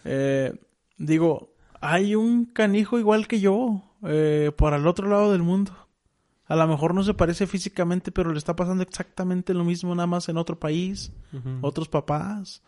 eh, 0.05 0.53
digo, 0.97 1.53
hay 1.81 2.15
un 2.15 2.45
canijo 2.45 2.99
igual 2.99 3.27
que 3.27 3.39
yo. 3.39 3.81
eh, 4.05 4.51
por 4.55 4.73
al 4.73 4.87
otro 4.87 5.09
lado 5.09 5.31
del 5.31 5.43
mundo. 5.43 5.82
A 6.45 6.55
lo 6.55 6.67
mejor 6.67 6.93
no 6.93 7.03
se 7.03 7.13
parece 7.13 7.47
físicamente, 7.47 8.11
pero 8.11 8.31
le 8.31 8.37
está 8.37 8.55
pasando 8.55 8.83
exactamente 8.83 9.53
lo 9.53 9.63
mismo, 9.63 9.95
nada 9.95 10.07
más 10.07 10.27
en 10.29 10.37
otro 10.37 10.59
país. 10.59 11.11
Otros 11.61 11.87
papás. 11.87 12.61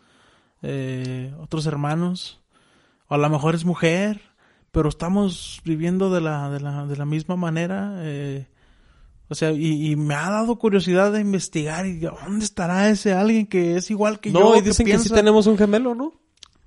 eh, 0.62 1.34
otros 1.38 1.66
hermanos. 1.66 2.40
O 3.08 3.14
a 3.14 3.18
lo 3.18 3.28
mejor 3.28 3.54
es 3.54 3.64
mujer 3.64 4.20
pero 4.76 4.90
estamos 4.90 5.62
viviendo 5.64 6.10
de 6.10 6.20
la, 6.20 6.50
de 6.50 6.60
la, 6.60 6.84
de 6.84 6.96
la 6.98 7.06
misma 7.06 7.34
manera. 7.34 7.94
eh, 8.00 8.46
o 9.26 9.34
sea, 9.34 9.50
y, 9.50 9.90
y 9.90 9.96
me 9.96 10.14
ha 10.14 10.28
dado 10.28 10.58
curiosidad 10.58 11.12
de 11.12 11.20
investigar 11.22 11.86
y 11.86 11.98
¿dónde 11.98 12.44
estará 12.44 12.90
ese 12.90 13.14
alguien 13.14 13.46
que 13.46 13.78
es 13.78 13.90
igual 13.90 14.20
que 14.20 14.30
yo? 14.30 14.38
No, 14.38 14.54
y 14.54 14.58
que 14.58 14.68
dicen 14.68 14.84
que, 14.84 14.92
sí 14.92 14.98
piensa? 14.98 15.14
tenemos 15.14 15.46
un 15.46 15.56
gemelo, 15.56 15.94
¿no? 15.94 16.12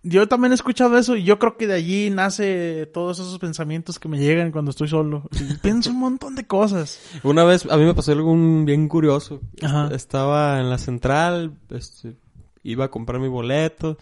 Yo 0.01 0.27
también 0.29 0.53
he 0.53 0.55
escuchado 0.55 0.97
eso 0.97 1.15
y 1.17 1.23
yo 1.25 1.39
creo 1.39 1.57
que 1.57 1.67
de 1.67 1.73
allí 1.73 2.09
nace 2.09 2.85
todos 2.93 3.19
esos 3.19 3.37
pensamientos 3.37 3.99
que 3.99 4.07
me 4.07 4.17
llegan 4.17 4.51
cuando 4.51 4.71
estoy 4.71 4.87
solo. 4.87 5.27
Y 5.31 5.53
pienso 5.61 5.89
un 5.91 5.99
montón 5.99 6.35
de 6.35 6.47
cosas. 6.47 6.99
Una 7.23 7.43
vez 7.43 7.65
a 7.69 7.75
mí 7.77 7.83
me 7.83 7.93
pasó 7.93 8.13
algo 8.13 8.33
bien 8.63 8.87
curioso. 8.87 9.41
Ajá. 9.61 9.85
Est- 9.87 9.93
Estaba 9.95 10.59
en 10.61 10.69
la 10.69 10.77
central, 10.77 11.57
este, 11.69 12.15
iba 12.63 12.85
a 12.85 12.91
comprar 12.91 13.19
mi 13.19 13.27
boleto, 13.27 13.97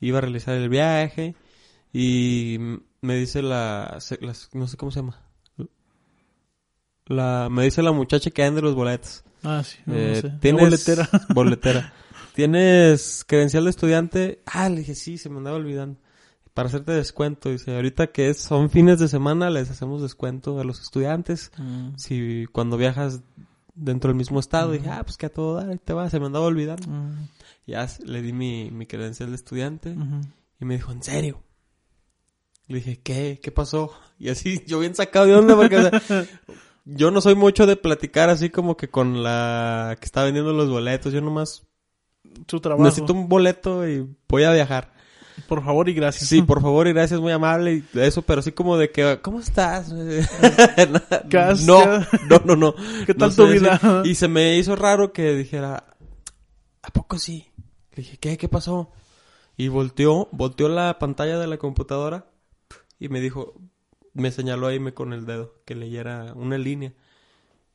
iba 0.00 0.18
a 0.18 0.20
realizar 0.20 0.54
el 0.54 0.68
viaje 0.68 1.34
y 1.92 2.58
me 3.00 3.16
dice 3.16 3.40
la, 3.40 3.98
no 4.52 4.66
sé 4.68 4.76
cómo 4.76 4.90
se 4.90 5.00
llama. 5.00 5.18
La, 7.06 7.48
me 7.50 7.64
dice 7.64 7.82
la 7.82 7.92
muchacha 7.92 8.30
que 8.30 8.42
vende 8.42 8.60
los 8.60 8.74
boletos. 8.74 9.24
Ah, 9.42 9.62
sí, 9.64 9.78
no, 9.86 9.94
Eh, 9.94 10.20
sé. 10.20 10.30
¿Tienes 10.40 10.62
boletera. 10.62 11.08
boletera. 11.34 11.92
¿Tienes 12.38 13.24
credencial 13.26 13.64
de 13.64 13.70
estudiante? 13.70 14.42
Ah, 14.46 14.68
le 14.68 14.76
dije, 14.76 14.94
sí, 14.94 15.18
se 15.18 15.28
me 15.28 15.38
andaba 15.38 15.56
olvidando. 15.56 15.98
Para 16.54 16.68
hacerte 16.68 16.92
descuento, 16.92 17.48
dice, 17.50 17.74
ahorita 17.74 18.12
que 18.12 18.28
es, 18.28 18.38
son 18.38 18.70
fines 18.70 19.00
de 19.00 19.08
semana, 19.08 19.50
les 19.50 19.68
hacemos 19.70 20.02
descuento 20.02 20.60
a 20.60 20.62
los 20.62 20.80
estudiantes. 20.80 21.50
Mm, 21.58 21.96
Si 21.96 22.46
cuando 22.52 22.76
viajas 22.76 23.22
dentro 23.74 24.10
del 24.10 24.16
mismo 24.18 24.38
estado, 24.38 24.70
dije, 24.70 24.88
ah, 24.88 25.02
pues 25.04 25.16
que 25.16 25.26
a 25.26 25.32
todo 25.32 25.56
dar, 25.56 25.68
ahí 25.68 25.78
te 25.84 25.92
va, 25.92 26.08
se 26.10 26.20
me 26.20 26.26
andaba 26.26 26.44
olvidando. 26.46 26.86
mm, 26.86 27.28
Ya 27.66 27.88
le 28.04 28.22
di 28.22 28.32
mi, 28.32 28.70
mi 28.70 28.86
credencial 28.86 29.30
de 29.30 29.34
estudiante 29.34 29.96
y 30.60 30.64
me 30.64 30.74
dijo, 30.76 30.92
¿en 30.92 31.02
serio? 31.02 31.42
Le 32.68 32.76
dije, 32.76 33.00
¿qué? 33.02 33.40
¿Qué 33.42 33.50
pasó? 33.50 33.90
Y 34.16 34.28
así, 34.28 34.62
yo 34.68 34.78
bien 34.78 34.94
sacado 34.94 35.26
de 35.26 35.34
onda 35.34 35.56
porque, 35.56 35.76
o 35.76 35.90
sea, 35.90 36.26
yo 36.84 37.10
no 37.10 37.20
soy 37.20 37.34
mucho 37.34 37.66
de 37.66 37.74
platicar 37.74 38.30
así 38.30 38.48
como 38.48 38.76
que 38.76 38.88
con 38.88 39.24
la 39.24 39.96
que 39.98 40.04
está 40.04 40.22
vendiendo 40.22 40.52
los 40.52 40.70
boletos. 40.70 41.12
Yo 41.12 41.20
nomás 41.20 41.64
Su 42.46 42.60
trabajo. 42.60 42.84
necesito 42.84 43.12
un 43.12 43.28
boleto 43.28 43.86
y 43.88 44.06
voy 44.28 44.44
a 44.44 44.52
viajar. 44.52 44.92
Por 45.46 45.64
favor 45.64 45.88
y 45.88 45.94
gracias. 45.94 46.28
Sí, 46.28 46.42
por 46.42 46.60
favor 46.60 46.88
y 46.88 46.92
gracias, 46.92 47.20
muy 47.20 47.30
amable 47.32 47.74
y 47.74 47.98
eso, 48.00 48.22
pero 48.22 48.40
así 48.40 48.50
como 48.52 48.76
de 48.76 48.90
que, 48.90 49.20
¿cómo 49.22 49.38
estás? 49.40 49.92
¿Qué 51.30 51.38
has- 51.38 51.64
no, 51.64 51.80
no, 52.28 52.42
no, 52.44 52.56
no. 52.56 52.74
¿Qué 53.06 53.14
tal 53.14 53.30
No 53.30 53.34
tu 53.36 53.46
vida? 53.48 54.02
Y 54.04 54.14
se 54.16 54.28
me 54.28 54.56
hizo 54.58 54.74
raro 54.76 55.12
que 55.12 55.34
dijera, 55.34 55.84
¿a 56.82 56.90
poco 56.90 57.18
sí? 57.18 57.46
Le 57.92 58.02
dije, 58.02 58.16
¿qué? 58.18 58.36
¿Qué 58.36 58.48
pasó? 58.48 58.90
Y 59.56 59.68
volteó, 59.68 60.28
volteó 60.32 60.68
la 60.68 60.98
pantalla 60.98 61.38
de 61.38 61.46
la 61.46 61.58
computadora 61.58 62.26
y 62.98 63.08
me 63.08 63.20
dijo, 63.20 63.54
me 64.14 64.30
señaló 64.32 64.66
ahí 64.66 64.80
me 64.80 64.94
con 64.94 65.12
el 65.12 65.24
dedo 65.26 65.54
que 65.64 65.74
leyera 65.76 66.32
una 66.34 66.58
línea 66.58 66.94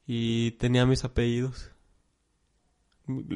y 0.06 0.52
tenía 0.52 0.86
mis 0.86 1.04
apellidos. 1.06 1.72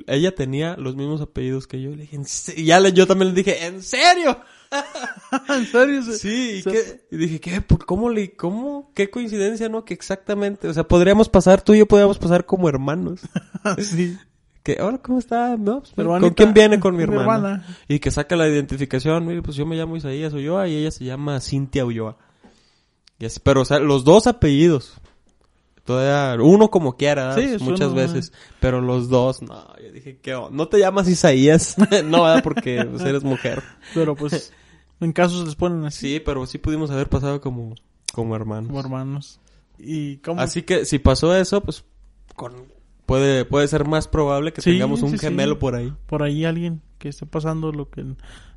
Ella 0.07 0.33
tenía 0.33 0.77
los 0.77 0.95
mismos 0.95 1.19
apellidos 1.21 1.67
que 1.67 1.81
yo. 1.81 1.89
Le 1.91 2.03
dije, 2.03 2.19
y 2.55 2.65
ya 2.65 2.79
le- 2.79 2.93
yo 2.93 3.05
también 3.05 3.29
le 3.33 3.35
dije, 3.35 3.65
¿en 3.65 3.83
serio? 3.83 4.39
¿En 5.49 5.65
serio? 5.65 6.01
Se- 6.03 6.17
Sí, 6.17 6.59
¿y, 6.59 6.63
qué? 6.63 7.01
y 7.11 7.17
dije, 7.17 7.39
¿qué? 7.41 7.61
¿Por 7.61 7.85
¿Cómo 7.85 8.09
le, 8.09 8.35
cómo? 8.35 8.91
¿Qué 8.95 9.09
coincidencia, 9.09 9.67
no? 9.67 9.83
Que 9.83 9.93
exactamente, 9.93 10.67
o 10.69 10.73
sea, 10.73 10.87
podríamos 10.87 11.27
pasar, 11.27 11.61
tú 11.61 11.73
y 11.73 11.79
yo 11.79 11.85
podríamos 11.85 12.17
pasar 12.17 12.45
como 12.45 12.69
hermanos. 12.69 13.21
sí. 13.79 14.17
Que, 14.63 14.81
hola, 14.81 14.97
¿cómo 14.99 15.19
está? 15.19 15.55
No, 15.57 15.81
pues, 15.81 16.07
¿Con 16.07 16.33
quién 16.33 16.53
viene? 16.53 16.79
Con 16.79 16.93
mi 16.93 16.97
mi 16.97 17.03
hermana. 17.03 17.25
hermana. 17.63 17.77
Y 17.87 17.99
que 17.99 18.11
saca 18.11 18.35
la 18.35 18.47
identificación, 18.49 19.25
mire, 19.25 19.41
pues 19.41 19.55
yo 19.57 19.65
me 19.65 19.75
llamo 19.77 19.95
Isaías 19.97 20.33
Ulloa 20.33 20.67
y 20.67 20.75
ella 20.75 20.91
se 20.91 21.05
llama 21.05 21.39
Cintia 21.39 21.85
Ulloa. 21.85 22.17
Y 23.19 23.25
así, 23.25 23.39
pero, 23.41 23.61
o 23.61 23.65
sea, 23.65 23.79
los 23.79 24.03
dos 24.03 24.27
apellidos. 24.27 24.93
Todavía, 25.87 26.43
uno 26.43 26.69
como 26.69 26.97
quiera, 26.97 27.33
muchas 27.61 27.93
veces. 27.93 28.33
Pero 28.59 28.81
los 28.81 29.07
dos, 29.07 29.41
no, 29.41 29.65
yo 29.81 29.89
dije, 29.93 30.19
¿qué 30.21 30.35
onda? 30.35 30.49
No 30.51 30.67
te 30.67 30.79
llamas 30.79 31.07
Isaías. 31.07 31.77
no, 32.03 32.23
¿verdad? 32.23 32.43
Porque 32.43 32.85
pues, 32.91 33.03
eres 33.03 33.23
mujer. 33.23 33.63
Pero 33.93 34.13
pues, 34.13 34.51
en 34.99 35.13
casos 35.13 35.45
les 35.45 35.55
ponen 35.55 35.85
así, 35.85 36.15
Sí, 36.15 36.19
pero 36.19 36.45
sí 36.45 36.57
pudimos 36.57 36.91
haber 36.91 37.07
pasado 37.07 37.39
como, 37.39 37.73
como 38.13 38.35
hermanos. 38.35 38.67
como 38.67 38.81
hermanos. 38.81 39.39
¿Y 39.79 40.17
cómo? 40.17 40.41
Así 40.41 40.63
que 40.63 40.83
si 40.83 40.99
pasó 40.99 41.33
eso, 41.33 41.61
pues 41.61 41.85
con, 42.35 42.51
puede, 43.05 43.45
puede 43.45 43.69
ser 43.69 43.87
más 43.87 44.09
probable 44.09 44.51
que 44.51 44.59
Sí, 44.59 44.71
tengamos 44.71 45.03
un 45.03 45.11
sí. 45.11 45.19
gemelo 45.19 45.57
por 45.57 45.73
ahí. 45.75 45.93
Por 46.05 46.21
ahí 46.21 46.43
alguien 46.43 46.81
que 46.97 47.09
esté 47.09 47.25
pasando 47.25 47.71
lo 47.71 47.89
que... 47.89 48.05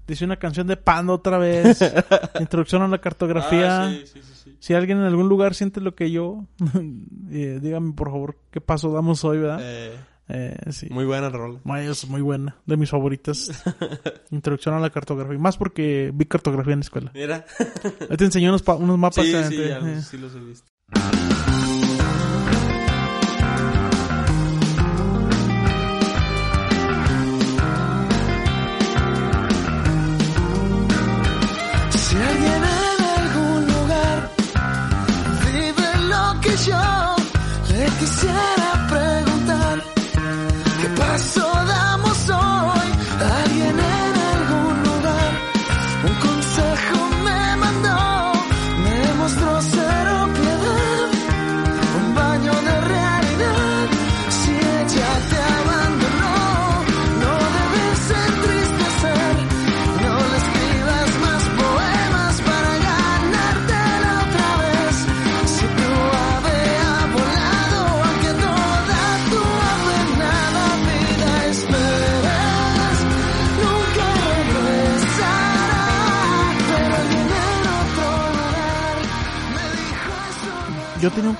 Dice 0.06 0.24
una 0.24 0.36
canción 0.36 0.66
de 0.66 0.76
Pando 0.76 1.14
otra 1.14 1.38
vez. 1.38 1.78
Introducción 2.40 2.82
a 2.82 2.88
la 2.88 2.98
cartografía. 2.98 3.84
Ah, 3.84 3.90
sí, 3.90 4.20
sí, 4.20 4.34
sí. 4.44 4.56
Si 4.58 4.74
alguien 4.74 4.98
en 4.98 5.04
algún 5.04 5.28
lugar 5.28 5.54
siente 5.54 5.80
lo 5.80 5.94
que 5.94 6.10
yo, 6.10 6.46
eh, 7.30 7.60
dígame 7.62 7.92
por 7.92 8.10
favor 8.10 8.36
qué 8.50 8.60
paso 8.60 8.92
damos 8.92 9.24
hoy, 9.24 9.38
¿verdad? 9.38 9.60
Eh, 9.62 9.94
Eh, 10.32 10.56
sí. 10.70 10.86
muy 10.90 11.04
buena 11.04 11.30
es 11.80 12.08
muy 12.08 12.20
buena, 12.22 12.56
de 12.64 12.76
mis 12.76 12.90
favoritas. 12.90 13.50
Introducción 14.30 14.74
a 14.74 14.80
la 14.80 14.90
cartografía. 14.90 15.38
Más 15.38 15.56
porque 15.56 16.12
vi 16.14 16.24
cartografía 16.26 16.72
en 16.72 16.80
la 16.80 16.84
escuela. 16.84 17.10
Mira. 17.14 17.44
Ahí 18.08 18.16
te 18.16 18.24
enseñé 18.24 18.48
unos, 18.48 18.62
unos 18.66 18.98
mapas. 18.98 19.24
sí, 19.24 19.32
que 19.32 19.44
sí, 19.44 19.56
ya 19.56 19.78
eh. 19.78 20.02
sí 20.02 20.18
los 20.18 20.34
he 20.34 20.40
visto. 20.40 20.70
Quisiera 38.00 38.86
preguntar, 38.88 39.82
¿qué 40.80 40.88
paso 40.96 41.49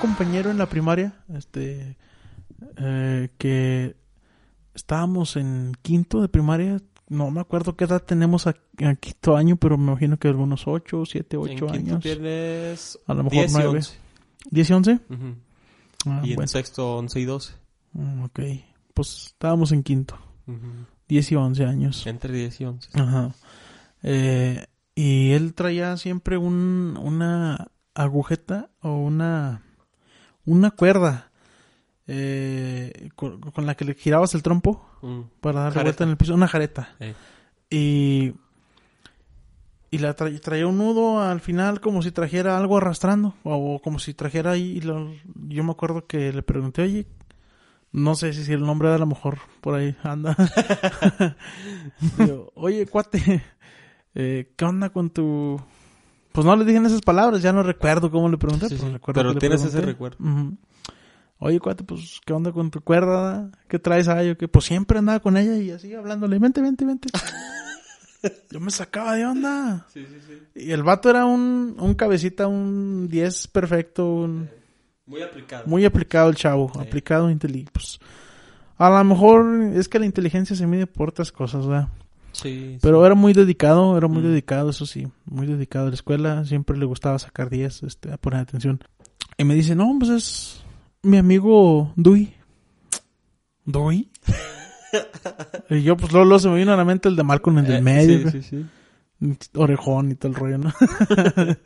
compañero 0.01 0.51
en 0.51 0.57
la 0.57 0.65
primaria, 0.67 1.13
este, 1.33 1.97
eh, 2.77 3.29
que 3.37 3.95
estábamos 4.73 5.35
en 5.35 5.73
quinto 5.81 6.21
de 6.21 6.27
primaria. 6.29 6.81
No 7.07 7.29
me 7.29 7.41
acuerdo 7.41 7.75
qué 7.75 7.83
edad 7.85 8.01
tenemos 8.01 8.47
a, 8.47 8.55
a 8.83 8.95
quinto 8.95 9.35
año, 9.35 9.57
pero 9.57 9.77
me 9.77 9.91
imagino 9.91 10.17
que 10.17 10.27
algunos 10.29 10.67
ocho, 10.67 11.05
siete, 11.05 11.35
En 11.35 11.41
ocho 11.43 11.67
quinto 11.67 11.73
años. 11.73 11.99
tienes 12.03 12.99
A 13.07 13.13
lo 13.13 13.23
mejor 13.23 13.39
10 13.39 13.51
y 13.51 13.53
nueve. 13.55 13.69
11. 13.77 13.97
¿Diez 14.49 14.69
y 14.69 14.73
once? 14.73 14.93
Ujú. 15.09 15.35
Ah, 16.07 16.21
y 16.23 16.29
en 16.31 16.35
bueno. 16.35 16.47
sexto 16.47 16.97
11 16.97 17.19
y 17.19 17.25
12. 17.25 17.53
Mm, 17.93 18.23
Ok. 18.23 18.39
Pues 18.93 19.25
estábamos 19.27 19.71
en 19.71 19.83
quinto. 19.83 20.17
Ujú. 20.47 20.85
Diez 21.07 21.31
y 21.31 21.35
once 21.35 21.63
años. 21.65 22.05
Entre 22.07 22.33
10 22.33 22.61
y 22.61 22.65
11. 22.65 22.89
Ajá. 22.93 23.35
Eh, 24.03 24.65
y 24.95 25.31
él 25.31 25.53
traía 25.53 25.95
siempre 25.97 26.37
un, 26.37 26.97
una 27.01 27.67
agujeta 27.93 28.69
o 28.81 28.95
una, 28.95 29.61
una 30.45 30.71
cuerda 30.71 31.29
eh, 32.07 33.09
con, 33.15 33.39
con 33.39 33.65
la 33.65 33.75
que 33.75 33.85
le 33.85 33.93
girabas 33.95 34.33
el 34.35 34.43
trompo 34.43 34.85
Mm. 35.01 35.21
para 35.39 35.61
darle 35.61 35.73
Jareta. 35.73 35.83
vuelta 35.83 36.03
en 36.03 36.09
el 36.11 36.17
piso, 36.17 36.33
una 36.35 36.47
jareta. 36.47 36.89
Eh. 36.99 37.15
Y, 37.71 38.33
y 39.89 39.97
la 39.97 40.15
tra- 40.15 40.39
traía 40.39 40.67
un 40.67 40.77
nudo 40.77 41.21
al 41.21 41.39
final 41.41 41.81
como 41.81 42.03
si 42.03 42.11
trajera 42.11 42.55
algo 42.57 42.77
arrastrando 42.77 43.33
o, 43.43 43.81
como 43.81 43.97
si 43.97 44.13
trajera 44.13 44.51
ahí. 44.51 44.77
y 44.77 44.81
lo- 44.81 45.11
yo 45.47 45.63
me 45.63 45.71
acuerdo 45.71 46.05
que 46.05 46.31
le 46.31 46.43
pregunté, 46.43 46.83
oye, 46.83 47.07
no 47.91 48.13
sé 48.15 48.31
si 48.33 48.51
el 48.53 48.61
nombre 48.61 48.89
de 48.89 48.95
a 48.95 48.99
lo 48.99 49.07
mejor 49.07 49.39
por 49.59 49.73
ahí 49.73 49.95
anda. 50.03 50.35
Oye, 52.55 52.85
cuate, 52.85 53.43
eh, 54.15 54.53
¿qué 54.55 54.65
onda 54.65 54.89
con 54.91 55.09
tu...? 55.09 55.59
Pues 56.31 56.45
no 56.45 56.55
le 56.55 56.65
dije 56.65 56.77
en 56.77 56.85
esas 56.85 57.01
palabras, 57.01 57.41
ya 57.41 57.51
no 57.51 57.63
recuerdo 57.63 58.09
cómo 58.09 58.29
le 58.29 58.37
pregunté. 58.37 58.69
Sí, 58.69 58.77
pero 58.79 58.93
recuerdo 58.93 59.33
que 59.33 59.39
tienes 59.39 59.63
ese 59.63 59.81
recuerdo. 59.81 60.17
Oye, 61.39 61.59
cuate, 61.59 61.83
pues, 61.83 62.21
¿qué 62.23 62.33
onda 62.33 62.51
con 62.51 62.69
tu 62.69 62.81
cuerda? 62.81 63.49
¿Qué 63.67 63.79
traes 63.79 64.07
ahí? 64.07 64.29
o 64.29 64.37
qué? 64.37 64.47
Pues 64.47 64.65
siempre 64.65 64.99
andaba 64.99 65.19
con 65.19 65.37
ella 65.37 65.57
y 65.57 65.71
así 65.71 65.93
hablándole, 65.93 66.37
vente, 66.37 66.61
vente, 66.61 66.85
vente. 66.85 67.09
Yo 68.51 68.59
me 68.59 68.69
sacaba 68.69 69.15
de 69.15 69.25
onda. 69.25 69.87
Sí, 69.91 70.05
sí, 70.05 70.17
sí. 70.27 70.67
Y 70.67 70.71
el 70.71 70.83
vato 70.83 71.09
era 71.09 71.25
un, 71.25 71.75
un 71.79 71.93
cabecita, 71.95 72.45
un 72.47 73.07
10 73.09 73.47
perfecto, 73.47 74.05
un, 74.13 74.49
Muy 75.07 75.23
aplicado. 75.23 75.63
muy 75.65 75.83
aplicado 75.83 76.29
el 76.29 76.35
chavo, 76.35 76.71
aplicado, 76.79 77.31
inteligente. 77.31 77.71
Pues, 77.73 77.99
a 78.77 78.89
lo 78.91 79.03
mejor 79.03 79.63
es 79.73 79.89
que 79.89 79.97
la 79.97 80.05
inteligencia 80.05 80.55
se 80.55 80.67
mide 80.67 80.85
por 80.85 81.09
otras 81.09 81.31
cosas, 81.31 81.65
¿verdad? 81.65 81.89
Sí, 82.33 82.77
Pero 82.81 82.99
sí. 83.01 83.05
era 83.05 83.15
muy 83.15 83.33
dedicado, 83.33 83.97
era 83.97 84.07
muy 84.07 84.21
Mm. 84.21 84.27
dedicado, 84.27 84.69
eso 84.69 84.85
sí, 84.85 85.07
muy 85.25 85.47
dedicado 85.47 85.85
a 85.87 85.89
la 85.89 85.95
escuela, 85.95 86.45
siempre 86.45 86.77
le 86.77 86.85
gustaba 86.85 87.19
sacar 87.19 87.49
10, 87.49 87.83
este, 87.83 88.11
a 88.11 88.17
poner 88.17 88.39
atención. 88.41 88.79
Y 89.37 89.43
me 89.43 89.55
dice, 89.55 89.75
no, 89.75 89.93
pues 89.99 90.11
es 90.11 90.63
mi 91.03 91.17
amigo 91.17 91.91
Dui. 91.95 92.33
¿Dui? 93.65 94.09
y 95.69 95.81
yo, 95.83 95.95
pues 95.97 96.11
luego, 96.11 96.25
luego 96.25 96.39
se 96.39 96.49
me 96.49 96.57
vino 96.57 96.73
a 96.73 96.77
la 96.77 96.85
mente 96.85 97.09
el 97.09 97.15
de 97.15 97.23
Malcolm 97.23 97.59
en 97.59 97.65
el 97.67 97.73
Eh, 97.75 97.81
medio, 97.81 98.29
Sí, 98.31 98.41
sí, 98.41 98.49
sí. 98.49 98.65
Orejón 99.55 100.11
y 100.11 100.15
todo 100.15 100.31
el 100.31 100.35
rollo, 100.35 100.57
¿no? 100.57 100.73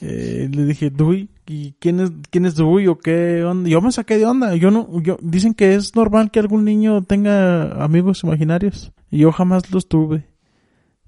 Eh, 0.00 0.48
le 0.50 0.64
dije, 0.64 0.90
Dui, 0.90 1.28
¿y 1.46 1.72
quién 1.74 2.00
es, 2.00 2.10
quién 2.30 2.44
es 2.44 2.56
Dui 2.56 2.88
o 2.88 2.98
qué 2.98 3.44
onda? 3.44 3.68
Yo 3.68 3.80
me 3.80 3.92
saqué 3.92 4.18
de 4.18 4.26
onda, 4.26 4.56
yo 4.56 4.70
no, 4.70 4.88
yo, 5.00 5.16
dicen 5.22 5.54
que 5.54 5.74
es 5.74 5.94
normal 5.94 6.30
que 6.30 6.40
algún 6.40 6.64
niño 6.64 7.02
tenga 7.02 7.84
amigos 7.84 8.24
imaginarios, 8.24 8.92
y 9.10 9.18
yo 9.18 9.32
jamás 9.32 9.70
los 9.70 9.88
tuve. 9.88 10.26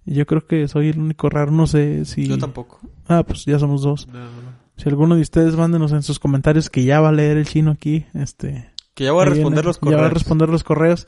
Yo 0.04 0.26
creo 0.26 0.46
que 0.46 0.68
soy 0.68 0.88
el 0.88 0.98
único 1.00 1.28
raro, 1.28 1.50
no 1.50 1.66
sé 1.66 2.04
si... 2.04 2.26
Yo 2.26 2.38
tampoco. 2.38 2.80
Ah, 3.08 3.24
pues 3.26 3.44
ya 3.44 3.58
somos 3.58 3.82
dos. 3.82 4.06
No, 4.06 4.14
no, 4.14 4.24
no. 4.24 4.52
Si 4.76 4.88
alguno 4.88 5.16
de 5.16 5.22
ustedes 5.22 5.56
mándenos 5.56 5.92
en 5.92 6.02
sus 6.02 6.18
comentarios 6.18 6.70
que 6.70 6.84
ya 6.84 7.00
va 7.00 7.08
a 7.08 7.12
leer 7.12 7.36
el 7.36 7.46
chino 7.46 7.72
aquí, 7.72 8.06
este... 8.14 8.70
Que 8.94 9.04
ya 9.04 9.12
voy 9.12 9.22
a 9.22 9.24
responder 9.26 9.64
viene, 9.64 9.66
los 9.66 9.76
Ya 9.76 9.80
correos. 9.80 10.02
va 10.02 10.06
a 10.06 10.10
responder 10.10 10.48
los 10.48 10.64
correos. 10.64 11.06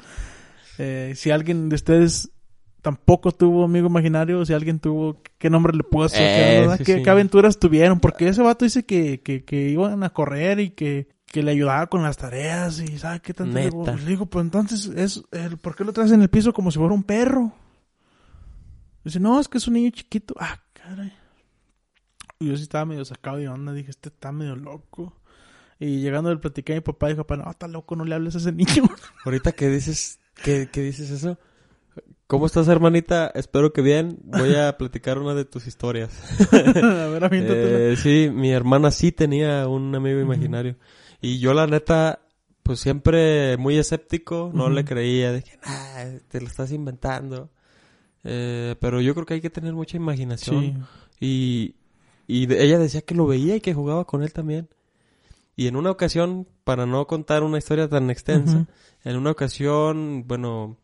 Eh, 0.79 1.13
si 1.17 1.31
alguien 1.31 1.69
de 1.69 1.77
ustedes 1.77 2.31
tampoco 2.83 3.33
tuvo 3.33 3.65
amigo 3.65 3.87
imaginario, 3.89 4.45
si 4.47 4.53
alguien 4.53 4.79
tuvo, 4.81 5.21
¿qué 5.39 5.51
nombre 5.51 5.77
le 5.77 5.83
puso? 5.85 6.17
¿Qué, 6.17 6.65
Eh, 6.65 6.69
sí, 6.79 6.85
¿Qué- 6.85 6.97
sí. 6.97 7.03
qué 7.03 7.11
aventuras 7.11 7.59
tuvieron? 7.59 8.01
Porque 8.01 8.29
ese 8.29 8.43
vato 8.43 8.65
dice 8.65 8.85
que, 8.85 9.21
que, 9.23 9.45
que 9.45 9.69
iban 9.69 10.03
a 10.03 10.11
correr 10.11 10.61
y 10.61 10.71
que, 10.71 11.09
que 11.27 11.43
le 11.43 11.51
ayudaba 11.53 11.87
con 11.89 12.03
las 12.03 12.17
tareas 12.17 12.81
y 12.81 12.99
¿sabe 12.99 13.21
qué 13.21 13.35
tanto? 13.35 13.55
Le 13.55 13.71
le 13.71 14.05
digo, 14.07 14.27
pues 14.27 14.45
entonces, 14.45 14.87
es, 14.97 15.23
el, 15.33 15.59
¿por 15.59 15.77
qué 15.77 15.85
lo 15.85 15.93
traes 15.93 16.11
en 16.13 16.23
el 16.23 16.29
piso 16.31 16.53
como 16.53 16.71
si 16.71 16.79
fuera 16.79 16.95
un 16.95 17.05
perro? 17.05 17.53
Dice, 19.05 19.21
no, 19.21 19.41
es 19.41 19.49
que 19.49 19.59
es 19.59 19.67
un 19.67 19.75
niño 19.75 19.91
chiquito. 19.91 20.35
Ah, 20.39 20.61
caray. 20.75 21.13
Y 22.39 22.49
yo 22.49 22.57
sí 22.57 22.63
estaba 22.63 22.85
medio 22.85 23.05
sacado 23.05 23.37
de 23.39 23.49
onda, 23.49 23.73
dije, 23.73 23.91
este 23.91 24.09
está 24.09 24.33
medio 24.33 24.57
loco. 24.57 25.17
Y 25.79 26.01
llegando 26.01 26.29
del 26.29 26.41
platicar 26.41 26.75
a 26.75 26.81
mi 26.81 26.81
papá, 26.83 27.09
dijo, 27.09 27.25
papá, 27.25 27.43
no, 27.43 27.51
está 27.51 27.67
loco, 27.69 27.97
no 27.97 28.05
le 28.05 28.15
hables 28.15 28.35
a 28.35 28.39
ese 28.39 28.53
niño. 28.53 28.85
Ahorita 29.25 29.53
que 29.53 29.69
dices, 29.69 30.21
que, 30.43 30.69
que 30.71 30.83
dices 30.83 31.11
eso. 31.11 31.39
¿Cómo 32.31 32.47
estás, 32.47 32.69
hermanita? 32.69 33.27
Espero 33.35 33.73
que 33.73 33.83
bien. 33.83 34.21
Voy 34.23 34.55
a 34.55 34.77
platicar 34.79 35.19
una 35.19 35.35
de 35.35 35.45
tus 35.45 35.67
historias. 35.67 36.13
a 36.53 37.07
ver. 37.09 37.29
Eh, 37.33 37.97
sí, 37.97 38.31
mi 38.33 38.53
hermana 38.53 38.93
sí 38.93 39.11
tenía 39.11 39.67
un 39.67 39.93
amigo 39.97 40.21
imaginario. 40.21 40.77
Y 41.21 41.41
yo, 41.41 41.55
la 41.55 41.67
neta, 41.67 42.21
pues 42.63 42.79
siempre 42.79 43.57
muy 43.57 43.79
escéptico, 43.79 44.53
no 44.55 44.67
Ujú. 44.67 44.75
le 44.75 44.85
creía. 44.85 45.33
Dije, 45.33 45.59
ah, 45.65 46.05
te 46.29 46.41
lo 46.41 46.47
estás 46.47 46.71
inventando. 46.71 47.51
Eh, 48.23 48.77
pero 48.81 49.01
yo 49.01 49.13
creo 49.15 49.27
que 49.27 49.35
hay 49.35 49.41
que 49.41 49.51
tener 49.51 49.73
mucha 49.75 49.97
imaginación. 49.97 50.87
Sí. 51.19 51.27
Y, 51.27 51.75
y 52.29 52.55
ella 52.55 52.79
decía 52.79 53.01
que 53.01 53.17
lo 53.17 53.27
veía 53.27 53.57
y 53.57 53.61
que 53.61 53.75
jugaba 53.75 54.05
con 54.05 54.23
él 54.23 54.33
también. 54.33 54.69
Y 55.57 55.67
en 55.67 55.75
una 55.75 55.91
ocasión, 55.91 56.47
para 56.63 56.87
no 56.87 57.09
contar 57.09 57.43
una 57.43 57.59
historia 57.59 57.89
tan 57.89 58.09
extensa, 58.09 58.59
Ujú. 58.59 58.67
en 59.03 59.17
una 59.17 59.33
ocasión, 59.33 60.29
bueno, 60.29 60.77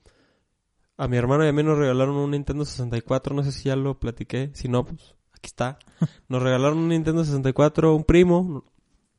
a 0.96 1.08
mi 1.08 1.16
hermano 1.16 1.44
y 1.44 1.48
a 1.48 1.52
mí 1.52 1.62
nos 1.62 1.78
regalaron 1.78 2.16
un 2.16 2.30
Nintendo 2.30 2.64
64, 2.64 3.34
no 3.34 3.42
sé 3.42 3.52
si 3.52 3.64
ya 3.64 3.76
lo 3.76 3.98
platiqué, 3.98 4.50
si 4.54 4.68
no, 4.68 4.84
pues 4.84 5.14
aquí 5.32 5.46
está. 5.46 5.78
Nos 6.28 6.42
regalaron 6.42 6.78
un 6.78 6.88
Nintendo 6.88 7.24
64, 7.24 7.94
un 7.94 8.04
primo, 8.04 8.64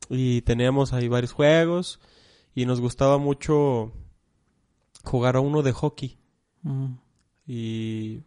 y 0.08 0.42
teníamos 0.42 0.92
ahí 0.92 1.08
varios 1.08 1.32
juegos, 1.32 2.00
y 2.54 2.66
nos 2.66 2.80
gustaba 2.80 3.18
mucho 3.18 3.92
jugar 5.04 5.36
a 5.36 5.40
uno 5.40 5.62
de 5.62 5.72
hockey. 5.72 6.18
Mm. 6.62 6.94
Y, 7.46 8.22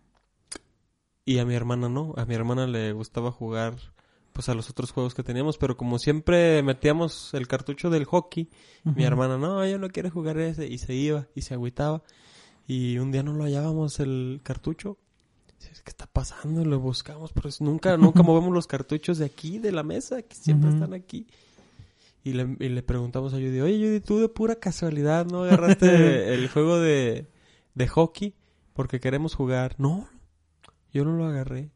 y 1.25 1.39
a 1.39 1.45
mi 1.45 1.53
hermana 1.53 1.89
no, 1.89 2.13
a 2.17 2.25
mi 2.25 2.35
hermana 2.35 2.67
le 2.67 2.93
gustaba 2.93 3.31
jugar 3.31 3.75
pues 4.33 4.47
a 4.49 4.53
los 4.53 4.69
otros 4.69 4.91
juegos 4.91 5.13
que 5.13 5.23
teníamos, 5.23 5.57
pero 5.57 5.75
como 5.75 5.99
siempre 5.99 6.63
metíamos 6.63 7.33
el 7.33 7.47
cartucho 7.47 7.89
del 7.89 8.05
hockey, 8.05 8.49
mi 8.83 9.03
hermana, 9.03 9.37
no, 9.37 9.65
yo 9.67 9.77
no 9.77 9.89
quiero 9.89 10.09
jugar 10.09 10.37
ese, 10.39 10.67
y 10.67 10.77
se 10.77 10.93
iba, 10.93 11.27
y 11.35 11.41
se 11.41 11.53
agüitaba, 11.53 12.01
y 12.71 12.99
un 12.99 13.11
día 13.11 13.21
no 13.21 13.33
lo 13.33 13.43
hallábamos 13.43 13.99
el 13.99 14.39
cartucho, 14.43 14.97
¿qué 15.59 15.89
está 15.89 16.07
pasando? 16.07 16.63
Lo 16.63 16.79
buscamos, 16.79 17.33
pero 17.33 17.49
nunca, 17.59 17.97
nunca 17.97 18.23
movemos 18.23 18.53
los 18.53 18.65
cartuchos 18.65 19.17
de 19.17 19.25
aquí, 19.25 19.59
de 19.59 19.73
la 19.73 19.83
mesa, 19.83 20.21
que 20.21 20.35
siempre 20.35 20.69
están 20.69 20.93
aquí. 20.93 21.27
Y 22.23 22.31
le, 22.31 22.55
y 22.61 22.69
le 22.69 22.81
preguntamos 22.81 23.33
a 23.33 23.35
Judy, 23.35 23.59
oye 23.59 23.75
Judy, 23.75 23.99
tú 23.99 24.19
de 24.19 24.29
pura 24.29 24.55
casualidad, 24.55 25.25
¿no 25.25 25.43
agarraste 25.43 26.33
el 26.33 26.47
juego 26.47 26.79
de, 26.79 27.27
de 27.75 27.87
hockey? 27.89 28.35
Porque 28.71 29.01
queremos 29.01 29.35
jugar. 29.35 29.75
No, 29.77 30.07
yo 30.93 31.03
no 31.03 31.17
lo 31.17 31.25
agarré. 31.25 31.71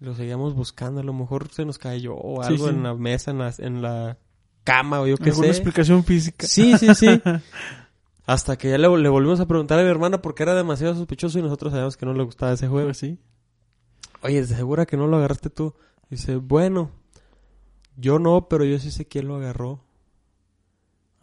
Lo 0.00 0.16
seguíamos 0.16 0.56
buscando, 0.56 1.02
a 1.02 1.04
lo 1.04 1.12
mejor 1.12 1.52
se 1.52 1.64
nos 1.64 1.78
cayó 1.78 2.16
o 2.16 2.42
algo 2.42 2.64
sí. 2.66 2.74
en 2.74 2.82
la 2.82 2.94
mesa, 2.94 3.30
en 3.30 3.38
la, 3.38 3.54
en 3.58 3.80
la 3.80 4.18
cama 4.64 5.02
o 5.02 5.06
yo 5.06 5.16
qué 5.18 5.30
¿Alguna 5.30 5.46
sé. 5.46 5.52
explicación 5.52 6.02
física? 6.02 6.48
Sí, 6.48 6.76
sí, 6.78 6.92
sí. 6.96 7.06
Hasta 8.26 8.56
que 8.56 8.70
ya 8.70 8.78
le, 8.78 8.88
le 8.98 9.08
volvimos 9.08 9.40
a 9.40 9.46
preguntar 9.46 9.78
a 9.78 9.82
mi 9.82 9.88
hermana 9.90 10.22
porque 10.22 10.42
era 10.42 10.54
demasiado 10.54 10.94
sospechoso 10.94 11.38
y 11.38 11.42
nosotros 11.42 11.72
sabíamos 11.72 11.96
que 11.96 12.06
no 12.06 12.14
le 12.14 12.24
gustaba 12.24 12.52
ese 12.52 12.68
juego. 12.68 12.86
Pues 12.88 12.98
sí. 12.98 13.18
Oye, 14.22 14.44
¿segura 14.46 14.86
que 14.86 14.96
no 14.96 15.06
lo 15.06 15.18
agarraste 15.18 15.50
tú? 15.50 15.74
Dice, 16.08 16.36
bueno, 16.36 16.90
yo 17.96 18.18
no, 18.18 18.48
pero 18.48 18.64
yo 18.64 18.78
sí 18.78 18.90
sé 18.90 19.06
quién 19.06 19.28
lo 19.28 19.36
agarró. 19.36 19.80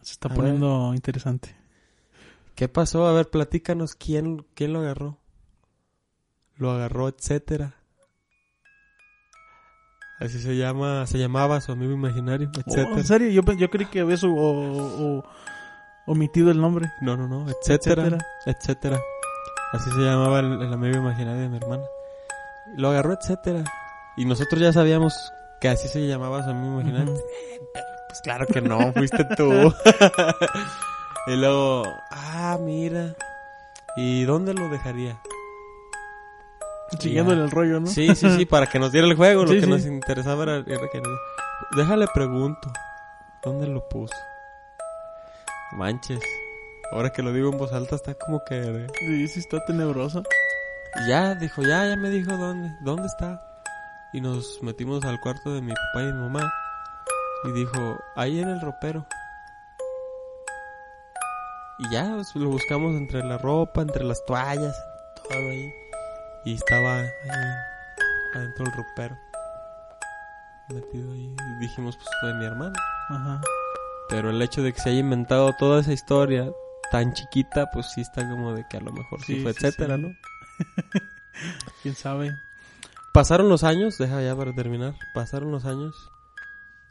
Se 0.02 0.12
está 0.12 0.28
A 0.28 0.34
poniendo 0.34 0.92
interesante. 0.94 1.56
¿Qué 2.54 2.68
pasó? 2.68 3.06
A 3.06 3.12
ver, 3.12 3.30
platícanos. 3.30 3.94
¿Quién, 3.96 4.46
quién 4.54 4.72
lo 4.72 4.80
agarró? 4.80 5.18
Lo 6.56 6.70
agarró, 6.70 7.08
etcétera. 7.08 7.74
Así 10.20 10.38
se 10.40 10.56
llama, 10.56 11.04
se 11.06 11.18
llamaba 11.18 11.60
su 11.60 11.72
amigo 11.72 11.92
imaginario, 11.92 12.48
Oh, 12.54 12.60
etcétera. 12.60 12.96
¿En 12.96 13.04
serio? 13.04 13.28
Yo, 13.30 13.42
yo 13.54 13.70
creí 13.70 13.86
que 13.86 14.00
habías 14.00 14.22
o- 14.22 14.32
o- 14.32 15.18
o- 15.18 15.24
omitido 16.06 16.50
el 16.50 16.60
nombre. 16.60 16.90
No, 17.00 17.16
no, 17.16 17.26
no, 17.28 17.46
etcétera, 17.48 18.02
Etcétera. 18.04 18.26
etcétera. 18.46 19.00
Así 19.72 19.90
se 19.90 20.00
llamaba 20.00 20.40
el, 20.40 20.60
el 20.62 20.72
amigo 20.72 20.98
imaginario 20.98 21.40
de 21.42 21.48
mi 21.48 21.56
hermana. 21.56 21.84
Lo 22.76 22.90
agarró, 22.90 23.14
etcétera. 23.14 23.64
Y 24.16 24.24
nosotros 24.24 24.60
ya 24.60 24.72
sabíamos 24.72 25.14
que 25.60 25.68
así 25.68 25.88
se 25.88 26.06
llamaba 26.06 26.42
su 26.44 26.50
amigo 26.50 26.80
imaginario. 26.80 27.14
Pues 28.08 28.20
claro 28.20 28.46
que 28.46 28.60
no, 28.60 28.92
fuiste 28.92 29.24
tú. 29.38 29.50
y 31.28 31.34
luego, 31.36 31.82
ah, 32.10 32.58
mira. 32.60 33.14
¿Y 33.96 34.24
dónde 34.24 34.52
lo 34.52 34.68
dejaría? 34.68 35.18
Siguiendo 36.98 37.32
Ya. 37.34 37.40
el 37.40 37.50
rollo, 37.50 37.80
¿no? 37.80 37.86
Sí, 37.86 38.14
sí, 38.14 38.28
sí, 38.36 38.44
para 38.44 38.66
que 38.66 38.78
nos 38.78 38.92
diera 38.92 39.06
el 39.06 39.14
juego. 39.16 39.46
Sí, 39.46 39.54
lo 39.54 39.60
que 39.60 39.64
sí. 39.64 39.70
nos 39.70 39.86
interesaba 39.86 40.42
era, 40.42 40.56
era 40.56 40.88
que 40.92 41.00
Déjale 41.74 42.06
pregunto. 42.12 42.70
¿Dónde 43.42 43.66
lo 43.66 43.88
puso? 43.88 44.14
Manches. 45.72 46.22
Ahora 46.92 47.10
que 47.10 47.22
lo 47.22 47.32
digo 47.32 47.50
en 47.50 47.58
voz 47.58 47.72
alta 47.72 47.96
está 47.96 48.14
como 48.14 48.44
que... 48.44 48.86
Sí, 48.98 49.28
sí, 49.28 49.40
está 49.40 49.64
tenebroso. 49.64 50.22
Y 50.96 51.08
ya, 51.08 51.34
dijo, 51.34 51.62
ya, 51.62 51.88
ya 51.88 51.96
me 51.96 52.10
dijo 52.10 52.36
dónde. 52.36 52.70
¿Dónde 52.82 53.06
está? 53.06 53.42
Y 54.12 54.20
nos 54.20 54.62
metimos 54.62 55.02
al 55.04 55.18
cuarto 55.20 55.54
de 55.54 55.62
mi 55.62 55.72
papá 55.72 56.02
y 56.02 56.12
mi 56.12 56.20
mamá. 56.20 56.52
Y 57.44 57.52
dijo, 57.52 57.98
ahí 58.14 58.40
en 58.40 58.50
el 58.50 58.60
ropero. 58.60 59.06
Y 61.78 61.90
ya, 61.90 62.12
pues, 62.14 62.34
lo 62.36 62.50
buscamos 62.50 62.94
entre 62.94 63.24
la 63.24 63.38
ropa, 63.38 63.80
entre 63.80 64.04
las 64.04 64.22
toallas, 64.26 64.76
todo 65.16 65.38
ahí. 65.38 65.72
Y 66.44 66.54
estaba 66.54 66.96
ahí, 66.96 67.08
adentro 68.34 68.66
del 68.66 68.74
ropero. 68.74 69.16
Metido 70.68 71.12
ahí. 71.12 71.34
Y 71.38 71.60
dijimos, 71.60 71.96
pues 71.96 72.08
fue 72.20 72.34
mi 72.34 72.44
hermano. 72.44 72.74
Ajá. 73.08 73.40
Pero 74.12 74.28
el 74.30 74.42
hecho 74.42 74.62
de 74.62 74.72
que 74.74 74.80
se 74.80 74.90
haya 74.90 74.98
inventado 75.00 75.54
toda 75.58 75.80
esa 75.80 75.92
historia 75.94 76.50
tan 76.90 77.14
chiquita, 77.14 77.70
pues 77.72 77.86
sí 77.94 78.02
está 78.02 78.28
como 78.28 78.52
de 78.54 78.66
que 78.68 78.76
a 78.76 78.80
lo 78.80 78.92
mejor 78.92 79.20
sí, 79.24 79.36
Sí, 79.36 79.40
fue, 79.42 79.54
sí, 79.54 79.58
etcétera, 79.66 79.96
sí. 79.96 80.02
¿no? 80.02 80.08
¿Quién 81.82 81.94
sabe? 81.94 82.36
Pasaron 83.14 83.48
los 83.48 83.64
años, 83.64 83.96
deja 83.98 84.20
ya 84.22 84.36
para 84.36 84.54
terminar. 84.54 84.94
Pasaron 85.14 85.50
los 85.50 85.64
años. 85.64 86.10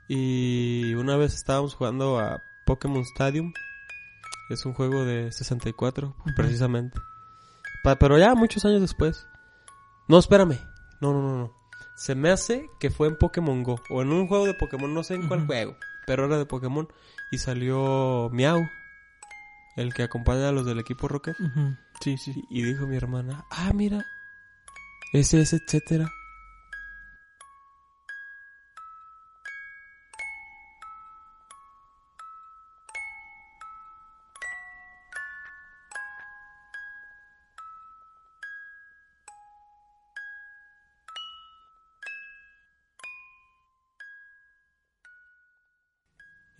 Y 0.08 0.94
una 0.96 1.16
vez 1.16 1.34
estábamos 1.34 1.76
jugando 1.76 2.20
a 2.20 2.42
Pokémon 2.66 3.02
Stadium. 3.02 3.54
Es 4.50 4.66
un 4.66 4.74
juego 4.74 5.06
de 5.06 5.32
64, 5.32 6.16
precisamente. 6.36 7.00
Pa- 7.84 7.96
pero 7.98 8.18
ya 8.18 8.36
muchos 8.36 8.66
años 8.66 8.82
después. 8.82 9.28
No, 10.08 10.18
espérame. 10.20 10.58
No, 11.00 11.14
no, 11.14 11.22
no, 11.22 11.38
no. 11.38 11.54
Se 11.96 12.16
me 12.16 12.30
hace 12.32 12.68
que 12.80 12.90
fue 12.90 13.08
en 13.08 13.16
Pokémon 13.16 13.64
Go. 13.64 13.80
O 13.90 14.02
en 14.02 14.12
un 14.12 14.28
juego 14.28 14.46
de 14.46 14.54
Pokémon, 14.56 14.94
no 14.94 15.04
sé 15.04 15.16
en 15.16 15.28
cuál 15.28 15.46
juego. 15.46 15.76
Pero 16.12 16.26
era 16.26 16.38
de 16.38 16.46
Pokémon. 16.46 16.90
Y 17.32 17.38
salió 17.38 18.30
Miau. 18.34 18.70
El 19.78 19.94
que 19.94 20.04
acompaña 20.04 20.50
a 20.50 20.52
los 20.52 20.66
del 20.66 20.78
equipo 20.78 21.08
Rocket. 21.08 21.40
Ujú. 21.40 21.78
Sí, 22.02 22.18
sí. 22.18 22.34
Y, 22.50 22.60
y 22.60 22.64
dijo 22.64 22.86
mi 22.86 22.98
hermana, 22.98 23.46
ah, 23.50 23.72
mira, 23.74 24.06
ese 25.14 25.40
es 25.40 25.54
etcétera. 25.54 26.12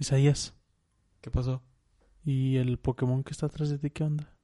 Isaías. 0.02 0.56
¿Qué 1.22 1.30
pasó? 1.30 1.62
¿Y 2.26 2.58
el 2.58 2.80
Pokémon 2.80 3.24
que 3.24 3.32
está 3.32 3.46
atrás 3.46 3.70
de 3.70 3.78
ti 3.78 3.92
qué 3.92 4.04
onda? 4.04 4.36